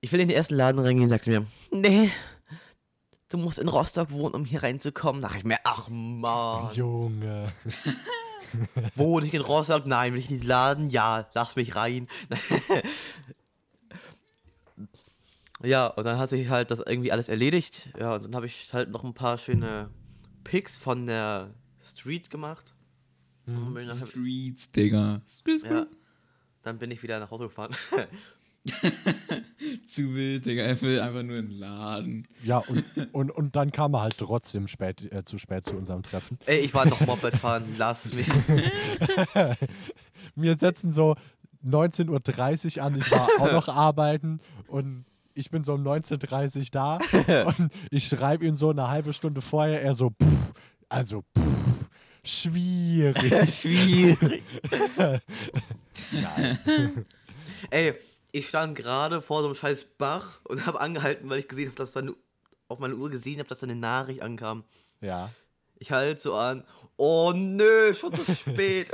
ich 0.00 0.12
will 0.12 0.20
in 0.20 0.28
den 0.28 0.36
ersten 0.36 0.54
Laden 0.54 0.80
reingehen, 0.80 1.08
sagt 1.08 1.26
mir, 1.26 1.44
nee, 1.72 2.10
du 3.28 3.36
musst 3.36 3.58
in 3.58 3.68
Rostock 3.68 4.12
wohnen, 4.12 4.34
um 4.34 4.44
hier 4.44 4.62
reinzukommen. 4.62 5.20
Da 5.20 5.28
dachte 5.28 5.40
ich 5.40 5.44
mir, 5.44 5.58
ach 5.64 5.88
man, 5.90 6.72
Junge. 6.74 7.52
wohne 8.94 9.26
ich 9.26 9.34
in 9.34 9.42
Rostock? 9.42 9.86
Nein, 9.86 10.12
will 10.12 10.20
ich 10.20 10.30
nicht 10.30 10.44
laden? 10.44 10.88
Ja, 10.88 11.28
lass 11.34 11.56
mich 11.56 11.74
rein. 11.74 12.08
ja, 15.62 15.86
und 15.86 16.04
dann 16.04 16.18
hat 16.18 16.30
sich 16.30 16.48
halt 16.48 16.70
das 16.70 16.80
irgendwie 16.80 17.12
alles 17.12 17.28
erledigt. 17.28 17.90
Ja, 17.98 18.14
und 18.14 18.24
dann 18.24 18.34
habe 18.34 18.46
ich 18.46 18.72
halt 18.72 18.90
noch 18.90 19.04
ein 19.04 19.14
paar 19.14 19.38
schöne 19.38 19.90
Pics 20.44 20.78
von 20.78 21.06
der 21.06 21.54
Street 21.84 22.30
gemacht. 22.30 22.74
Dann, 23.46 23.76
Streets, 24.08 24.68
Digga. 24.68 25.22
Streets, 25.28 25.64
ja, 25.64 25.86
dann 26.62 26.78
bin 26.78 26.90
ich 26.90 27.02
wieder 27.02 27.18
nach 27.18 27.30
Hause 27.30 27.44
gefahren. 27.44 27.74
Zu 29.86 30.14
wild, 30.14 30.44
Digga. 30.44 30.62
Er 30.62 30.80
will 30.82 31.00
einfach 31.00 31.22
nur 31.22 31.38
einen 31.38 31.50
Laden. 31.50 32.28
Ja, 32.42 32.58
und, 32.58 32.84
und, 33.12 33.30
und 33.30 33.56
dann 33.56 33.72
kam 33.72 33.94
er 33.94 34.02
halt 34.02 34.18
trotzdem 34.18 34.68
spät, 34.68 35.10
äh, 35.12 35.24
zu 35.24 35.38
spät 35.38 35.64
zu 35.64 35.74
unserem 35.74 36.02
Treffen. 36.02 36.38
Ey, 36.46 36.60
ich 36.60 36.74
war 36.74 36.86
noch 36.86 37.00
Moped 37.00 37.36
fahren, 37.36 37.64
lass 37.78 38.14
mich. 38.14 38.28
Wir 40.34 40.56
setzen 40.56 40.92
so 40.92 41.16
19.30 41.64 42.78
Uhr 42.78 42.84
an, 42.84 42.98
ich 42.98 43.10
war 43.10 43.28
auch 43.38 43.52
noch 43.52 43.68
arbeiten 43.68 44.40
und 44.68 45.04
ich 45.40 45.50
bin 45.50 45.64
so 45.64 45.72
um 45.72 45.82
19.30 45.82 46.58
Uhr 46.58 46.64
da 46.70 46.98
und 47.56 47.72
ich 47.90 48.06
schreibe 48.06 48.46
ihm 48.46 48.54
so 48.54 48.70
eine 48.70 48.88
halbe 48.88 49.12
Stunde 49.12 49.40
vorher, 49.40 49.82
er 49.82 49.94
so, 49.94 50.10
pff, 50.10 50.52
also, 50.88 51.22
pff, 51.36 51.88
schwierig. 52.22 53.52
Schwierig. 53.54 54.42
Ey, 57.70 57.94
ich 58.32 58.48
stand 58.48 58.76
gerade 58.76 59.22
vor 59.22 59.40
so 59.40 59.46
einem 59.46 59.54
scheiß 59.54 59.84
Bach 59.98 60.40
und 60.44 60.66
habe 60.66 60.80
angehalten, 60.80 61.28
weil 61.30 61.40
ich 61.40 61.48
gesehen 61.48 61.68
habe, 61.68 61.76
dass 61.76 61.92
dann 61.92 62.14
auf 62.68 62.78
meine 62.78 62.94
Uhr 62.94 63.10
gesehen 63.10 63.38
habe, 63.38 63.48
dass 63.48 63.58
da 63.58 63.66
eine 63.66 63.76
Nachricht 63.76 64.22
ankam. 64.22 64.64
Ja. 65.00 65.30
Ich 65.78 65.90
halte 65.90 66.20
so 66.20 66.34
an. 66.34 66.64
Oh 66.96 67.32
nö, 67.34 67.94
schon 67.94 68.14
zu 68.14 68.24
spät. 68.34 68.90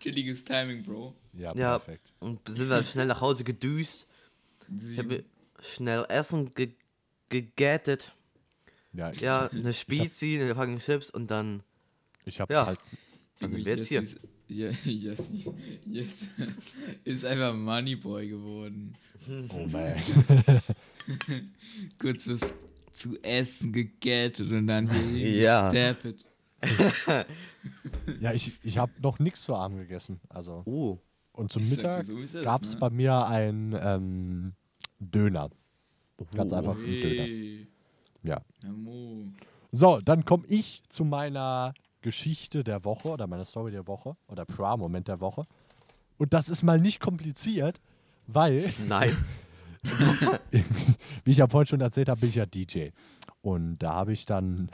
Chilliges 0.00 0.44
Timing, 0.44 0.82
Bro. 0.84 1.14
Ja, 1.32 1.54
ja, 1.54 1.78
perfekt. 1.78 2.12
und 2.20 2.46
sind 2.48 2.68
wir 2.68 2.82
schnell 2.82 3.06
nach 3.06 3.20
Hause 3.20 3.44
gedüst. 3.44 4.06
Ich 4.90 4.98
habe 4.98 5.24
schnell 5.60 6.04
Essen 6.08 6.52
ge 6.54 6.72
gegettet. 7.28 8.12
Ja, 8.92 9.10
ich, 9.10 9.20
Ja, 9.20 9.48
eine 9.48 9.72
Spezi, 9.74 10.38
eine 10.40 10.54
Packung 10.54 10.78
Chips 10.78 11.10
und 11.10 11.30
dann. 11.30 11.62
ich 12.24 12.40
habe 12.40 12.52
ja. 12.54 12.66
halt, 12.66 12.78
Dann 13.40 13.52
sind 13.52 13.64
wir 13.64 13.76
jetzt 13.76 13.88
hier. 13.88 14.02
Ist, 14.02 14.18
ja, 14.48 14.70
yes, 14.84 15.32
yes. 15.84 16.28
ist 17.04 17.24
einfach 17.24 17.52
Moneyboy 17.54 18.28
geworden. 18.28 18.94
oh 19.50 19.66
man. 19.66 19.94
Kurz 21.98 22.28
was 22.28 22.52
zu 22.92 23.18
essen 23.22 23.72
gegettet 23.72 24.50
und 24.50 24.66
dann 24.68 24.88
hier 25.12 25.30
Ja. 25.30 25.70
gestappet. 25.70 26.24
Ja, 28.20 28.32
ich, 28.32 28.58
ich 28.62 28.78
habe 28.78 28.92
noch 29.02 29.18
nichts 29.18 29.44
zu 29.44 29.54
Abend 29.54 29.78
gegessen. 29.78 30.20
Also, 30.28 30.62
Oh. 30.64 30.98
und 31.32 31.50
zum 31.52 31.62
Ich 31.62 31.70
Mittag 31.70 32.04
so, 32.04 32.14
gab 32.42 32.62
es 32.62 32.74
ne? 32.74 32.80
bei 32.80 32.90
mir 32.90 33.26
ein 33.26 33.76
ähm, 33.80 34.52
Döner. 34.98 35.50
Ganz 36.34 36.52
Oh. 36.52 36.56
einfach 36.56 36.76
ein 36.76 36.84
Döner. 37.00 37.66
Ja. 38.22 38.40
Amo. 38.66 39.26
So, 39.72 40.00
dann 40.00 40.24
komme 40.24 40.46
ich 40.48 40.82
zu 40.88 41.04
meiner 41.04 41.74
Geschichte 42.00 42.64
der 42.64 42.84
Woche 42.84 43.08
oder 43.08 43.26
meiner 43.26 43.44
Story 43.44 43.70
der 43.72 43.86
Woche 43.86 44.16
oder 44.28 44.44
Pra-Moment 44.44 45.08
der 45.08 45.20
Woche. 45.20 45.46
Und 46.18 46.32
das 46.32 46.48
ist 46.48 46.62
mal 46.62 46.80
nicht 46.80 47.00
kompliziert, 47.00 47.80
weil, 48.26 48.72
Nein. 48.88 49.10
wie 51.24 51.30
ich 51.32 51.38
ja 51.38 51.46
vorhin 51.48 51.66
schon 51.66 51.80
erzählt 51.80 52.08
habe, 52.08 52.20
bin 52.20 52.28
ich 52.30 52.36
ja 52.36 52.46
DJ. 52.46 52.88
Und 53.42 53.78
da 53.78 53.92
habe 53.94 54.12
ich 54.12 54.24
dann 54.26 54.70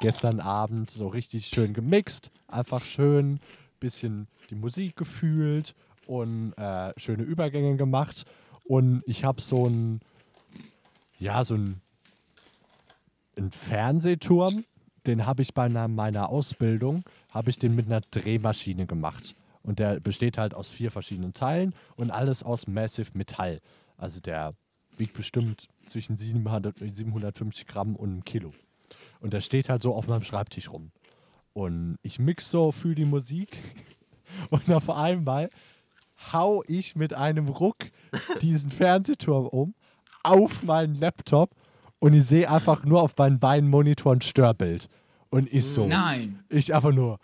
gestern 0.00 0.40
Abend 0.40 0.90
so 0.90 1.08
richtig 1.08 1.46
schön 1.46 1.74
gemixt, 1.74 2.30
einfach 2.46 2.82
schön 2.82 3.40
bisschen 3.80 4.28
die 4.50 4.54
Musik 4.54 4.96
gefühlt 4.96 5.74
und 6.06 6.52
äh, 6.54 6.92
schöne 6.98 7.22
Übergänge 7.22 7.76
gemacht. 7.76 8.24
Und 8.64 9.02
ich 9.06 9.24
habe 9.24 9.40
so 9.40 9.66
ein, 9.66 10.00
ja, 11.18 11.44
so 11.44 11.54
ein, 11.54 11.80
ein 13.36 13.50
Fernsehturm, 13.50 14.64
den 15.06 15.26
habe 15.26 15.42
ich 15.42 15.54
bei 15.54 15.64
einer, 15.64 15.88
meiner 15.88 16.28
Ausbildung, 16.28 17.04
habe 17.30 17.50
ich 17.50 17.58
den 17.58 17.74
mit 17.74 17.86
einer 17.86 18.00
Drehmaschine 18.00 18.86
gemacht. 18.86 19.34
Und 19.62 19.78
der 19.78 20.00
besteht 20.00 20.38
halt 20.38 20.54
aus 20.54 20.70
vier 20.70 20.90
verschiedenen 20.90 21.34
Teilen 21.34 21.74
und 21.96 22.10
alles 22.10 22.42
aus 22.42 22.66
Massive 22.66 23.10
Metall. 23.14 23.60
Also 23.96 24.20
der 24.20 24.54
wiegt 24.96 25.14
bestimmt 25.14 25.68
zwischen 25.86 26.16
700 26.16 26.80
und 26.80 26.96
750 26.96 27.66
Gramm 27.66 27.96
und 27.96 28.10
einem 28.10 28.24
Kilo. 28.24 28.52
Und 29.20 29.32
der 29.32 29.40
steht 29.40 29.68
halt 29.68 29.82
so 29.82 29.94
auf 29.94 30.06
meinem 30.06 30.22
Schreibtisch 30.22 30.70
rum. 30.70 30.90
Und 31.52 31.98
ich 32.02 32.18
mix 32.18 32.50
so 32.50 32.72
für 32.72 32.94
die 32.94 33.04
Musik 33.04 33.58
und 34.50 34.70
auf 34.70 34.90
einmal 34.90 35.50
hau 36.32 36.62
ich 36.66 36.96
mit 36.96 37.14
einem 37.14 37.48
Ruck 37.48 37.76
diesen 38.42 38.70
Fernsehturm 38.70 39.46
um 39.46 39.74
auf 40.22 40.62
meinen 40.62 40.94
Laptop 40.94 41.50
und 42.00 42.12
ich 42.14 42.26
sehe 42.26 42.50
einfach 42.50 42.84
nur 42.84 43.02
auf 43.02 43.16
meinen 43.16 43.38
beiden 43.38 43.68
Monitoren 43.68 44.20
Störbild. 44.20 44.88
Und 45.30 45.52
ich 45.52 45.66
so. 45.66 45.86
Nein. 45.86 46.44
Ich 46.48 46.74
einfach 46.74 46.92
nur. 46.92 47.18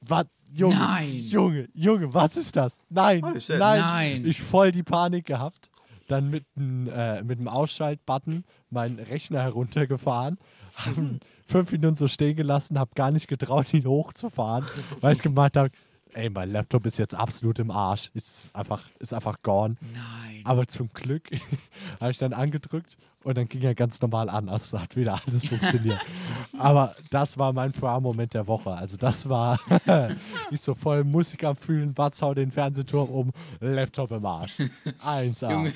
Was? 0.00 0.26
Junge, 0.52 0.76
Nein. 0.76 1.12
Junge, 1.12 1.68
Junge, 1.74 2.14
was 2.14 2.36
ist 2.36 2.54
das? 2.54 2.84
Nein, 2.88 3.22
shit. 3.40 3.58
nein, 3.58 3.80
Nein. 3.80 4.24
Ich 4.24 4.40
voll 4.40 4.70
die 4.70 4.84
Panik 4.84 5.26
gehabt. 5.26 5.68
Dann 6.06 6.30
mit 6.30 6.44
dem 6.54 6.88
äh, 6.88 7.22
mit 7.22 7.40
dem 7.40 7.48
Ausschaltbutton 7.48 8.44
meinen 8.70 8.98
Rechner 9.00 9.42
heruntergefahren, 9.42 10.38
haben 10.76 11.20
fünf 11.46 11.72
Minuten 11.72 11.96
so 11.96 12.08
stehen 12.08 12.36
gelassen, 12.36 12.78
habe 12.78 12.90
gar 12.94 13.10
nicht 13.10 13.28
getraut, 13.28 13.72
ihn 13.74 13.86
hochzufahren, 13.86 14.64
weil 15.00 15.14
ich 15.14 15.22
gemeint 15.22 15.56
habe, 15.56 15.70
ey, 16.14 16.30
mein 16.30 16.50
Laptop 16.50 16.86
ist 16.86 16.98
jetzt 16.98 17.14
absolut 17.14 17.58
im 17.58 17.70
Arsch. 17.70 18.10
Ist 18.14 18.54
einfach, 18.54 18.82
ist 18.98 19.12
einfach 19.12 19.42
gone. 19.42 19.76
Nein. 19.92 20.40
Aber 20.44 20.66
zum 20.66 20.88
Glück 20.92 21.30
habe 22.00 22.10
ich 22.10 22.18
dann 22.18 22.32
angedrückt 22.32 22.96
und 23.24 23.38
dann 23.38 23.48
ging 23.48 23.62
er 23.62 23.74
ganz 23.74 24.00
normal 24.00 24.28
an. 24.28 24.48
Also 24.48 24.78
hat 24.78 24.96
wieder 24.96 25.20
alles 25.26 25.48
funktioniert. 25.48 25.98
Aber 26.58 26.94
das 27.10 27.38
war 27.38 27.52
mein 27.52 27.72
Pro-Moment 27.72 28.34
der 28.34 28.46
Woche. 28.46 28.70
Also 28.70 28.96
das 28.96 29.28
war 29.28 29.58
ich 30.50 30.60
so 30.60 30.74
voll 30.74 31.04
Musik 31.04 31.42
am 31.44 31.56
Fühlen, 31.56 31.94
Batz 31.94 32.20
hau 32.22 32.34
den 32.34 32.52
Fernsehturm 32.52 33.08
um, 33.08 33.32
Laptop 33.60 34.10
im 34.12 34.24
Arsch. 34.26 34.56
1A. 35.02 35.50
Junge, 35.52 35.72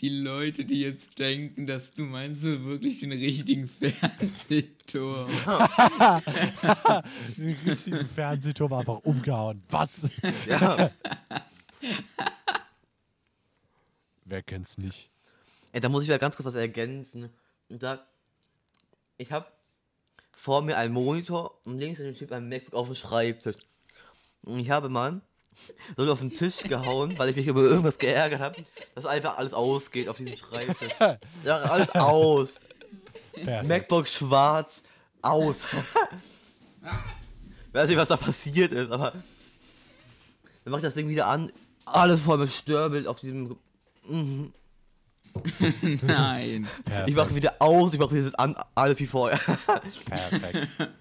die 0.00 0.08
Leute, 0.10 0.64
die 0.64 0.82
jetzt 0.82 1.18
denken, 1.18 1.66
dass 1.66 1.92
du 1.92 2.04
meinst 2.04 2.42
so 2.42 2.62
wirklich 2.64 3.00
den 3.00 3.12
richtigen 3.12 3.68
Fernsehturm. 3.68 5.30
Den 7.38 7.56
richtigen 7.66 8.08
Fernsehturm 8.08 8.72
einfach 8.74 8.98
umgehauen. 8.98 9.62
Batz. 9.68 10.08
Ja. 10.46 10.90
Wer 14.24 14.42
kennt's 14.42 14.76
nicht? 14.76 15.11
Ey, 15.72 15.80
da 15.80 15.88
muss 15.88 16.02
ich 16.02 16.08
mal 16.10 16.18
ganz 16.18 16.36
kurz 16.36 16.46
was 16.46 16.54
ergänzen. 16.54 17.30
Und 17.68 17.82
da, 17.82 18.06
ich 19.16 19.32
habe 19.32 19.46
vor 20.36 20.62
mir 20.62 20.76
einen 20.76 20.92
Monitor 20.92 21.58
und 21.64 21.78
links 21.78 22.00
steht 22.16 22.32
ein 22.32 22.48
MacBook 22.48 22.74
auf 22.74 22.86
dem 22.86 22.94
Schreibtisch. 22.94 23.56
Und 24.42 24.58
ich 24.58 24.70
habe 24.70 24.88
mal 24.90 25.22
so 25.96 26.12
auf 26.12 26.18
den 26.18 26.30
Tisch 26.30 26.58
gehauen, 26.58 27.18
weil 27.18 27.30
ich 27.30 27.36
mich 27.36 27.46
über 27.46 27.62
irgendwas 27.62 27.98
geärgert 27.98 28.40
habe, 28.40 28.62
dass 28.94 29.06
einfach 29.06 29.38
alles 29.38 29.54
ausgeht 29.54 30.08
auf 30.08 30.18
diesem 30.18 30.36
Schreibtisch. 30.36 30.92
Ja, 31.44 31.56
alles 31.56 31.90
aus. 31.90 32.60
Perfekt. 33.32 33.68
MacBook 33.68 34.08
schwarz, 34.08 34.82
aus. 35.22 35.66
Weiß 37.72 37.88
nicht, 37.88 37.96
was 37.96 38.08
da 38.08 38.18
passiert 38.18 38.72
ist, 38.72 38.90
aber 38.90 39.12
dann 39.12 40.70
mach 40.70 40.78
ich 40.78 40.84
das 40.84 40.94
Ding 40.94 41.08
wieder 41.08 41.26
an, 41.26 41.50
alles 41.86 42.20
voll 42.20 42.36
mit 42.38 42.52
Störbild 42.52 43.06
auf 43.06 43.20
diesem 43.20 43.56
Nein. 46.02 46.66
Ich 47.06 47.14
mache 47.14 47.34
wieder 47.34 47.56
aus, 47.58 47.92
ich 47.92 48.00
mache 48.00 48.14
wieder 48.14 48.38
an, 48.38 48.54
alles 48.74 48.98
wie 48.98 49.06
vorher. 49.06 49.38
Perfekt. 49.38 50.68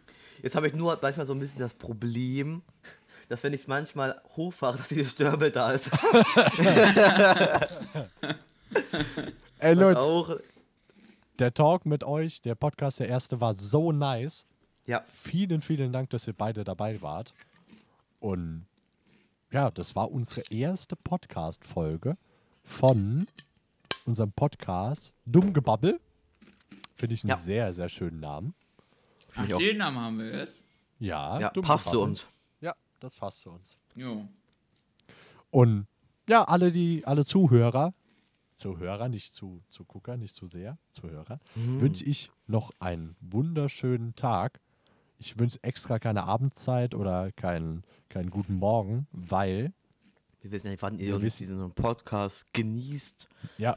Jetzt 0.43 0.55
habe 0.55 0.67
ich 0.67 0.73
nur 0.73 0.97
manchmal 1.01 1.25
so 1.25 1.33
ein 1.33 1.39
bisschen 1.39 1.59
das 1.59 1.73
Problem, 1.73 2.61
dass 3.29 3.43
wenn 3.43 3.53
ich 3.53 3.61
es 3.61 3.67
manchmal 3.67 4.19
hochfahre, 4.35 4.77
dass 4.77 4.87
dieses 4.87 5.11
Störbel 5.11 5.51
da 5.51 5.71
ist. 5.73 5.89
Ey, 9.59 9.73
Leute, 9.75 9.99
auch. 9.99 10.35
der 11.37 11.53
Talk 11.53 11.85
mit 11.85 12.03
euch, 12.03 12.41
der 12.41 12.55
Podcast, 12.55 12.99
der 12.99 13.07
erste, 13.07 13.39
war 13.39 13.53
so 13.53 13.91
nice. 13.91 14.45
Ja, 14.87 15.03
Vielen, 15.07 15.61
vielen 15.61 15.93
Dank, 15.93 16.09
dass 16.09 16.25
ihr 16.27 16.33
beide 16.33 16.63
dabei 16.63 16.99
wart. 17.03 17.33
Und 18.19 18.65
ja, 19.51 19.69
das 19.69 19.95
war 19.95 20.11
unsere 20.11 20.41
erste 20.49 20.95
Podcast-Folge 20.95 22.17
von 22.63 23.27
unserem 24.05 24.31
Podcast 24.31 25.13
Dummgebabbel. 25.25 25.99
Finde 26.95 27.15
ich 27.15 27.23
einen 27.23 27.29
Ja. 27.31 27.37
sehr, 27.37 27.73
sehr 27.73 27.89
schönen 27.89 28.19
Namen. 28.19 28.53
Ach, 29.35 29.45
ich 29.47 29.53
auch. 29.53 29.59
den 29.59 29.77
Namen 29.77 29.97
haben 29.97 30.19
wir 30.19 30.31
jetzt? 30.39 30.63
Ja, 30.99 31.39
ja 31.39 31.49
passt 31.49 31.89
zu 31.89 32.01
uns. 32.01 32.25
Ja, 32.59 32.75
das 32.99 33.15
passt 33.15 33.41
zu 33.41 33.49
uns. 33.49 33.77
Jo. 33.95 34.27
Und 35.49 35.87
ja, 36.29 36.43
alle 36.43 36.71
die, 36.71 37.05
alle 37.05 37.25
Zuhörer, 37.25 37.93
Zuhörer, 38.55 39.09
nicht 39.09 39.33
zu, 39.33 39.61
zu 39.69 39.83
Gucker, 39.85 40.17
nicht 40.17 40.35
zu 40.35 40.45
sehr, 40.45 40.77
Zuhörer, 40.91 41.39
wünsche 41.55 42.05
ich 42.05 42.31
noch 42.45 42.71
einen 42.79 43.15
wunderschönen 43.19 44.15
Tag. 44.15 44.59
Ich 45.17 45.39
wünsche 45.39 45.59
extra 45.63 45.97
keine 45.99 46.23
Abendzeit 46.25 46.93
oder 46.93 47.31
keinen, 47.31 47.83
keinen 48.09 48.29
guten 48.29 48.55
Morgen, 48.55 49.07
weil, 49.11 49.73
Wir 50.41 50.51
wissen 50.51 50.67
ja 50.67 50.71
nicht, 50.71 50.81
wann 50.83 50.99
ihr 50.99 51.15
uns 51.15 51.37
diesen 51.37 51.71
Podcast 51.73 52.53
genießt. 52.53 53.27
ja, 53.57 53.75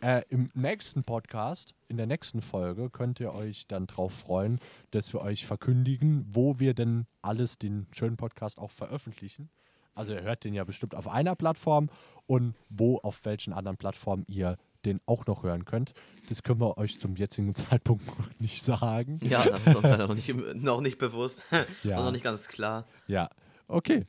äh, 0.00 0.22
im 0.28 0.48
nächsten 0.54 1.04
Podcast, 1.04 1.74
in 1.88 1.96
der 1.96 2.06
nächsten 2.06 2.42
Folge, 2.42 2.90
könnt 2.90 3.20
ihr 3.20 3.34
euch 3.34 3.66
dann 3.66 3.86
drauf 3.86 4.12
freuen, 4.12 4.60
dass 4.90 5.12
wir 5.12 5.20
euch 5.20 5.46
verkündigen, 5.46 6.26
wo 6.30 6.58
wir 6.58 6.74
denn 6.74 7.06
alles 7.22 7.58
den 7.58 7.86
schönen 7.92 8.16
Podcast 8.16 8.58
auch 8.58 8.70
veröffentlichen. 8.70 9.50
Also 9.94 10.12
ihr 10.12 10.22
hört 10.22 10.44
den 10.44 10.54
ja 10.54 10.64
bestimmt 10.64 10.94
auf 10.94 11.08
einer 11.08 11.34
Plattform 11.34 11.90
und 12.26 12.54
wo, 12.68 12.98
auf 12.98 13.24
welchen 13.24 13.52
anderen 13.52 13.76
Plattformen 13.76 14.24
ihr 14.28 14.56
den 14.84 15.00
auch 15.06 15.26
noch 15.26 15.42
hören 15.42 15.64
könnt. 15.64 15.92
Das 16.28 16.44
können 16.44 16.60
wir 16.60 16.78
euch 16.78 17.00
zum 17.00 17.16
jetzigen 17.16 17.54
Zeitpunkt 17.56 18.06
noch 18.06 18.30
nicht 18.38 18.62
sagen. 18.62 19.18
Ja, 19.22 19.44
das 19.44 19.66
ist 19.66 19.76
uns 19.76 19.98
noch 19.98 20.14
nicht, 20.14 20.54
noch 20.54 20.80
nicht 20.80 20.98
bewusst. 20.98 21.42
Ja. 21.82 21.96
noch 22.04 22.12
nicht 22.12 22.22
ganz 22.22 22.46
klar. 22.46 22.86
Ja, 23.08 23.28
okay. 23.66 24.04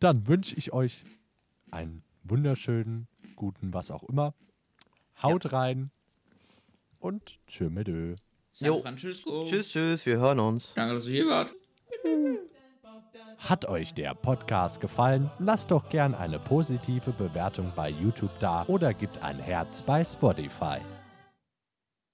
Dann 0.00 0.26
wünsche 0.26 0.54
ich 0.56 0.72
euch 0.72 1.04
einen 1.70 2.02
wunderschönen, 2.22 3.06
guten, 3.36 3.74
was 3.74 3.90
auch 3.90 4.02
immer. 4.04 4.34
Haut 5.24 5.52
rein 5.52 5.90
und 7.00 7.38
tschö 7.46 7.70
mit 7.70 7.88
Ö. 7.88 8.14
San 8.52 8.68
Jo. 8.68 8.80
Francisco. 8.82 9.46
Tschüss, 9.46 9.68
tschüss, 9.70 10.06
wir 10.06 10.18
hören 10.18 10.38
uns. 10.38 10.74
Danke, 10.74 10.94
dass 10.94 11.04
du 11.04 11.10
hier 11.10 11.26
wart. 11.26 11.52
Hat 13.38 13.64
euch 13.66 13.94
der 13.94 14.14
Podcast 14.14 14.80
gefallen? 14.80 15.30
Lasst 15.38 15.70
doch 15.70 15.88
gern 15.90 16.14
eine 16.14 16.38
positive 16.38 17.10
Bewertung 17.12 17.72
bei 17.74 17.90
YouTube 17.90 18.30
da 18.40 18.64
oder 18.68 18.94
gebt 18.94 19.22
ein 19.22 19.38
Herz 19.38 19.82
bei 19.82 20.04
Spotify. 20.04 20.78